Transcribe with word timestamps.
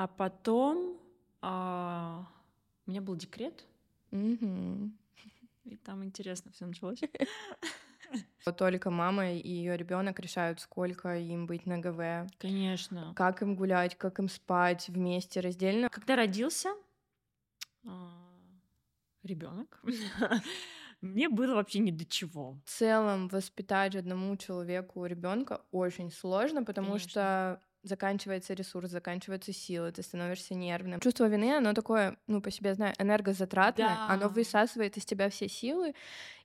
А 0.00 0.06
потом 0.06 0.96
а, 1.42 2.26
у 2.86 2.90
меня 2.90 3.02
был 3.02 3.16
декрет, 3.16 3.66
Мгм. 4.10 4.96
и 5.66 5.76
там 5.76 6.02
интересно 6.02 6.50
все 6.52 6.64
началось. 6.64 7.02
Только 8.56 8.90
мама 8.90 9.32
и 9.32 9.46
ее 9.46 9.76
ребенок 9.76 10.18
решают, 10.18 10.60
сколько 10.60 11.18
им 11.18 11.46
быть 11.46 11.66
на 11.66 11.76
ГВ, 11.76 12.32
Конечно. 12.38 13.12
как 13.14 13.42
им 13.42 13.56
гулять, 13.56 13.98
как 13.98 14.20
им 14.20 14.30
спать 14.30 14.88
вместе, 14.88 15.40
раздельно. 15.40 15.90
Когда 15.90 16.16
родился 16.16 16.70
ребенок, 19.22 19.82
мне 21.02 21.28
было 21.28 21.56
вообще 21.56 21.80
ни 21.80 21.90
до 21.90 22.06
чего. 22.06 22.52
В 22.64 22.70
целом 22.70 23.28
воспитать 23.28 23.94
одному 23.94 24.34
человеку 24.38 25.04
ребенка 25.04 25.60
очень 25.72 26.10
сложно, 26.10 26.64
потому 26.64 26.92
Конечно. 26.92 27.10
что 27.10 27.60
заканчивается 27.82 28.54
ресурс, 28.54 28.90
заканчиваются 28.90 29.52
силы, 29.52 29.92
ты 29.92 30.02
становишься 30.02 30.54
нервным. 30.54 31.00
Чувство 31.00 31.28
вины, 31.28 31.56
оно 31.56 31.72
такое, 31.72 32.18
ну, 32.26 32.40
по 32.42 32.50
себе 32.50 32.74
знаю, 32.74 32.94
энергозатратное, 32.98 33.88
Да. 33.88 34.06
оно 34.08 34.28
высасывает 34.28 34.96
из 34.96 35.04
тебя 35.04 35.30
все 35.30 35.48
силы, 35.48 35.94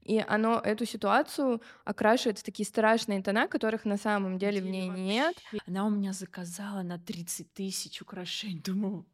и 0.02 0.23
оно 0.27 0.59
эту 0.59 0.85
ситуацию 0.85 1.62
окрашивает 1.84 2.40
в 2.40 2.43
такие 2.43 2.66
страшные 2.66 3.21
тона, 3.21 3.48
которых 3.48 3.85
на 3.85 3.98
самом 3.98 4.38
деле 4.38 4.62
в 4.62 4.66
ней 4.66 4.88
нет. 4.90 5.35
вообще. 5.52 5.59
Она 5.67 5.85
у 5.85 5.90
меня 5.90 6.13
заказала 6.13 6.84
на 6.84 6.98
30 6.99 7.54
тысяч 7.54 8.02
украшений. 8.02 8.62
Думаю, 8.62 9.05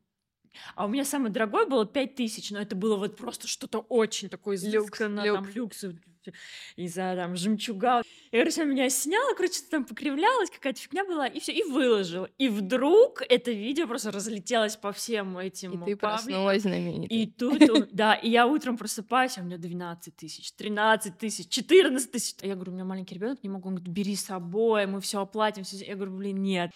а 0.76 0.86
у 0.86 0.90
меня 0.90 1.06
самое 1.06 1.32
дорогое 1.34 1.66
было 1.66 1.86
5 1.86 2.16
тысяч, 2.16 2.52
но 2.52 2.60
это 2.60 2.76
было 2.76 2.98
вот 2.98 3.18
просто 3.18 3.48
что-то 3.48 3.80
очень 3.80 4.30
такое 4.30 4.58
Люкс, 4.58 4.68
изысканное, 4.90 5.32
там 5.34 5.46
люкс 5.48 5.84
из-за 6.76 7.14
там 7.16 7.36
жемчуга. 7.36 8.02
Я, 8.32 8.40
короче, 8.40 8.62
она 8.64 8.72
меня 8.72 8.90
сняла, 8.90 9.34
короче, 9.36 9.62
там 9.70 9.86
покривлялась, 9.86 10.50
какая-то 10.50 10.80
фигня 10.80 11.04
была, 11.06 11.28
и 11.28 11.40
все, 11.40 11.52
и 11.52 11.64
выложила. 11.64 12.30
И 12.38 12.50
вдруг 12.50 13.22
это 13.28 13.52
видео 13.52 13.88
просто 13.88 14.12
разлетелось 14.12 14.76
по 14.76 14.92
всем 14.92 15.38
этим 15.38 15.72
И 15.72 15.74
ты 15.74 15.80
пабликам. 15.98 16.00
проснулась 16.00 16.62
знаменитой. 16.62 17.18
И 17.18 17.26
тут, 17.28 17.90
да, 17.92 18.14
и 18.16 18.30
я 18.30 18.48
утром 18.48 18.78
просыпаюсь, 18.78 19.38
а 19.38 19.42
у 19.42 19.44
меня 19.46 19.58
12 19.58 20.16
тысяч, 20.16 20.54
13 20.54 21.18
тысяч, 21.18 21.48
14 21.50 22.12
тысяч. 22.12 22.36
А 22.42 22.48
Я 22.48 22.56
говорю, 22.56 22.72
у 22.72 22.76
меня 22.76 22.86
маленький 22.86 23.16
ребенок, 23.16 23.44
не 23.44 23.50
могу. 23.50 23.70
Он 23.70 23.76
говорит, 23.76 23.94
бери 23.94 24.16
с 24.16 24.26
собой, 24.26 24.86
мы 24.88 25.02
все 25.02 25.22
оплатим. 25.22 25.64
всё». 25.64 25.78
Я 25.78 25.96
говорю, 25.96 26.12
блин, 26.18 26.42
нет. 26.42 26.72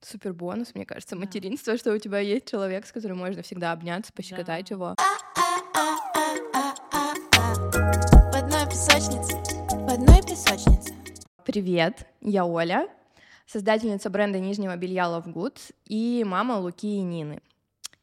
Супер 0.00 0.32
бонус, 0.32 0.74
мне 0.74 0.86
кажется, 0.86 1.16
Да. 1.16 1.20
материнство, 1.22 1.76
что 1.76 1.92
у 1.92 1.98
тебя 1.98 2.20
есть 2.20 2.48
человек, 2.48 2.86
с 2.86 2.92
которым 2.92 3.18
можно 3.18 3.42
всегда 3.42 3.72
обняться, 3.72 4.12
пощекотать 4.12 4.68
Да. 4.68 4.74
его. 4.74 4.94
Песочнице, 8.70 9.36
в 9.70 9.88
одной 9.90 10.22
песочнице. 10.22 10.94
Привет, 11.44 12.06
я 12.20 12.44
Оля, 12.44 12.86
создательница 13.46 14.10
бренда 14.10 14.38
нижнего 14.38 14.76
белья 14.76 15.04
Love 15.04 15.32
Goods 15.32 15.74
и 15.86 16.22
мама 16.26 16.54
Луки 16.58 16.98
и 16.98 17.00
Нины. 17.00 17.40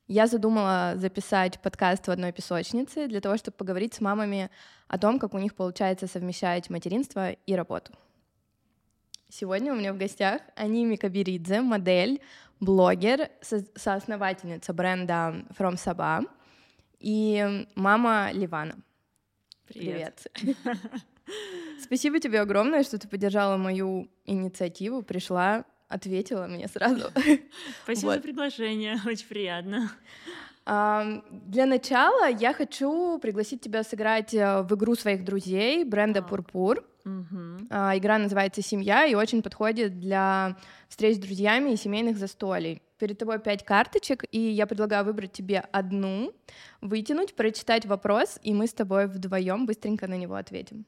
Я 0.07 0.25
задумала 0.27 0.93
записать 0.95 1.59
подкаст 1.61 2.07
в 2.07 2.11
одной 2.11 2.31
песочнице 2.31 3.07
для 3.07 3.21
того, 3.21 3.37
чтобы 3.37 3.57
поговорить 3.57 3.93
с 3.93 4.01
мамами 4.01 4.49
о 4.87 4.97
том, 4.97 5.19
как 5.19 5.33
у 5.33 5.37
них 5.37 5.53
получается 5.55 6.07
совмещать 6.07 6.69
материнство 6.69 7.31
и 7.31 7.53
работу. 7.53 7.93
Сегодня 9.29 9.71
у 9.71 9.75
меня 9.75 9.93
в 9.93 9.97
гостях 9.97 10.41
Аними 10.55 10.95
Кабиридзе, 10.95 11.61
модель, 11.61 12.21
блогер, 12.59 13.29
со- 13.41 13.65
соосновательница 13.75 14.73
бренда 14.73 15.45
From 15.57 15.75
Saba 15.75 16.25
и 16.99 17.67
мама 17.75 18.31
Ливана. 18.33 18.75
Привет. 19.67 20.27
Спасибо 21.81 22.19
тебе 22.19 22.39
огромное, 22.41 22.83
что 22.83 22.97
ты 22.97 23.07
поддержала 23.07 23.57
мою 23.57 24.09
инициативу, 24.25 25.01
пришла, 25.01 25.65
ответила 25.87 26.47
мне 26.47 26.67
сразу. 26.67 27.09
Спасибо 27.83 28.11
за 28.11 28.17
Вот. 28.17 28.21
приглашение, 28.21 28.97
очень 29.05 29.27
приятно. 29.27 29.91
Для 30.65 31.65
начала 31.67 32.27
я 32.27 32.53
хочу 32.53 33.19
пригласить 33.19 33.61
тебя 33.61 33.83
сыграть 33.83 34.33
э, 34.33 34.63
в 34.63 34.73
игру 34.73 34.95
своих 34.95 35.23
друзей 35.23 35.83
бренда. 35.83 36.23
Пурпур. 36.23 36.83
А, 37.69 37.95
Игра 37.95 38.17
называется 38.17 38.63
«Семья» 38.63 39.05
и 39.05 39.13
очень 39.13 39.43
подходит 39.43 39.99
для 39.99 40.57
встреч 40.89 41.17
с 41.17 41.19
друзьями 41.19 41.71
и 41.71 41.77
семейных 41.77 42.17
застолий. 42.17 42.81
Перед 42.97 43.17
тобой 43.17 43.39
пять 43.39 43.65
карточек, 43.65 44.23
и 44.31 44.39
я 44.39 44.67
предлагаю 44.67 45.03
выбрать 45.03 45.33
тебе 45.33 45.59
одну, 45.59 46.33
вытянуть, 46.79 47.35
прочитать 47.35 47.85
вопрос, 47.85 48.39
и 48.41 48.53
мы 48.53 48.67
с 48.67 48.73
тобой 48.73 49.07
вдвоем 49.07 49.65
быстренько 49.65 50.07
на 50.07 50.17
него 50.17 50.35
ответим. 50.35 50.85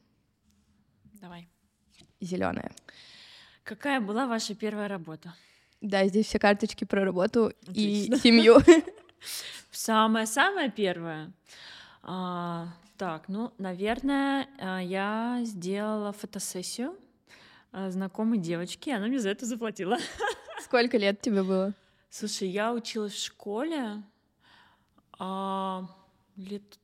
Давай. 1.20 1.48
Зеленая. 2.20 2.72
Какая 3.62 4.00
была 4.00 4.26
ваша 4.26 4.54
первая 4.54 4.88
работа? 4.88 5.34
Да, 5.80 6.06
здесь 6.06 6.26
все 6.26 6.38
карточки 6.38 6.84
про 6.84 7.04
работу 7.04 7.52
Отлично. 7.66 8.14
и 8.14 8.18
семью. 8.18 8.56
Самое-самое 9.70 10.70
первое. 10.70 11.32
А, 12.02 12.68
так, 12.96 13.28
ну, 13.28 13.52
наверное, 13.58 14.48
а, 14.58 14.78
я 14.80 15.40
сделала 15.44 16.12
фотосессию 16.12 16.96
а, 17.70 17.90
знакомой 17.90 18.38
девочки, 18.38 18.88
и 18.88 18.92
она 18.92 19.06
мне 19.06 19.18
за 19.20 19.28
это 19.28 19.44
заплатила. 19.44 19.98
Сколько 20.62 20.96
лет 20.96 21.20
тебе 21.20 21.42
было? 21.42 21.74
Слушай, 22.10 22.48
я 22.48 22.72
училась 22.72 23.12
в 23.12 23.22
школе 23.24 24.02
а, 25.18 25.84
лет 26.36 26.78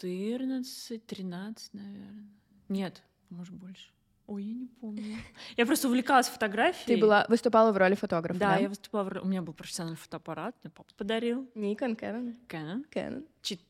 14-13, 0.00 1.70
наверное. 1.72 2.28
Нет, 2.68 3.02
может, 3.30 3.54
больше. 3.54 3.88
Ой, 4.26 4.42
я 4.44 4.52
не 4.54 4.66
помню. 4.66 5.16
Я 5.56 5.64
просто 5.64 5.88
увлекалась 5.88 6.28
фотографией. 6.28 6.96
Ты 6.96 7.00
была, 7.00 7.24
выступала 7.30 7.72
в 7.72 7.78
роли 7.78 7.94
фотографа, 7.94 8.38
Да, 8.38 8.50
да? 8.50 8.56
я 8.58 8.68
выступала. 8.68 9.04
в 9.04 9.08
ро- 9.08 9.20
У 9.22 9.26
меня 9.26 9.40
был 9.40 9.54
профессиональный 9.54 9.96
фотоаппарат, 9.96 10.54
мне 10.62 10.70
папа 10.70 10.92
подарил. 10.98 11.48
Никон, 11.54 11.94
Canon, 11.94 12.36
Canon. 12.46 12.84
Canon. 12.92 13.26
Чит- 13.40 13.62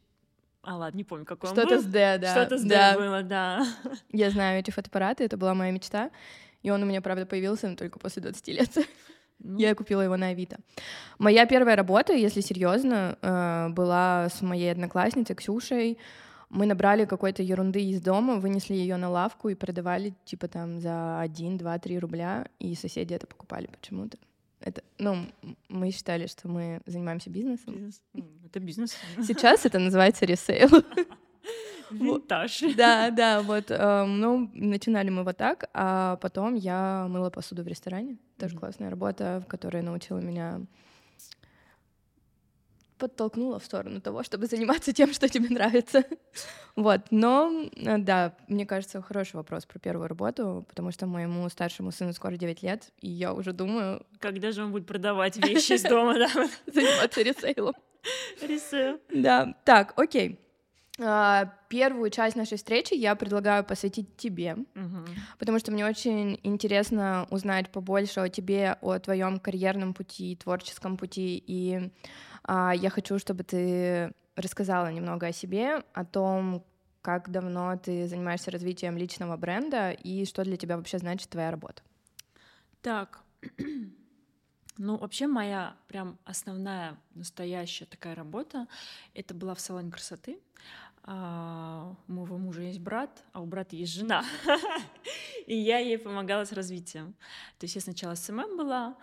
А, 0.62 0.76
ладно, 0.76 0.96
не 0.96 1.04
помню, 1.04 1.24
какой 1.24 1.50
он 1.50 1.54
Что-то 1.54 1.76
был. 1.76 1.82
с 1.82 1.84
D, 1.86 2.18
да. 2.18 2.32
Что-то 2.32 2.58
с 2.58 2.62
D 2.62 2.68
да. 2.70 2.94
было, 2.96 3.22
да. 3.22 3.64
Я 4.10 4.30
знаю 4.30 4.58
эти 4.58 4.72
фотоаппараты, 4.72 5.22
это 5.22 5.36
была 5.36 5.54
моя 5.54 5.70
мечта. 5.70 6.10
И 6.62 6.70
он 6.70 6.82
у 6.82 6.86
меня, 6.86 7.00
правда, 7.02 7.24
появился 7.24 7.68
но 7.68 7.76
только 7.76 8.00
после 8.00 8.20
20 8.22 8.48
лет. 8.48 8.76
Ну, 9.40 9.58
Я 9.58 9.74
купила 9.74 10.02
его 10.02 10.16
на 10.16 10.28
Авито. 10.28 10.58
Моя 11.18 11.46
первая 11.46 11.76
работа, 11.76 12.12
если 12.12 12.40
серьезно, 12.40 13.18
э, 13.22 13.68
была 13.70 14.28
с 14.28 14.42
моей 14.42 14.72
одноклассницей 14.72 15.36
Ксюшей. 15.36 15.98
Мы 16.50 16.66
набрали 16.66 17.04
какой-то 17.04 17.42
ерунды 17.42 17.82
из 17.82 18.00
дома, 18.00 18.36
вынесли 18.36 18.74
ее 18.74 18.96
на 18.96 19.10
лавку 19.10 19.48
и 19.50 19.54
продавали 19.54 20.14
типа 20.24 20.48
там 20.48 20.80
за 20.80 21.20
1, 21.20 21.58
2, 21.58 21.78
3 21.78 21.98
рубля, 21.98 22.46
и 22.58 22.74
соседи 22.74 23.14
это 23.14 23.26
покупали 23.26 23.66
почему-то. 23.66 24.16
Это, 24.60 24.82
ну, 24.98 25.26
мы 25.68 25.90
считали, 25.92 26.26
что 26.26 26.48
мы 26.48 26.80
занимаемся 26.86 27.30
бизнесом. 27.30 27.74
бизнес. 27.74 28.02
Это 28.44 28.60
бизнес. 28.60 28.96
Сейчас 29.22 29.66
это 29.66 29.78
называется 29.78 30.24
ресейл. 30.26 30.68
Винтаж. 31.90 32.62
Да, 32.76 33.10
да, 33.10 33.42
вот. 33.42 33.70
эм, 33.70 34.20
Ну, 34.20 34.50
начинали 34.54 35.10
мы 35.10 35.24
вот 35.24 35.36
так, 35.36 35.68
а 35.74 36.16
потом 36.16 36.54
я 36.54 37.06
мыла 37.08 37.30
посуду 37.30 37.62
в 37.62 37.68
ресторане. 37.68 38.18
Тоже 38.38 38.56
классная 38.56 38.90
работа, 38.90 39.42
в 39.44 39.48
которой 39.48 39.82
научила 39.82 40.18
меня 40.18 40.60
подтолкнула 42.98 43.58
в 43.58 43.64
сторону 43.64 44.00
того, 44.00 44.22
чтобы 44.22 44.46
заниматься 44.46 44.92
тем, 44.92 45.12
что 45.12 45.28
тебе 45.28 45.48
нравится. 45.48 46.04
Вот, 46.76 47.02
но, 47.10 47.50
э, 47.76 47.98
да, 47.98 48.36
мне 48.48 48.66
кажется, 48.66 49.00
хороший 49.02 49.36
вопрос 49.36 49.66
про 49.66 49.78
первую 49.78 50.08
работу, 50.08 50.66
потому 50.68 50.90
что 50.90 51.06
моему 51.06 51.48
старшему 51.48 51.92
сыну 51.92 52.12
скоро 52.12 52.36
9 52.36 52.62
лет, 52.62 52.90
и 53.00 53.08
я 53.08 53.32
уже 53.32 53.52
думаю 53.52 54.04
Когда 54.18 54.52
же 54.52 54.64
он 54.64 54.72
будет 54.72 54.86
продавать 54.86 55.36
вещи 55.44 55.72
из 55.74 55.82
дома, 55.82 56.14
да? 56.14 56.28
заниматься 56.66 57.22
ресейлом. 57.22 57.74
Рисую. 58.42 59.00
Да, 59.12 59.54
так, 59.64 59.92
окей. 59.96 60.38
А, 61.00 61.52
Первую 61.68 62.10
часть 62.10 62.34
нашей 62.36 62.56
встречи 62.56 62.94
я 62.94 63.14
предлагаю 63.14 63.62
посвятить 63.62 64.16
тебе, 64.16 64.56
Мгм. 64.74 65.04
потому 65.38 65.58
что 65.58 65.70
мне 65.70 65.84
очень 65.86 66.40
интересно 66.42 67.26
узнать 67.30 67.70
побольше 67.70 68.20
о 68.20 68.28
тебе, 68.28 68.78
о 68.80 68.98
твоем 68.98 69.38
карьерном 69.38 69.92
пути, 69.94 70.34
творческом 70.36 70.96
пути, 70.96 71.42
и 71.46 71.90
а, 72.44 72.72
я 72.74 72.90
хочу, 72.90 73.18
чтобы 73.18 73.44
ты 73.44 74.12
рассказала 74.34 74.90
немного 74.90 75.26
о 75.26 75.32
себе, 75.32 75.84
о 75.92 76.04
том, 76.04 76.64
как 77.02 77.30
давно 77.30 77.76
ты 77.76 78.08
занимаешься 78.08 78.50
развитием 78.50 78.96
личного 78.96 79.36
бренда 79.36 79.90
и 79.92 80.24
что 80.24 80.42
для 80.44 80.56
тебя 80.56 80.76
вообще 80.76 80.98
значит 80.98 81.28
твоя 81.30 81.50
работа. 81.50 81.82
Так, 82.82 83.20
ну 84.78 84.96
вообще 84.96 85.26
моя 85.26 85.76
прям 85.86 86.18
основная 86.24 86.96
настоящая 87.14 87.86
такая 87.86 88.14
работа, 88.14 88.66
это 89.14 89.34
была 89.34 89.54
в 89.54 89.60
салоне 89.60 89.90
красоты. 89.90 90.38
А, 91.10 91.96
У 92.06 92.12
моего 92.12 92.36
мужа 92.36 92.60
есть 92.60 92.80
брат, 92.80 93.24
а 93.32 93.40
у 93.40 93.46
брата 93.46 93.74
есть 93.74 93.94
жена. 93.94 94.22
И 95.46 95.56
я 95.56 95.78
ей 95.78 95.96
помогала 95.96 96.44
с 96.44 96.52
развитием. 96.52 97.14
То 97.58 97.64
есть 97.64 97.76
я 97.76 97.80
сначала 97.80 98.14
SMM 98.14 98.58
была, 98.58 98.94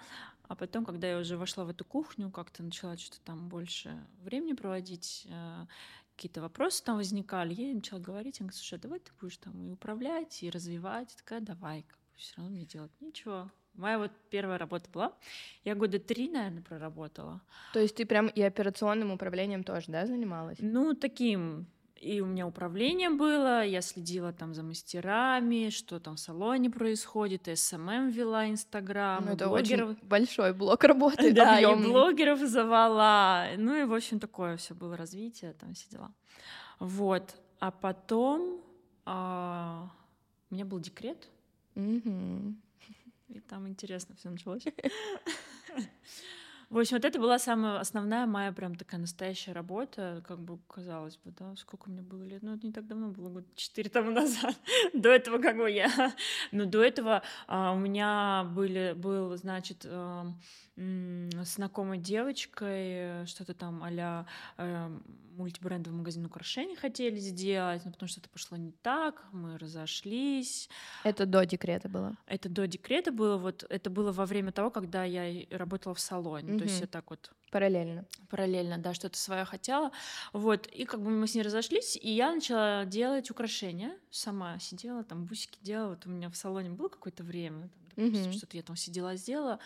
а 0.48 0.56
потом, 0.56 0.86
когда 0.86 1.08
я 1.08 1.18
уже 1.18 1.36
вошла 1.36 1.66
в 1.66 1.70
эту 1.70 1.84
кухню, 1.84 2.30
как-то 2.30 2.62
начала 2.62 2.96
что-то 2.96 3.22
там 3.22 3.50
больше 3.50 4.06
времени 4.22 4.54
проводить, 4.54 5.26
э, 5.28 5.66
какие-то 6.16 6.42
вопросы 6.42 6.84
там 6.84 6.98
возникали, 6.98 7.56
я 7.56 7.66
ей 7.70 7.74
начала 7.74 8.00
говорить, 8.00 8.40
она 8.40 8.50
говорит, 8.50 8.60
слушай, 8.60 8.78
а 8.78 8.82
давай 8.82 9.00
ты 9.00 9.12
будешь 9.20 9.38
там 9.38 9.60
и 9.68 9.72
управлять, 9.72 10.44
и 10.44 10.52
развивать. 10.52 11.10
Я 11.10 11.18
такая, 11.18 11.40
давай, 11.40 11.88
все 12.18 12.36
равно 12.38 12.52
мне 12.52 12.66
делать 12.66 12.92
нечего, 13.02 13.52
Моя 13.74 13.98
вот 13.98 14.12
первая 14.30 14.58
работа 14.58 14.90
была. 14.90 15.14
Я 15.66 15.76
года 15.76 16.00
три, 16.00 16.30
наверное, 16.30 16.62
проработала. 16.62 17.42
То 17.74 17.80
есть 17.80 17.96
ты 17.96 18.06
прям 18.06 18.28
и 18.28 18.42
операционным 18.42 19.12
управлением 19.12 19.66
тоже, 19.66 19.88
да, 19.90 20.06
занималась? 20.06 20.60
Ну, 20.62 20.94
таким 20.94 21.68
и 22.06 22.22
у 22.22 22.28
меня 22.28 22.46
управление 22.46 23.10
было, 23.10 23.66
я 23.66 23.82
следила 23.82 24.32
там 24.32 24.54
за 24.54 24.62
мастерами, 24.62 25.70
что 25.70 26.00
там 26.00 26.18
в 26.18 26.20
салоне 26.20 26.70
происходит, 26.70 27.50
SMM 27.52 28.10
вела 28.10 28.48
Инстаграм, 28.48 29.26
Ну, 29.26 29.34
это 29.34 29.48
блогеров... 29.48 29.90
очень 29.90 30.08
большой 30.08 30.54
блок 30.54 30.84
работы, 30.84 31.34
Да, 31.34 31.60
и 31.60 31.66
блогеров 31.66 32.40
звала. 32.40 33.48
Ну 33.58 33.76
и, 33.76 33.86
в 33.86 33.94
общем, 33.94 34.20
такое 34.20 34.56
все 34.58 34.76
было 34.76 34.96
развитие, 34.96 35.54
там 35.54 35.74
все 35.74 35.90
дела. 35.90 36.14
Вот. 36.80 37.36
А 37.60 37.72
потом 37.72 38.62
а, 39.06 39.90
у 40.52 40.54
меня 40.54 40.66
был 40.66 40.80
декрет, 40.80 41.28
и 41.76 43.40
там 43.50 43.68
интересно 43.68 44.16
все 44.16 44.30
началось. 44.30 44.64
В 46.70 46.80
общем, 46.80 46.98
вот 46.98 47.06
это 47.06 47.20
была 47.20 47.38
самая 47.38 47.80
основная 47.80 48.26
моя 48.26 48.52
прям 48.52 48.76
такая 48.76 49.00
настоящая 49.00 49.54
работа, 49.54 50.24
как 50.28 50.40
бы 50.40 50.58
казалось 50.68 51.18
бы, 51.18 51.32
да, 51.38 51.56
сколько 51.56 51.90
мне 51.90 52.02
было 52.02 52.24
лет, 52.24 52.42
ну 52.42 52.56
это 52.56 52.66
не 52.66 52.74
так 52.74 52.88
давно 52.88 53.10
было, 53.10 53.30
год 53.30 53.46
четыре 53.56 53.90
тому 53.90 54.12
назад. 54.12 54.56
До 54.94 55.10
этого 55.10 55.38
как 55.38 55.58
бы 55.58 55.70
я, 55.70 55.90
но 56.52 56.66
до 56.66 56.84
этого 56.84 57.22
а, 57.48 57.74
у 57.74 57.78
меня 57.78 58.46
были, 58.56 58.94
был, 58.96 59.36
значит, 59.38 59.86
м, 59.86 60.40
с 60.64 60.65
знакомой 60.78 61.98
девочкой 62.00 63.26
что-то 63.26 63.54
там 63.54 63.82
а-ля 63.84 64.26
э, 64.58 64.90
мультибрендовый 65.38 65.98
магазин 66.00 66.26
украшений 66.26 66.76
хотели 66.76 67.18
сделать, 67.18 67.84
но 67.86 67.92
потому 67.92 68.10
что 68.10 68.20
это 68.20 68.30
пошло 68.30 68.58
не 68.58 68.72
так, 68.72 69.26
мы 69.32 69.58
разошлись, 69.58 70.70
Это 71.04 71.26
до 71.26 71.46
декрета 71.46 71.88
было. 71.90 72.18
это 72.28 72.50
до 72.50 72.68
декрета 72.68 73.12
было, 73.12 73.38
вот 73.38 73.66
это 73.70 73.90
было 73.90 74.12
во 74.12 74.26
время 74.26 74.52
того, 74.52 74.70
когда 74.70 75.04
я 75.06 75.46
работала 75.58 75.94
в 75.96 76.00
салоне. 76.00 76.58
То 76.58 76.64
есть 76.66 76.82
я 76.82 76.88
так 76.88 77.10
вот 77.10 77.32
Параллельно. 77.52 78.06
параллельно, 78.30 78.78
да, 78.78 78.94
что-то 78.94 79.18
свое 79.18 79.46
хотела. 79.46 79.92
Вот, 80.34 80.68
и 80.68 80.84
как 80.86 81.02
бы 81.02 81.10
мы 81.10 81.26
с 81.28 81.36
ней 81.36 81.42
разошлись, 81.42 81.96
и 81.96 82.10
я 82.12 82.34
начала 82.34 82.84
делать 82.86 83.32
украшения. 83.32 83.98
Сама 84.12 84.60
сидела, 84.60 85.04
там 85.06 85.26
бусики 85.26 85.58
делала. 85.62 85.90
Вот 85.92 86.06
у 86.06 86.10
меня 86.10 86.30
в 86.30 86.36
салоне 86.36 86.70
было 86.70 86.90
какое-то 86.90 87.24
время, 87.24 87.70
там, 87.70 88.06
допустим, 88.08 88.30
Мгм. 88.32 88.38
что-то 88.38 88.58
я 88.58 88.64
там 88.64 88.76
сидела, 88.76 89.16
сделала. 89.16 89.60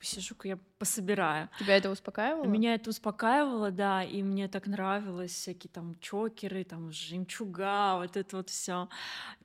Посижу-ка 0.00 0.48
я 0.48 0.58
пособираю. 0.78 1.50
Тебя 1.58 1.76
это 1.76 1.90
успокаивало? 1.90 2.46
Меня 2.46 2.74
это 2.74 2.88
успокаивало, 2.88 3.70
да, 3.70 4.02
и 4.02 4.22
мне 4.22 4.48
так 4.48 4.66
нравилось 4.66 5.32
всякие 5.32 5.70
там 5.70 5.94
чокеры, 6.00 6.64
там 6.64 6.90
жемчуга, 6.90 7.98
вот 7.98 8.16
это 8.16 8.38
вот 8.38 8.48
все. 8.48 8.88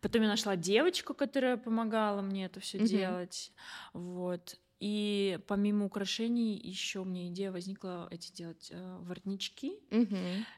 Потом 0.01 0.21
я 0.21 0.29
нашла 0.29 0.55
девочку, 0.55 1.13
которая 1.13 1.57
помогала 1.57 2.21
мне 2.21 2.45
это 2.45 2.61
все 2.61 2.77
Мгм. 2.77 2.87
делать, 2.87 3.51
вот. 3.91 4.57
И 4.79 5.39
помимо 5.47 5.85
украшений 5.85 6.57
еще 6.57 7.03
мне 7.03 7.29
идея 7.29 7.51
возникла 7.51 8.07
эти 8.11 8.31
делать 8.33 8.67
э, 8.71 8.97
воротнички. 9.01 9.77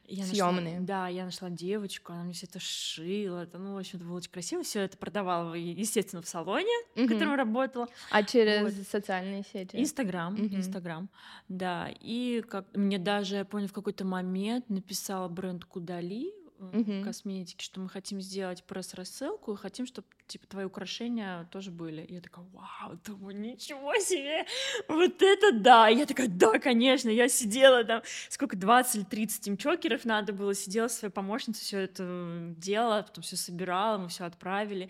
Я 0.04 0.24
Съёмные. 0.24 0.80
Нашла, 0.80 0.86
да, 0.86 1.08
я 1.08 1.24
нашла 1.24 1.50
девочку, 1.50 2.12
она 2.12 2.24
мне 2.24 2.32
все 2.32 2.46
это 2.46 2.58
шила. 2.58 3.44
Это, 3.44 3.58
ну, 3.58 3.74
в 3.74 3.78
общем, 3.78 4.00
было 4.00 4.16
очень 4.16 4.30
красиво. 4.30 4.62
Все 4.64 4.80
это 4.80 4.96
продавала, 4.98 5.54
естественно, 5.54 6.20
в 6.20 6.28
салоне, 6.28 6.66
в 6.96 7.00
Мгм. 7.00 7.08
котором 7.08 7.34
работала. 7.34 7.88
А 8.10 8.22
через 8.24 8.62
Вот. 8.76 8.86
социальные 8.88 9.44
сети? 9.52 9.76
Инстаграм. 9.76 10.36
Инстаграм, 10.36 11.08
да. 11.48 11.88
И 12.00 12.42
как 12.48 12.66
мне 12.76 12.98
даже, 12.98 13.36
я 13.36 13.44
помню, 13.44 13.68
в 13.68 13.72
какой-то 13.72 14.04
момент 14.04 14.68
написала 14.68 15.28
бренд 15.28 15.64
Кудали 15.64 16.32
Мгм. 16.58 17.04
косметики, 17.04 17.62
что 17.62 17.80
мы 17.80 17.88
хотим 17.88 18.20
сделать 18.20 18.64
пресс-рассылку 18.64 19.54
хотим, 19.54 19.86
чтобы 19.86 20.06
типа 20.26 20.46
твои 20.46 20.64
украшения 20.64 21.44
тоже 21.50 21.70
были. 21.70 22.02
И 22.02 22.14
я 22.14 22.20
такая, 22.20 22.44
вау, 22.52 22.98
думаю, 23.04 23.38
ничего 23.38 23.94
себе, 23.96 24.44
вот 24.88 25.22
это 25.22 25.52
да. 25.52 25.88
И 25.88 25.96
я 25.96 26.06
такая, 26.06 26.28
да, 26.28 26.58
конечно. 26.58 27.08
Я 27.08 27.28
сидела 27.28 27.84
там, 27.84 28.02
сколько, 28.28 28.56
20 28.56 28.96
или 28.96 29.04
30 29.04 29.46
им 29.48 29.56
чокеров 29.56 30.04
надо 30.04 30.32
было, 30.32 30.54
сидела 30.54 30.88
своей 30.88 31.12
помощницей, 31.12 31.62
все 31.62 31.78
это 31.78 32.54
делала, 32.56 33.02
потом 33.02 33.22
все 33.22 33.36
собирала, 33.36 33.98
мы 33.98 34.08
все 34.08 34.24
отправили. 34.24 34.88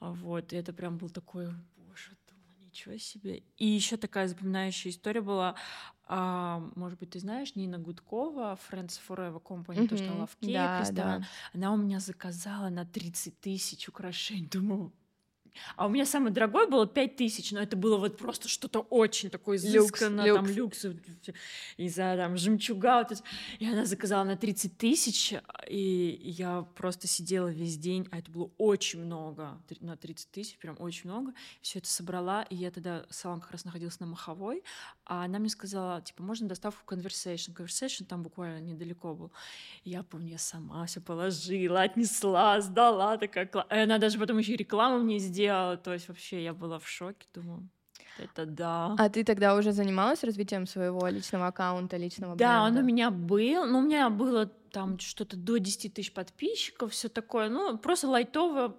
Вот, 0.00 0.52
и 0.52 0.56
это 0.56 0.72
прям 0.72 0.98
был 0.98 1.10
такой, 1.10 1.46
боже, 1.76 2.10
думаю, 2.28 2.56
ничего 2.60 2.96
себе. 2.98 3.42
И 3.56 3.66
еще 3.66 3.96
такая 3.96 4.26
запоминающая 4.28 4.90
история 4.90 5.20
была, 5.20 5.54
а, 6.14 6.62
может 6.74 6.98
быть, 6.98 7.08
ты 7.08 7.20
знаешь, 7.20 7.56
Нина 7.56 7.78
Гудкова, 7.78 8.58
Friends 8.70 9.00
Forever 9.08 9.42
Company, 9.42 9.88
то, 9.88 9.96
что 9.96 10.12
она 10.12 10.26
в 10.26 10.36
Кейп 10.36 10.52
Да, 10.52 10.84
да. 10.92 11.22
Она 11.54 11.72
у 11.72 11.78
меня 11.78 12.00
заказала 12.00 12.68
на 12.68 12.84
30 12.84 13.40
тысяч 13.40 13.88
украшений. 13.88 14.46
Думаю, 14.46 14.92
а 15.76 15.86
у 15.86 15.88
меня 15.88 16.06
самый 16.06 16.32
дорогой 16.32 16.68
было 16.68 16.86
5 16.86 17.16
тысяч, 17.16 17.52
но 17.52 17.60
это 17.60 17.76
было 17.76 17.96
вот 17.96 18.18
просто 18.18 18.48
что-то 18.48 18.80
очень 18.80 19.30
такое 19.30 19.58
Люкс, 19.58 19.66
изысканное, 19.66 20.34
там 20.34 20.46
люкс. 20.46 20.84
люкс, 20.84 21.00
из-за 21.76 22.14
там 22.16 22.36
жемчуга. 22.36 22.98
Вот 22.98 23.12
это. 23.12 23.22
И 23.58 23.66
она 23.66 23.84
заказала 23.84 24.24
на 24.24 24.36
30 24.36 24.76
тысяч, 24.76 25.34
и 25.68 26.20
я 26.24 26.62
просто 26.74 27.06
сидела 27.06 27.48
весь 27.48 27.76
день, 27.76 28.08
а 28.10 28.18
это 28.18 28.30
было 28.30 28.50
очень 28.58 29.04
много, 29.04 29.60
на 29.80 29.96
30 29.96 30.30
тысяч, 30.30 30.58
прям 30.58 30.76
очень 30.78 31.10
много. 31.10 31.32
Все 31.60 31.78
это 31.78 31.88
собрала, 31.88 32.42
и 32.44 32.56
я 32.56 32.70
тогда, 32.70 33.06
салон 33.10 33.40
как 33.40 33.50
раз 33.50 33.64
находился 33.64 33.98
на 34.00 34.06
Маховой, 34.06 34.62
а 35.04 35.24
она 35.24 35.38
мне 35.38 35.48
сказала, 35.48 36.00
типа, 36.00 36.22
можно 36.22 36.48
доставку 36.48 36.94
Conversation. 36.94 37.54
Conversation 37.54 38.04
там 38.04 38.22
буквально 38.22 38.60
недалеко 38.60 39.14
был. 39.14 39.32
И 39.84 39.90
я 39.90 40.02
помню, 40.02 40.32
я 40.32 40.38
сама 40.38 40.86
все 40.86 41.00
положила, 41.00 41.82
отнесла, 41.82 42.60
сдала, 42.60 43.16
такая 43.16 43.46
И 43.46 43.74
она 43.74 43.98
даже 43.98 44.18
потом 44.18 44.38
еще 44.38 44.52
и 44.52 44.56
рекламу 44.56 44.98
мне 44.98 45.18
сделала, 45.18 45.41
то 45.48 45.92
есть 45.92 46.08
вообще 46.08 46.42
я 46.44 46.52
была 46.52 46.78
в 46.78 46.88
шоке, 46.88 47.26
думаю, 47.34 47.68
это 48.18 48.46
да. 48.46 48.94
А 48.98 49.08
ты 49.08 49.24
тогда 49.24 49.56
уже 49.56 49.72
занималась 49.72 50.24
развитием 50.24 50.66
своего 50.66 51.06
личного 51.08 51.46
аккаунта, 51.46 51.96
личного 51.96 52.36
Да, 52.36 52.62
он 52.62 52.72
бренда? 52.72 52.80
у 52.80 52.84
меня 52.84 53.10
был, 53.10 53.66
но 53.66 53.78
у 53.78 53.82
меня 53.82 54.10
было 54.10 54.46
там 54.46 54.98
что-то 54.98 55.36
до 55.36 55.58
10 55.58 55.94
тысяч 55.94 56.12
подписчиков, 56.12 56.92
все 56.92 57.08
такое, 57.08 57.48
ну, 57.48 57.78
просто 57.78 58.08
лайтово. 58.08 58.76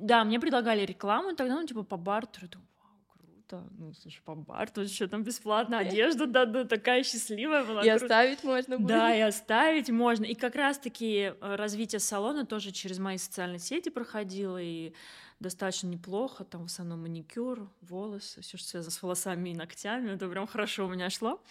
Да, 0.00 0.24
мне 0.24 0.38
предлагали 0.38 0.84
рекламу 0.84 1.34
тогда, 1.34 1.60
ну, 1.60 1.66
типа 1.66 1.82
по 1.82 1.96
бартеру, 1.96 2.48
думаю, 2.48 2.68
вау, 2.82 2.98
круто, 3.08 3.68
ну, 3.78 3.92
слушай, 3.94 4.20
по 4.24 4.34
бартеру, 4.34 4.86
что 4.86 5.08
там 5.08 5.22
бесплатно 5.24 5.78
одежду 5.78 6.26
дадут, 6.26 6.68
такая 6.68 7.02
счастливая 7.04 7.64
была. 7.64 7.82
И 7.82 7.88
оставить 7.88 8.44
можно 8.44 8.76
будет? 8.76 8.88
Да, 8.88 9.14
и 9.14 9.20
оставить 9.20 9.88
можно. 9.88 10.24
И 10.24 10.34
как 10.34 10.54
раз-таки 10.54 11.32
э, 11.40 11.54
развитие 11.56 12.00
салона 12.00 12.44
тоже 12.44 12.70
через 12.70 12.98
мои 12.98 13.16
социальные 13.16 13.60
сети 13.60 13.88
проходило, 13.88 14.60
и 14.60 14.92
достаточно 15.40 15.88
неплохо, 15.88 16.44
там 16.44 16.62
в 16.62 16.66
основном 16.66 17.02
маникюр, 17.02 17.68
волосы, 17.80 18.42
все, 18.42 18.58
что 18.58 18.68
связано 18.68 18.90
с 18.90 19.02
волосами 19.02 19.50
и 19.50 19.54
ногтями, 19.54 20.10
это 20.10 20.28
прям 20.28 20.46
хорошо 20.46 20.86
у 20.86 20.90
меня 20.90 21.10
шло. 21.10 21.42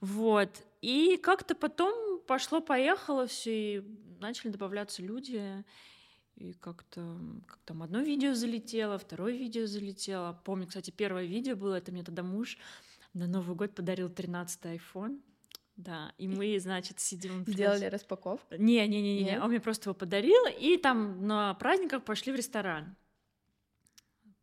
Вот. 0.00 0.50
И 0.80 1.16
как-то 1.16 1.54
потом 1.54 2.20
пошло-поехало 2.20 3.26
все, 3.26 3.78
и 3.78 3.84
начали 4.20 4.50
добавляться 4.50 5.02
люди, 5.02 5.64
и 6.36 6.52
как-то 6.52 7.18
как 7.46 7.58
там 7.64 7.82
одно 7.82 8.00
видео 8.00 8.34
залетело, 8.34 8.98
второе 8.98 9.32
видео 9.32 9.66
залетело. 9.66 10.40
Помню, 10.44 10.66
кстати, 10.66 10.90
первое 10.90 11.24
видео 11.24 11.56
было, 11.56 11.74
это 11.74 11.92
мне 11.92 12.04
тогда 12.04 12.22
муж 12.22 12.58
на 13.12 13.26
Новый 13.26 13.56
год 13.56 13.74
подарил 13.74 14.08
13-й 14.08 14.76
iPhone. 14.76 15.20
Да, 15.76 16.12
и 16.16 16.26
мы, 16.26 16.58
значит, 16.58 17.00
сидим... 17.00 17.44
Сделали 17.46 17.84
распаковку? 17.86 18.54
Не-не-не, 18.56 19.38
он 19.40 19.50
мне 19.50 19.60
просто 19.60 19.90
его 19.90 19.94
подарил, 19.94 20.42
и 20.58 20.78
там 20.78 21.26
на 21.26 21.52
праздниках 21.54 22.02
пошли 22.04 22.32
в 22.32 22.36
ресторан. 22.36 22.96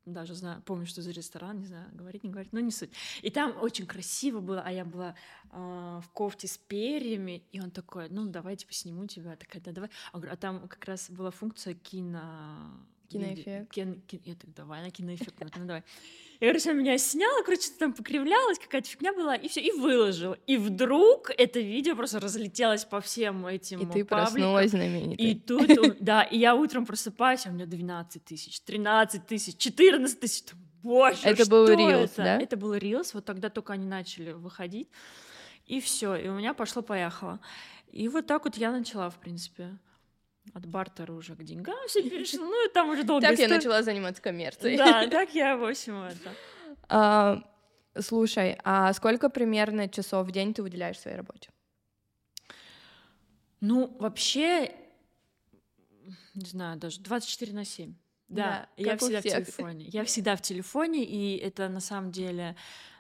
Даже 0.06 0.36
знаю, 0.36 0.62
помню, 0.64 0.86
что 0.86 1.02
за 1.02 1.12
ресторан, 1.12 1.60
не 1.60 1.66
знаю, 1.66 1.90
говорить, 1.94 2.24
не 2.24 2.30
говорить, 2.30 2.52
но 2.52 2.60
не 2.60 2.72
суть. 2.72 2.92
И 3.22 3.30
там 3.30 3.56
очень 3.62 3.86
красиво 3.86 4.42
было, 4.42 4.62
а 4.62 4.72
я 4.72 4.84
была 4.84 5.16
а, 5.50 6.02
в 6.02 6.10
кофте 6.10 6.48
с 6.48 6.58
перьями, 6.58 7.44
и 7.54 7.62
он 7.62 7.72
такой, 7.72 8.10
ну, 8.10 8.26
давай, 8.26 8.58
типа, 8.58 8.74
сниму 8.74 9.08
тебя. 9.08 9.38
Такая, 9.38 9.62
да, 9.62 9.72
давай. 9.72 9.90
А 10.12 10.36
там 10.36 10.68
как 10.68 10.84
раз 10.86 11.10
была 11.10 11.32
функция 11.32 11.74
кино... 11.74 12.86
Киноэффект. 13.14 13.72
Кен- 13.72 14.02
ки- 14.08 14.22
Я 14.26 14.36
так, 14.36 14.54
давай, 14.54 14.82
на 14.82 14.92
киноэффект, 14.92 15.34
ну, 15.58 15.66
давай. 15.66 15.84
Я, 16.40 16.48
короче, 16.48 16.74
меня 16.74 16.98
сняла, 16.98 17.42
короче, 17.44 17.70
там 17.80 17.94
покривлялась, 17.94 18.60
какая-то 18.60 18.90
фигня 18.90 19.14
была, 19.14 19.36
и 19.36 19.48
все, 19.48 19.62
и 19.62 19.72
выложила. 19.72 20.38
И 20.48 20.58
вдруг 20.58 21.32
это 21.38 21.60
видео 21.60 21.96
просто 21.96 22.20
разлетелось 22.20 22.84
по 22.86 23.00
всем 23.00 23.46
этим 23.48 23.80
И 23.80 23.82
ты 23.84 24.04
пабликам. 24.04 24.08
проснулась 24.20 24.66
И 24.66 24.70
знаменитой. 24.70 25.36
тут, 25.36 25.70
у- 25.78 25.96
да, 26.00 26.24
и 26.24 26.38
я 26.38 26.56
утром 26.56 26.86
просыпаюсь, 26.86 27.46
а 27.46 27.50
у 27.50 27.54
меня 27.54 27.66
12 27.66 28.26
тысяч, 28.26 28.60
13 28.62 29.26
тысяч, 29.26 29.56
14 29.58 30.20
тысяч. 30.20 30.44
Боже, 30.82 31.20
Это 31.24 31.46
что 31.46 31.50
был 31.52 31.68
Reels, 31.70 32.04
это? 32.06 32.18
да? 32.18 32.42
Это 32.42 32.58
был 32.58 32.76
Reels, 32.76 33.12
вот 33.14 33.24
тогда 33.24 33.50
только 33.50 33.72
они 33.74 33.86
начали 33.86 34.34
выходить. 34.34 34.90
И 35.66 35.80
все, 35.80 36.16
и 36.16 36.28
у 36.28 36.34
меня 36.34 36.54
пошло-поехало. 36.54 37.40
И 37.94 38.10
вот 38.10 38.28
так 38.28 38.44
вот 38.44 38.58
я 38.58 38.70
начала, 38.72 39.10
в 39.10 39.16
принципе, 39.18 39.78
от 40.54 40.66
бартера 40.66 41.14
уже 41.14 41.36
к 41.36 41.44
деньгам 41.44 41.78
все 41.88 42.02
перешло. 42.10 42.46
Ну, 42.46 42.66
и 42.66 42.74
там 42.74 42.90
уже 42.90 43.04
долго 43.04 43.28
Так 43.28 43.40
я 43.40 43.48
начала 43.48 43.82
заниматься 43.82 44.22
коммерцией. 44.22 44.78
Да, 44.78 45.08
так 45.12 45.34
я, 45.34 45.56
в 45.58 45.64
общем, 45.64 46.04
это... 46.04 46.34
А, 46.90 47.44
Слушай, 48.00 48.58
а 48.64 48.92
сколько 48.94 49.30
примерно 49.30 49.88
часов 49.88 50.28
в 50.28 50.32
день 50.32 50.54
ты 50.54 50.64
уделяешь 50.64 51.00
своей 51.00 51.16
работе? 51.18 51.50
Ну, 53.62 53.96
вообще, 54.00 54.74
не 56.34 56.46
знаю, 56.46 56.78
даже 56.80 57.00
24 57.02 57.54
на 57.54 57.66
7. 57.66 57.94
Да, 58.28 58.68
Да, 58.78 58.84
я 58.84 58.98
всегда 58.98 59.22
в 59.22 59.26
всех. 59.26 59.46
телефоне. 59.46 59.86
Я 59.86 60.04
всегда 60.06 60.36
в 60.36 60.42
телефоне, 60.42 61.06
и 61.06 61.38
это 61.38 61.70
на 61.70 61.80
самом 61.80 62.12
деле, 62.12 62.56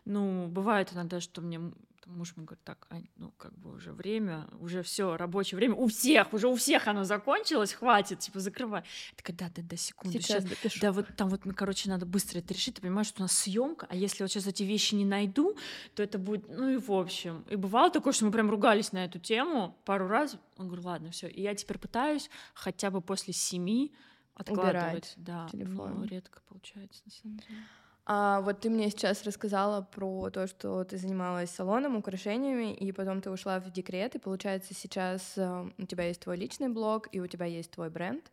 ну, 0.05 0.47
бывает 0.47 0.93
иногда, 0.93 1.19
что 1.19 1.41
мне 1.41 1.59
там 2.03 2.17
муж 2.17 2.33
мне 2.35 2.45
говорит, 2.45 2.63
так, 2.63 2.85
Ань, 2.89 3.07
ну, 3.15 3.31
как 3.37 3.57
бы 3.57 3.71
уже 3.71 3.93
время, 3.93 4.47
уже 4.59 4.83
все 4.83 5.15
рабочее 5.15 5.57
время, 5.57 5.75
у 5.75 5.87
всех, 5.87 6.33
уже 6.33 6.47
у 6.47 6.55
всех 6.55 6.87
оно 6.87 7.05
закончилось, 7.05 7.73
хватит, 7.73 8.19
типа, 8.19 8.39
закрывай. 8.39 8.81
Я 8.81 9.15
такая, 9.15 9.37
да, 9.37 9.51
да, 9.55 9.61
да, 9.69 9.77
секунду, 9.77 10.19
Сейчас 10.19 10.43
щас». 10.43 10.45
допишу. 10.45 10.79
Да, 10.81 10.91
вот 10.91 11.07
там 11.15 11.29
вот, 11.29 11.45
ну, 11.45 11.53
короче, 11.53 11.89
надо 11.89 12.05
быстро 12.05 12.39
это 12.39 12.53
решить. 12.53 12.75
Ты 12.75 12.81
понимаешь, 12.81 13.07
что 13.07 13.21
у 13.21 13.23
нас 13.23 13.31
съемка, 13.37 13.87
а 13.89 13.95
если 13.95 14.23
вот 14.23 14.31
сейчас 14.31 14.47
эти 14.47 14.63
вещи 14.63 14.95
не 14.95 15.05
найду, 15.05 15.55
то 15.95 16.03
это 16.03 16.17
будет, 16.17 16.49
ну 16.49 16.69
и 16.69 16.77
в 16.77 16.91
общем. 16.91 17.45
И 17.49 17.55
бывало 17.55 17.89
такое, 17.89 18.11
что 18.11 18.25
мы 18.25 18.31
прям 18.31 18.49
ругались 18.49 18.91
на 18.91 19.05
эту 19.05 19.19
тему 19.19 19.77
пару 19.85 20.07
раз. 20.07 20.37
Он 20.57 20.67
говорит, 20.67 20.85
ладно, 20.85 21.11
все. 21.11 21.27
И 21.27 21.41
я 21.41 21.55
теперь 21.55 21.77
пытаюсь 21.77 22.29
хотя 22.53 22.91
бы 22.91 22.99
после 23.01 23.33
семи 23.33 23.93
откладывать. 24.35 25.13
Да, 25.15 25.47
телефон. 25.51 25.99
но 25.99 26.05
редко 26.05 26.41
получается, 26.49 27.01
на 27.05 27.11
самом 27.11 27.37
деле. 27.37 27.57
А 28.05 28.41
вот 28.41 28.59
ты 28.59 28.69
мне 28.69 28.89
сейчас 28.89 29.23
рассказала 29.23 29.81
про 29.81 30.29
то, 30.29 30.45
что 30.47 30.83
ты 30.83 30.97
занималась 30.97 31.51
салоном, 31.51 31.95
украшениями, 31.95 32.73
и 32.75 32.91
потом 32.91 33.21
ты 33.21 33.31
ушла 33.31 33.59
в 33.61 33.71
декрет, 33.71 34.15
и 34.15 34.19
получается 34.19 34.73
сейчас 34.73 35.37
э, 35.37 35.71
у 35.77 35.85
тебя 35.85 36.05
есть 36.07 36.19
твой 36.21 36.35
личный 36.37 36.67
блог, 36.67 37.07
и 37.13 37.21
у 37.21 37.27
тебя 37.27 37.45
есть 37.45 37.71
твой 37.71 37.89
бренд. 37.89 38.29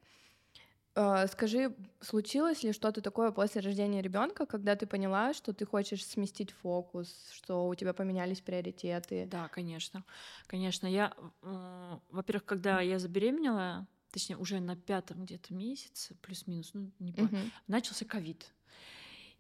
Э, 0.95 1.27
Скажи, 1.29 1.75
случилось 2.01 2.63
ли 2.63 2.73
что-то 2.73 3.01
такое 3.01 3.31
после 3.33 3.61
рождения 3.61 4.03
ребенка, 4.03 4.47
когда 4.47 4.77
ты 4.77 4.87
поняла, 4.87 5.33
что 5.35 5.53
ты 5.53 5.65
хочешь 5.67 6.05
сместить 6.05 6.51
фокус, 6.51 7.31
что 7.33 7.67
у 7.69 7.75
тебя 7.75 7.93
поменялись 7.95 8.41
приоритеты? 8.41 9.27
Да, 9.27 9.49
конечно. 9.49 10.05
Конечно, 10.47 10.87
я, 10.87 11.15
э, 11.43 11.99
во-первых, 12.11 12.45
когда 12.45 12.81
я 12.81 12.99
забеременела, 12.99 13.87
точнее, 14.11 14.37
уже 14.37 14.61
на 14.61 14.77
пятом 14.77 15.25
где-то 15.25 15.55
месяце, 15.55 16.15
плюс-минус, 16.23 16.71
ну, 16.75 16.91
не 16.99 17.13
помню, 17.13 17.33
Мгм. 17.33 17.53
начался 17.67 18.05
ковид. 18.05 18.53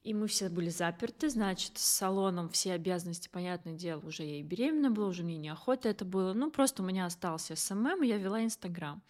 И 0.02 0.14
мы 0.14 0.28
все 0.28 0.48
были 0.48 0.70
заперты, 0.70 1.28
значит, 1.28 1.76
с 1.76 1.84
салоном 1.84 2.48
все 2.48 2.72
обязанности, 2.72 3.28
понятное 3.30 3.74
дело, 3.74 4.00
уже 4.06 4.22
я 4.22 4.38
и 4.38 4.42
беременна 4.42 4.90
была, 4.90 5.08
уже 5.08 5.22
мне 5.22 5.36
неохота 5.36 5.90
это 5.90 6.06
было. 6.06 6.32
Ну, 6.32 6.50
просто 6.50 6.82
у 6.82 6.86
меня 6.86 7.04
остался 7.04 7.54
SMM, 7.54 8.02
и 8.02 8.08
я 8.08 8.16
вела 8.16 8.42
Инстаграм. 8.42 9.02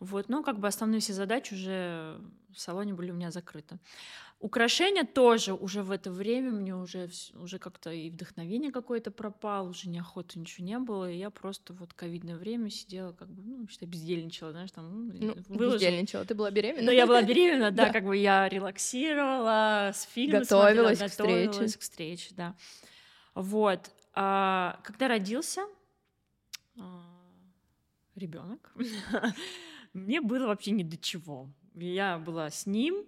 Вот, 0.00 0.28
но 0.28 0.42
как 0.42 0.58
бы 0.60 0.68
основные 0.68 1.00
все 1.00 1.14
задачи 1.14 1.54
уже 1.54 2.20
в 2.52 2.60
салоне 2.60 2.92
были 2.92 3.10
у 3.10 3.14
меня 3.14 3.30
закрыты. 3.30 3.78
Украшения 4.40 5.02
тоже 5.02 5.52
уже 5.52 5.82
в 5.82 5.90
это 5.90 6.12
время 6.12 6.52
мне 6.52 6.72
уже, 6.76 7.10
уже 7.34 7.58
как-то 7.58 7.90
и 7.90 8.08
вдохновение 8.08 8.70
какое-то 8.70 9.10
пропало, 9.10 9.68
уже 9.68 9.88
неохоты 9.88 10.38
ничего 10.38 10.64
не 10.64 10.78
было, 10.78 11.10
и 11.10 11.16
я 11.16 11.30
просто 11.30 11.72
вот 11.72 11.92
ковидное 11.92 12.36
время 12.36 12.70
сидела, 12.70 13.12
как 13.12 13.28
бы, 13.28 13.42
ну, 13.42 13.66
считай, 13.68 13.88
бездельничала, 13.88 14.52
знаешь, 14.52 14.70
там, 14.70 15.08
ну, 15.08 15.34
выложила- 15.48 15.72
бездельничала. 15.72 16.24
Ты 16.24 16.36
была 16.36 16.52
беременна? 16.52 16.84
ну, 16.86 16.92
я 16.92 17.06
была 17.08 17.22
беременна, 17.22 17.70
да, 17.72 17.92
как 17.92 18.04
бы 18.04 18.16
я 18.16 18.48
релаксировала, 18.48 19.90
с 19.92 20.02
фильмом 20.04 20.42
Готовилась 20.42 20.98
к 21.00 21.08
встрече. 21.08 21.46
готовилась 21.46 21.76
к 21.76 21.80
встрече, 21.80 22.34
да. 22.36 22.54
Вот. 23.34 23.90
А, 24.14 24.78
когда 24.84 25.08
родился 25.08 25.62
ребенок, 28.14 28.72
мне 29.92 30.20
было 30.20 30.46
вообще 30.46 30.70
ни 30.70 30.84
до 30.84 30.96
чего. 30.96 31.50
Я 31.74 32.18
была 32.18 32.50
с 32.50 32.66
ним, 32.66 33.06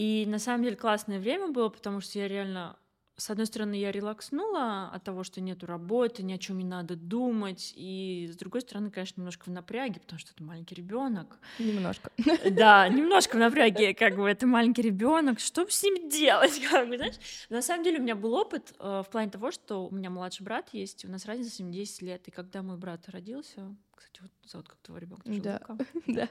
и 0.00 0.24
на 0.24 0.38
самом 0.38 0.64
деле 0.64 0.76
классное 0.76 1.18
время 1.20 1.48
было, 1.48 1.68
потому 1.68 2.00
что 2.00 2.18
я 2.18 2.26
реально 2.26 2.78
с 3.16 3.28
одной 3.28 3.44
стороны, 3.44 3.74
я 3.74 3.92
релакснула 3.92 4.88
от 4.94 5.04
того, 5.04 5.24
что 5.24 5.42
нету 5.42 5.66
работы, 5.66 6.22
ни 6.22 6.32
о 6.32 6.38
чем 6.38 6.56
не 6.56 6.64
надо 6.64 6.96
думать, 6.96 7.74
и 7.76 8.26
с 8.32 8.34
другой 8.34 8.62
стороны, 8.62 8.90
конечно, 8.90 9.20
немножко 9.20 9.44
в 9.44 9.52
напряге, 9.52 10.00
потому 10.00 10.18
что 10.18 10.32
это 10.32 10.42
маленький 10.42 10.74
ребенок. 10.74 11.38
Немножко. 11.58 12.10
Да, 12.50 12.88
немножко 12.88 13.36
в 13.36 13.40
напряге, 13.40 13.92
как 13.92 14.16
бы 14.16 14.26
это 14.26 14.46
маленький 14.46 14.80
ребенок, 14.80 15.38
что 15.38 15.68
с 15.68 15.82
ним 15.82 16.08
делать, 16.08 16.58
как 16.70 16.88
бы, 16.88 16.96
знаешь? 16.96 17.16
На 17.50 17.60
самом 17.60 17.84
деле 17.84 17.98
у 17.98 18.02
меня 18.02 18.16
был 18.16 18.32
опыт 18.32 18.72
э, 18.78 19.02
в 19.06 19.10
плане 19.10 19.30
того, 19.30 19.50
что 19.50 19.86
у 19.86 19.94
меня 19.94 20.08
младший 20.08 20.44
брат 20.44 20.70
есть, 20.72 21.04
у 21.04 21.10
нас 21.10 21.26
разница 21.26 21.62
7-10 21.62 22.04
лет, 22.06 22.26
и 22.26 22.30
когда 22.30 22.62
мой 22.62 22.78
брат 22.78 23.06
родился, 23.10 23.76
кстати, 23.94 24.22
вот 24.22 24.30
зовут 24.46 24.68
как 24.68 24.78
твоего 24.78 24.98
ребенка, 24.98 25.28
Да. 25.28 25.60
Да. 26.06 26.28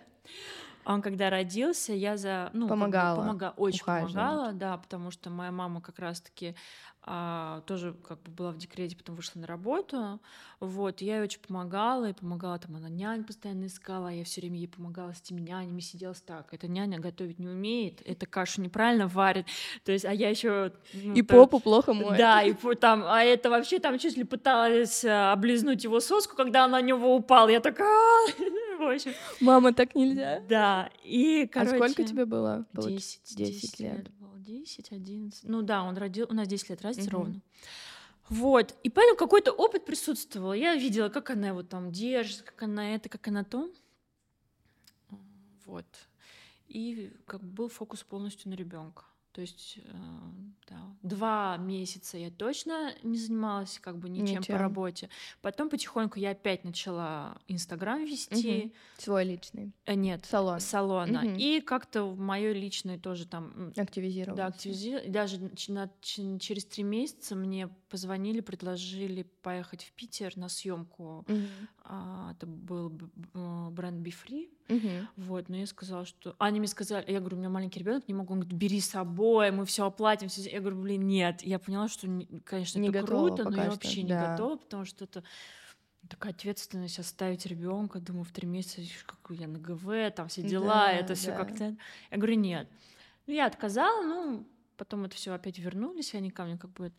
Он 0.93 1.01
когда 1.01 1.29
родился, 1.29 1.93
я 1.93 2.17
за 2.17 2.49
ну 2.53 2.67
как 2.67 2.77
бы 2.77 2.79
Помогала, 2.79 3.23
помога- 3.23 3.53
очень 3.57 3.81
ухаживать. 3.81 4.13
помогала, 4.13 4.53
да, 4.53 4.77
потому 4.77 5.11
что 5.11 5.29
моя 5.29 5.51
мама 5.51 5.81
как 5.81 5.99
раз-таки 5.99 6.55
а, 7.01 7.61
тоже 7.61 7.93
как 8.07 8.21
бы 8.23 8.31
была 8.31 8.51
в 8.51 8.57
декрете, 8.57 8.95
потом 8.97 9.15
вышла 9.15 9.39
на 9.39 9.47
работу, 9.47 10.19
вот, 10.59 11.01
я 11.01 11.15
ей 11.17 11.23
очень 11.23 11.39
помогала, 11.39 12.09
и 12.09 12.13
помогала 12.13 12.59
там, 12.59 12.75
она 12.75 12.89
нянь 12.89 13.23
постоянно 13.23 13.67
искала, 13.67 14.09
а 14.09 14.11
я 14.11 14.23
все 14.25 14.41
время 14.41 14.57
ей 14.57 14.67
помогала 14.67 15.13
с 15.13 15.21
этими 15.21 15.39
нянями, 15.39 15.79
сидела 15.79 16.13
так, 16.13 16.53
эта 16.53 16.67
няня 16.67 16.99
готовить 16.99 17.39
не 17.39 17.47
умеет, 17.47 18.01
эта 18.05 18.25
кашу 18.25 18.61
неправильно 18.61 19.07
варит, 19.07 19.45
то 19.85 19.91
есть, 19.93 20.03
а 20.05 20.13
я 20.13 20.29
еще 20.29 20.73
И 20.93 21.21
попу 21.21 21.59
плохо 21.59 21.93
моет. 21.93 22.17
да, 22.17 22.43
и 22.43 22.53
там, 22.75 23.03
а 23.05 23.23
это 23.23 23.49
вообще 23.49 23.79
там 23.79 23.97
чуть 23.97 24.17
ли 24.17 24.23
пыталась 24.25 25.05
а, 25.05 25.31
облизнуть 25.31 25.83
его 25.85 25.99
соску, 26.01 26.35
когда 26.35 26.65
она 26.65 26.79
на 26.79 26.85
него 26.85 27.15
упала, 27.15 27.47
я 27.49 27.59
такая, 27.61 28.27
Общем, 28.95 29.13
Мама, 29.41 29.73
так 29.73 29.95
нельзя. 29.95 30.41
да, 30.47 30.89
и, 31.03 31.47
короче... 31.47 31.75
А 31.75 31.77
сколько 31.77 32.03
тебе 32.03 32.25
было? 32.25 32.65
Получ- 32.73 33.21
10, 33.23 33.35
10 33.35 33.61
10 33.61 33.79
лет. 33.79 34.11
10, 34.37 34.91
11. 34.91 35.43
Ну 35.43 35.61
да, 35.61 35.83
он 35.83 35.97
родил, 35.97 36.25
у 36.29 36.33
нас 36.33 36.47
10 36.47 36.69
лет 36.69 36.81
разница 36.81 37.11
ровно. 37.11 37.41
Вот, 38.29 38.75
и 38.83 38.89
поэтому 38.89 39.17
какой-то 39.17 39.51
опыт 39.51 39.85
присутствовал. 39.85 40.53
Я 40.53 40.75
видела, 40.75 41.09
как 41.09 41.31
она 41.31 41.47
его 41.47 41.63
там 41.63 41.91
держит, 41.91 42.43
как 42.43 42.61
она 42.63 42.93
это, 42.95 43.09
как 43.09 43.27
она 43.27 43.43
то. 43.43 43.71
Вот. 45.65 45.85
И 46.67 47.11
как 47.25 47.41
бы 47.41 47.47
был 47.47 47.69
фокус 47.69 48.03
полностью 48.03 48.51
на 48.51 48.55
ребенка. 48.55 49.03
То 49.31 49.41
есть, 49.41 49.77
э, 49.85 49.91
да, 50.67 50.95
два 51.03 51.55
месяца 51.57 52.17
я 52.17 52.31
точно 52.31 52.93
не 53.03 53.17
занималась 53.17 53.77
как 53.79 53.97
бы 53.99 54.09
ничем, 54.09 54.39
Ничем. 54.39 54.55
по 54.55 54.57
работе. 54.59 55.09
Потом 55.41 55.69
потихоньку 55.69 56.17
я 56.19 56.31
опять 56.31 56.63
начала 56.63 57.37
Инстаграм 57.47 58.03
вести. 58.03 58.63
Мгм. 58.65 58.71
Свой 58.97 59.23
личный. 59.25 59.71
Э, 59.85 59.93
Нет, 59.93 60.25
Салон. 60.25 60.59
салона. 60.59 61.21
Мгм. 61.21 61.35
И 61.37 61.61
как-то 61.61 62.13
мое 62.15 62.53
личное 62.53 62.97
тоже 62.97 63.27
там 63.27 63.53
м, 63.55 63.73
Активизировал. 63.77 64.35
да, 64.35 64.47
активизировали. 64.47 65.07
И 65.07 65.11
даже 65.11 65.39
через 65.55 66.65
три 66.65 66.83
месяца 66.83 67.35
мне 67.35 67.67
позвонили, 67.89 68.41
предложили 68.41 69.23
поехать 69.43 69.83
в 69.83 69.91
Питер 69.93 70.35
на 70.37 70.49
съемку. 70.49 71.25
это 71.85 72.45
был 72.45 72.89
б- 72.89 73.05
б- 73.15 73.27
э, 73.35 73.69
бренд 73.71 74.05
Be 74.05 74.11
Free. 74.13 74.49
Вот, 75.15 75.49
но 75.49 75.57
я 75.57 75.65
сказала, 75.67 76.05
что... 76.05 76.35
Они 76.39 76.59
мне 76.59 76.67
сказали, 76.67 77.03
я 77.11 77.19
говорю, 77.19 77.37
у 77.37 77.39
меня 77.39 77.49
маленький 77.49 77.79
ребенок, 77.79 78.07
не 78.07 78.13
могу. 78.13 78.33
Он 78.33 78.41
говорит, 78.41 78.57
бери 78.57 78.79
с 78.79 78.89
собой, 78.89 79.51
мы 79.51 79.65
все 79.65 79.85
оплатим. 79.85 80.29
всё». 80.29 80.41
Я 80.49 80.59
говорю, 80.59 80.81
блин, 80.81 81.07
нет. 81.07 81.41
Я 81.41 81.59
поняла, 81.59 81.87
что, 81.87 82.07
не- 82.07 82.25
конечно, 82.45 82.79
Не 82.79 82.89
это 82.89 83.03
круто, 83.05 83.43
но 83.49 83.55
я 83.57 83.63
что, 83.63 83.71
вообще 83.71 84.03
не 84.03 84.09
да. 84.09 84.31
готова, 84.31 84.57
потому 84.57 84.85
что 84.85 85.03
это 85.05 85.23
такая 86.07 86.31
ответственность 86.33 86.97
оставить 86.99 87.45
ребенка, 87.45 87.99
думаю, 87.99 88.23
в 88.23 88.31
три 88.31 88.47
месяца, 88.47 88.81
какой 89.05 89.37
я 89.37 89.47
на 89.47 89.59
ГВ, 89.59 90.13
там 90.15 90.27
все 90.27 90.41
дела, 90.41 90.85
Да, 90.87 90.91
это 90.93 91.13
все 91.15 91.31
да. 91.31 91.37
как-то. 91.37 91.75
Я 92.11 92.17
говорю, 92.17 92.35
нет. 92.35 92.69
Ну, 93.27 93.33
я 93.33 93.45
отказала, 93.45 94.01
ну, 94.03 94.47
потом 94.77 95.03
это 95.05 95.15
все 95.15 95.33
опять 95.33 95.59
вернулись, 95.59 96.15
они 96.15 96.31
ко 96.31 96.45
мне 96.45 96.57
как 96.57 96.71
бы... 96.71 96.91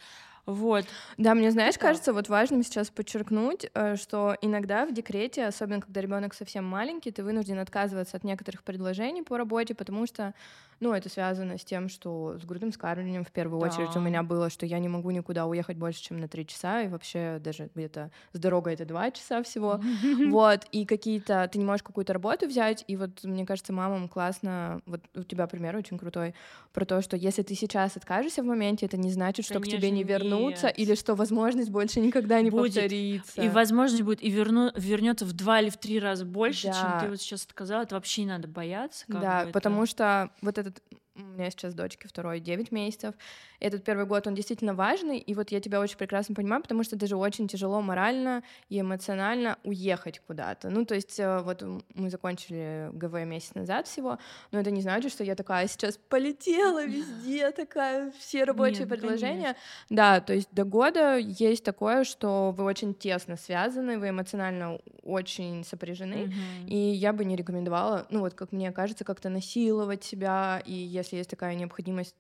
Вот. 0.47 0.87
Да, 1.19 1.35
мне, 1.35 1.51
знаешь, 1.51 1.79
Да. 1.79 1.79
кажется, 1.79 2.13
вот 2.13 2.29
важным 2.29 2.63
сейчас 2.63 2.91
подчеркнуть, 2.91 3.67
э, 3.75 3.97
что 3.97 4.37
иногда 4.41 4.87
в 4.87 4.93
декрете, 4.93 5.45
особенно 5.47 5.81
когда 5.81 6.01
ребенок 6.01 6.35
совсем 6.35 6.65
маленький, 6.65 7.11
ты 7.13 7.23
вынужден 7.23 7.59
отказываться 7.59 8.17
от 8.17 8.25
некоторых 8.25 8.65
предложений 8.65 9.23
по 9.23 9.37
работе, 9.39 9.75
потому 9.75 10.07
что, 10.07 10.35
ну, 10.81 10.93
это 10.93 11.09
связано 11.09 11.59
с 11.59 11.65
тем, 11.65 11.89
что 11.89 12.39
с 12.39 12.45
грудным 12.45 12.71
вскармливанием 12.73 13.25
в 13.25 13.33
первую 13.33 13.61
очередь 13.61 13.97
у 13.97 14.01
Да. 14.01 14.01
меня 14.01 14.23
было, 14.23 14.51
что 14.51 14.67
я 14.67 14.79
не 14.79 14.89
могу 14.89 15.11
никуда 15.11 15.47
уехать 15.47 15.77
больше, 15.77 16.03
чем 16.03 16.19
на 16.21 16.29
три 16.29 16.47
часа, 16.47 16.83
и 16.83 16.89
вообще 16.89 17.39
даже 17.41 17.71
где-то 17.75 18.11
с 18.33 18.39
дорогой 18.39 18.75
это 18.75 18.85
два 18.87 19.11
часа 19.11 19.43
всего. 19.43 19.81
Вот, 20.23 20.65
и 20.73 20.87
какие-то, 20.87 21.49
ты 21.53 21.59
не 21.59 21.65
можешь 21.65 21.83
какую-то 21.83 22.13
работу 22.13 22.47
взять, 22.47 22.85
и 22.89 22.97
вот 22.97 23.25
мне 23.25 23.47
кажется, 23.47 23.73
мамам 23.73 24.09
классно, 24.09 24.81
вот 24.87 25.03
у 25.15 25.23
тебя 25.23 25.47
пример 25.47 25.77
очень 25.77 25.99
крутой, 25.99 26.35
про 26.73 26.85
то, 26.85 27.03
что 27.03 27.17
если 27.17 27.43
ты 27.43 27.55
сейчас 27.55 27.97
откажешься 27.97 28.43
в 28.43 28.47
моменте, 28.47 28.87
это 28.87 28.97
не 28.97 29.11
значит, 29.11 29.45
что 29.47 29.61
к 29.61 29.69
тебе 29.69 29.91
не 29.91 30.05
Конечно, 30.05 30.30
вернутся, 30.39 30.67
нет. 30.69 30.79
или 30.79 30.95
что 30.95 31.15
возможность 31.15 31.71
больше 31.71 32.01
никогда 32.01 32.41
не 32.41 32.51
Будет. 32.51 32.75
повторится. 32.75 33.43
И 33.43 33.49
возможность 33.49 34.03
будет 34.03 34.23
и 34.23 34.31
верну, 34.31 34.71
вернется 34.77 35.25
в 35.25 35.33
два 35.33 35.61
или 35.61 35.71
в 35.71 35.77
три 35.77 35.99
раза 36.01 36.25
больше, 36.25 36.63
чем 36.63 36.73
Да. 36.73 37.01
ты 37.05 37.09
вот 37.11 37.21
сейчас 37.21 37.43
сказала. 37.43 37.83
Это 37.83 37.95
вообще 37.95 38.23
не 38.23 38.29
надо 38.29 38.49
бояться. 38.49 39.05
как 39.07 39.21
Да, 39.21 39.45
бы 39.47 39.53
потому 39.53 39.83
это- 39.85 39.91
что 39.91 40.31
вот 40.43 40.59
этот 40.59 40.83
у 41.23 41.27
меня 41.35 41.51
сейчас 41.51 41.75
дочке 41.75 42.09
второй 42.09 42.41
9 42.41 42.73
месяцев. 42.73 43.15
Этот 43.61 43.85
первый 43.85 44.07
год, 44.07 44.27
он 44.27 44.35
действительно 44.35 44.75
важный, 44.75 45.19
и 45.19 45.35
вот 45.35 45.51
я 45.51 45.61
тебя 45.61 45.81
очень 45.81 45.97
прекрасно 45.99 46.35
понимаю, 46.35 46.63
потому 46.63 46.83
что 46.83 46.97
даже 46.97 47.17
очень 47.17 47.47
тяжело 47.49 47.81
морально 47.83 48.43
и 48.69 48.81
эмоционально 48.81 49.59
уехать 49.65 50.21
куда-то. 50.27 50.71
Ну, 50.71 50.85
то 50.85 50.95
есть 50.95 51.19
э, 51.21 51.41
вот 51.43 51.63
мы 51.95 52.09
закончили 52.11 52.91
ГВ 52.93 53.13
месяц 53.27 53.55
назад 53.55 53.87
всего, 53.87 54.19
но 54.51 54.61
это 54.61 54.71
не 54.71 54.81
значит, 54.81 55.13
что 55.13 55.25
я 55.25 55.35
такая 55.35 55.69
сейчас 55.69 55.99
полетела 56.09 56.85
везде, 56.87 57.51
такая, 57.57 58.13
все 58.19 58.45
рабочие 58.45 58.81
Нет, 58.81 58.89
предложения. 58.89 59.35
конечно. 59.37 59.57
Да, 59.91 60.21
то 60.21 60.33
есть 60.33 60.49
до 60.53 60.65
года 60.65 61.17
есть 61.17 61.65
такое, 61.65 62.05
что 62.05 62.53
вы 62.57 62.65
очень 62.65 62.95
тесно 62.95 63.37
связаны, 63.37 63.99
вы 63.99 64.09
эмоционально 64.11 64.79
очень 65.03 65.65
сопряжены, 65.65 66.27
Мгм. 66.27 66.67
и 66.67 66.77
я 66.77 67.13
бы 67.13 67.25
не 67.25 67.37
рекомендовала, 67.37 68.07
ну 68.11 68.21
вот 68.21 68.35
как 68.35 68.53
мне 68.53 68.73
кажется, 68.73 69.05
как-то 69.05 69.29
насиловать 69.29 70.05
себя, 70.05 70.63
и 70.65 70.73
если 70.73 71.10
есть 71.17 71.31
такая 71.31 71.55
необходимость, 71.55 72.17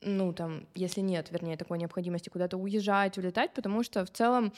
ну 0.00 0.32
там, 0.32 0.66
если 0.74 1.00
нет, 1.00 1.30
вернее, 1.30 1.56
такой 1.56 1.78
необходимости 1.78 2.28
куда-то 2.28 2.56
уезжать, 2.56 3.18
улетать, 3.18 3.54
потому 3.54 3.82
что 3.82 4.04
в 4.04 4.10
целом 4.10 4.52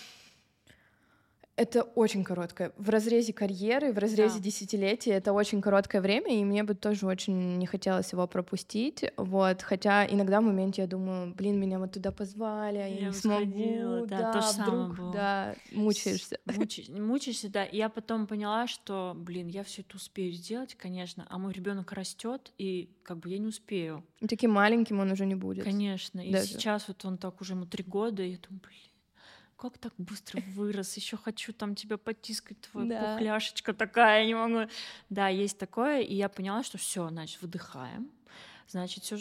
это 1.59 1.83
очень 1.83 2.25
короткое. 2.25 2.73
В 2.77 2.89
разрезе 2.89 3.33
карьеры, 3.33 3.93
в 3.93 3.99
разрезе 3.99 4.37
Да. 4.39 4.41
десятилетия 4.45 5.11
это 5.13 5.33
очень 5.33 5.61
короткое 5.61 6.01
время, 6.01 6.39
и 6.41 6.45
мне 6.45 6.63
бы 6.63 6.75
тоже 6.75 7.07
очень 7.07 7.59
не 7.59 7.67
хотелось 7.67 8.13
его 8.13 8.27
пропустить. 8.27 9.05
Вот, 9.17 9.63
хотя 9.63 10.07
иногда 10.07 10.41
в 10.41 10.45
моменте 10.45 10.83
я 10.83 10.89
думаю, 10.89 11.35
блин, 11.35 11.59
меня 11.59 11.79
вот 11.79 11.93
туда 11.93 12.13
позвали, 12.13 12.79
а 12.79 12.87
я, 12.87 12.99
Я 13.01 13.07
не 13.09 13.13
смогу, 13.13 14.07
да, 14.07 14.19
да, 14.21 14.33
то 14.33 14.41
же 14.41 14.47
самое 14.49 14.85
вдруг, 14.85 14.99
было. 14.99 15.13
да, 15.13 15.55
мучаешься. 15.73 16.39
Мучи- 16.47 16.91
Мучаешься, 17.01 17.49
да. 17.51 17.65
И 17.65 17.77
я 17.77 17.89
потом 17.89 18.27
поняла, 18.27 18.67
что, 18.67 19.15
блин, 19.17 19.49
я 19.49 19.65
все 19.65 19.83
это 19.83 19.97
успею 19.97 20.33
сделать, 20.33 20.75
конечно, 20.77 21.27
а 21.29 21.39
мой 21.39 21.53
ребенок 21.53 21.93
растет, 21.93 22.53
и 22.59 22.89
как 23.03 23.19
бы 23.19 23.31
я 23.31 23.39
не 23.39 23.47
успею. 23.49 24.05
И 24.21 24.27
Таким 24.27 24.53
маленьким 24.53 25.01
он 25.01 25.11
уже 25.11 25.27
не 25.27 25.35
будет. 25.35 25.65
Конечно. 25.65 26.21
И 26.21 26.31
Даже. 26.33 26.47
сейчас 26.47 26.89
вот 26.89 27.05
он 27.05 27.19
так 27.19 27.41
уже 27.41 27.55
ему 27.55 27.67
три 27.67 27.83
года, 27.83 28.23
и 28.23 28.31
я 28.33 28.39
думаю, 28.39 28.61
блин, 28.63 28.88
как 29.59 29.77
так 29.79 29.93
быстро 29.99 30.41
вырос, 30.55 30.97
еще 30.97 31.17
хочу 31.17 31.53
там 31.53 31.75
тебя 31.75 31.99
потискать, 31.99 32.61
твоя 32.61 32.89
Да. 32.89 33.15
пухляшечка 33.15 33.73
такая, 33.75 34.25
не 34.25 34.35
могу. 34.35 34.71
Да, 35.11 35.29
есть 35.29 35.59
такое, 35.59 36.01
и 36.01 36.15
я 36.15 36.29
поняла, 36.29 36.63
что 36.63 36.79
все, 36.79 37.09
значит, 37.09 37.43
выдыхаем. 37.43 38.11
Значит, 38.69 39.03
все, 39.05 39.19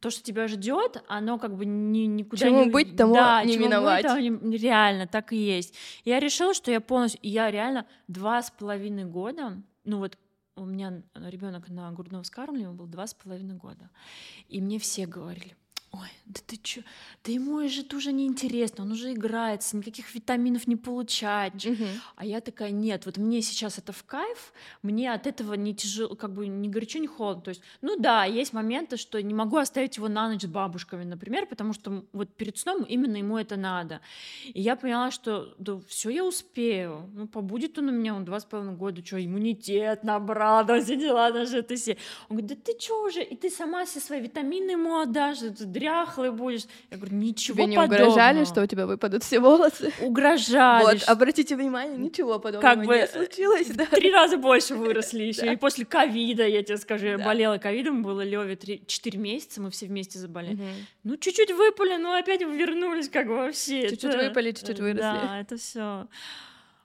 то, 0.00 0.10
что 0.10 0.22
тебя 0.22 0.48
ждет, 0.48 1.02
оно 1.06 1.38
как 1.38 1.56
бы 1.56 1.64
ни, 1.64 2.06
никуда 2.06 2.44
Чему 2.46 2.64
не... 2.64 2.70
быть, 2.70 2.96
тому 2.96 3.14
да, 3.14 3.44
не 3.44 3.52
чему 3.52 3.64
быть, 3.64 3.70
миновать. 3.70 4.02
тому 4.06 4.20
не- 4.20 4.56
Реально, 4.56 5.06
так 5.06 5.32
и 5.32 5.36
есть. 5.36 5.74
Я 6.04 6.18
решила, 6.18 6.54
что 6.54 6.70
я 6.72 6.80
полностью... 6.80 7.20
Я 7.22 7.50
реально 7.50 7.86
два 8.08 8.42
с 8.42 8.50
половиной 8.50 9.04
года, 9.04 9.62
ну 9.84 9.98
вот 9.98 10.18
у 10.56 10.64
меня 10.64 11.02
ребенок 11.14 11.68
на 11.68 11.90
грудном 11.92 12.22
вскармливании 12.24 12.74
был 12.76 12.86
два 12.86 13.06
с 13.06 13.14
половиной 13.14 13.54
года. 13.54 13.90
И 14.48 14.60
мне 14.60 14.78
все 14.78 15.06
говорили, 15.06 15.56
ой, 15.92 16.08
да 16.26 16.40
ты 16.46 16.56
чё, 16.56 16.82
да 17.24 17.32
ему 17.32 17.56
уже 17.56 18.12
неинтересно, 18.12 18.84
он 18.84 18.92
уже 18.92 19.12
играется, 19.12 19.76
никаких 19.76 20.14
витаминов 20.14 20.66
не 20.66 20.76
получает. 20.76 21.54
ничего». 21.54 21.74
Мгм. 21.74 21.86
А 22.16 22.24
я 22.24 22.40
такая, 22.40 22.70
нет, 22.70 23.06
вот 23.06 23.18
мне 23.18 23.42
сейчас 23.42 23.78
это 23.78 23.92
в 23.92 24.02
кайф, 24.04 24.52
мне 24.82 25.12
от 25.12 25.26
этого 25.26 25.54
не 25.54 25.74
тяжело, 25.74 26.14
как 26.14 26.32
бы 26.32 26.46
не 26.46 26.68
горячо, 26.68 26.98
не 26.98 27.06
холодно. 27.06 27.42
То 27.42 27.48
есть, 27.50 27.62
ну 27.82 27.96
да, 27.98 28.24
есть 28.24 28.52
моменты, 28.52 28.96
что 28.96 29.20
не 29.22 29.34
могу 29.34 29.56
оставить 29.58 29.96
его 29.96 30.08
на 30.08 30.28
ночь 30.28 30.42
с 30.42 30.46
бабушками, 30.46 31.04
например, 31.04 31.46
потому 31.46 31.72
что 31.74 32.04
вот 32.12 32.28
перед 32.34 32.56
сном 32.58 32.82
именно 32.84 33.16
ему 33.16 33.36
это 33.36 33.56
надо. 33.56 34.00
И 34.46 34.60
я 34.60 34.76
поняла, 34.76 35.10
что 35.10 35.54
да 35.58 35.78
все 35.86 36.10
я 36.10 36.24
успею. 36.24 37.10
Ну, 37.14 37.28
побудет 37.28 37.78
он 37.78 37.88
у 37.88 37.92
меня, 37.92 38.14
он 38.14 38.24
два 38.24 38.40
с 38.40 38.44
половиной 38.44 38.76
года, 38.76 39.04
что, 39.04 39.22
иммунитет 39.22 40.04
набрал, 40.04 40.64
да, 40.64 40.80
все 40.84 40.96
дела 40.96 41.30
даже 41.30 41.58
это 41.58 41.76
все. 41.76 41.96
Он 42.28 42.36
говорит, 42.38 42.58
да 42.58 42.72
ты 42.72 42.78
что 42.80 43.04
уже, 43.04 43.22
и 43.22 43.36
ты 43.36 43.50
сама 43.50 43.84
все 43.84 44.00
свои 44.00 44.20
витамины 44.20 44.72
ему 44.72 44.98
отдашь, 44.98 45.40
дряхлый 45.82 46.30
будешь. 46.30 46.62
Я 46.90 46.96
говорю, 46.96 47.16
ничего 47.16 47.56
Тебе 47.56 47.66
не 47.66 47.76
подобного. 47.76 48.10
угрожали, 48.10 48.44
что 48.44 48.62
у 48.62 48.66
тебя 48.66 48.86
выпадут 48.86 49.24
все 49.24 49.40
волосы? 49.40 49.92
Угрожали, 50.00 50.84
Вот, 50.84 51.02
обратите 51.08 51.56
внимание, 51.56 51.98
ничего 51.98 52.38
подобного 52.38 52.74
Как 52.74 52.86
бы, 52.86 52.96
не 52.98 53.06
случилось, 53.06 53.68
да. 53.68 53.86
три 53.86 54.12
раза 54.12 54.36
больше 54.36 54.74
выросли 54.74 55.22
еще. 55.32 55.52
И 55.52 55.56
после 55.56 55.84
ковида, 55.84 56.46
я 56.46 56.62
тебе 56.62 56.76
скажу, 56.78 57.06
я 57.06 57.18
болела 57.18 57.58
ковидом, 57.58 58.02
было 58.02 58.22
Леве 58.22 58.56
четыре 58.86 59.18
месяца, 59.18 59.60
мы 59.60 59.70
все 59.70 59.86
вместе 59.86 60.18
заболели. 60.18 60.58
Ну, 61.04 61.16
чуть-чуть 61.16 61.50
выпали, 61.52 61.96
но 61.96 62.14
опять 62.14 62.40
вернулись, 62.40 63.08
как 63.08 63.26
бы 63.26 63.34
вообще. 63.36 63.88
Чуть-чуть 63.90 64.14
выпали, 64.14 64.52
чуть-чуть 64.52 64.78
выросли. 64.80 65.00
Да, 65.02 65.40
это 65.40 65.56
все. 65.56 66.06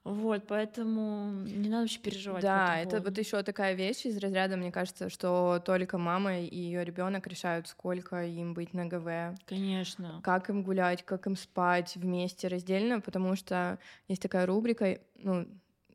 Вот, 0.07 0.47
поэтому 0.47 1.31
не 1.43 1.69
надо 1.69 1.81
вообще 1.81 1.99
переживать. 1.99 2.41
Да, 2.41 2.79
это 2.79 3.01
вот 3.01 3.17
еще 3.17 3.43
такая 3.43 3.73
вещь 3.73 4.05
из 4.05 4.17
разряда, 4.17 4.55
мне 4.55 4.71
кажется, 4.71 5.09
что 5.09 5.61
только 5.65 5.97
мама 5.97 6.39
и 6.39 6.55
ее 6.55 6.85
ребенок 6.85 7.27
решают, 7.27 7.67
сколько 7.67 8.23
им 8.23 8.53
быть 8.53 8.73
на 8.73 8.85
ГВ, 8.85 9.37
Конечно. 9.45 10.21
как 10.23 10.49
им 10.49 10.63
гулять, 10.63 11.03
как 11.03 11.27
им 11.27 11.35
спать 11.35 11.95
вместе 11.95 12.47
раздельно, 12.47 13.01
потому 13.01 13.35
что 13.35 13.79
есть 14.07 14.21
такая 14.21 14.45
рубрика, 14.45 14.99
ну, 15.15 15.47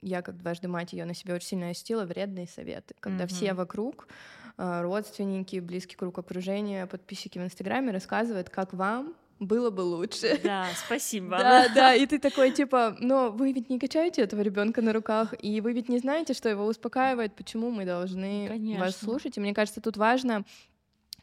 я 0.03 0.21
как 0.23 0.37
дважды 0.37 0.69
мать 0.69 0.93
ее 0.93 1.05
на 1.05 1.15
себе 1.15 1.35
очень 1.35 1.49
сильно 1.49 1.69
ощутила, 1.69 2.05
вредные 2.05 2.47
советы, 2.49 2.95
когда 3.01 3.27
все 3.27 3.49
Мгм. 3.49 3.57
вокруг, 3.59 4.09
э, 4.59 4.83
родственники, 4.83 5.61
близкий 5.61 5.97
круг 5.97 6.19
окружения, 6.19 6.87
подписчики 6.87 7.39
в 7.39 7.43
Инстаграме 7.45 7.93
рассказывают, 7.93 8.51
как 8.51 8.73
вам 8.75 9.15
было 9.47 9.71
бы 9.71 9.81
лучше. 9.83 10.41
Да, 10.43 10.69
спасибо. 10.75 11.39
Да, 11.39 11.69
да, 11.69 11.95
и 11.95 12.07
ты 12.07 12.19
такой 12.19 12.51
типа, 12.53 12.97
но 13.01 13.31
вы 13.31 13.53
ведь 13.53 13.71
не 13.71 13.79
качаете 13.79 14.23
этого 14.23 14.41
ребенка 14.41 14.83
на 14.83 14.93
руках, 14.93 15.35
и 15.41 15.61
вы 15.61 15.73
ведь 15.73 15.89
не 15.89 15.99
знаете, 15.99 16.35
что 16.35 16.49
его 16.49 16.67
успокаивает, 16.67 17.35
почему 17.35 17.71
мы 17.71 17.85
должны 17.85 18.49
вас 18.49 18.49
Конечно. 18.49 18.91
слушать. 19.05 19.37
И 19.37 19.41
мне 19.41 19.55
кажется, 19.55 19.81
тут 19.81 19.97
важно 19.97 20.45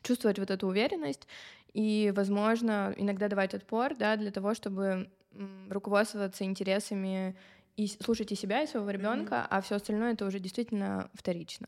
чувствовать 0.01 0.39
вот 0.39 0.51
эту 0.51 0.67
уверенность 0.67 1.27
и, 1.73 2.11
возможно, 2.15 2.93
иногда 2.97 3.27
давать 3.27 3.53
отпор, 3.53 3.95
да, 3.95 4.15
для 4.15 4.31
того, 4.31 4.53
чтобы 4.53 5.09
руководствоваться 5.69 6.43
интересами 6.43 7.35
и 7.75 7.87
слушать 7.87 8.31
и 8.31 8.35
себя, 8.35 8.63
и 8.63 8.67
своего 8.67 8.89
ребенка, 8.89 9.45
а 9.49 9.61
все 9.61 9.75
остальное 9.75 10.13
это 10.13 10.25
уже 10.25 10.39
действительно 10.39 11.09
вторично. 11.13 11.67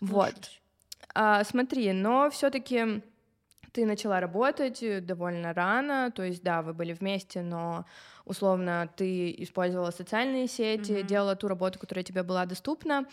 Вот. 0.00 0.26
Соглашусь. 0.26 0.60
А, 1.14 1.44
смотри, 1.44 1.92
но 1.92 2.30
все-таки 2.30 3.02
ты 3.72 3.86
начала 3.86 4.20
работать 4.20 4.82
э, 4.82 5.00
довольно 5.00 5.52
рано, 5.54 6.10
то 6.10 6.22
есть 6.22 6.42
да, 6.42 6.62
вы 6.62 6.74
были 6.74 6.92
вместе, 6.92 7.42
но 7.42 7.84
условно 8.24 8.88
ты 8.96 9.34
использовала 9.38 9.90
социальные 9.90 10.46
сети, 10.48 10.92
Мгм. 10.92 11.06
делала 11.06 11.36
ту 11.36 11.48
работу, 11.48 11.78
которая 11.78 12.04
тебе 12.04 12.22
была 12.22 12.46
доступна. 12.46 13.06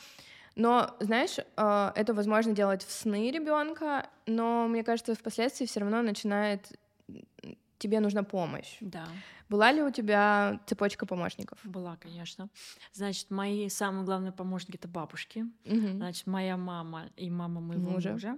Но, 0.56 0.96
знаешь, 1.00 1.38
э, 1.40 1.92
это 1.96 2.14
возможно 2.14 2.54
делать 2.54 2.84
в 2.84 2.92
сны 2.92 3.32
ребенка, 3.32 4.10
но 4.26 4.68
мне 4.68 4.84
кажется, 4.84 5.16
впоследствии 5.16 5.66
все 5.66 5.80
равно 5.80 6.02
начинает 6.02 6.78
тебе 7.78 8.02
нужна 8.02 8.24
помощь. 8.24 8.78
Да. 8.82 9.08
Была 9.48 9.72
ли 9.72 9.82
у 9.82 9.90
тебя 9.90 10.60
цепочка 10.68 11.06
помощников? 11.06 11.60
Была, 11.64 11.96
конечно. 11.96 12.50
Значит, 12.92 13.32
мои 13.32 13.70
самые 13.70 14.04
главные 14.04 14.32
помощники 14.34 14.76
это 14.76 14.88
бабушки. 14.90 15.46
Мгм. 15.66 15.96
Значит, 15.98 16.28
моя 16.28 16.58
мама 16.58 17.10
и 17.16 17.30
мама 17.30 17.62
моего 17.62 17.92
Мужа. 17.92 18.12
мужа, 18.12 18.38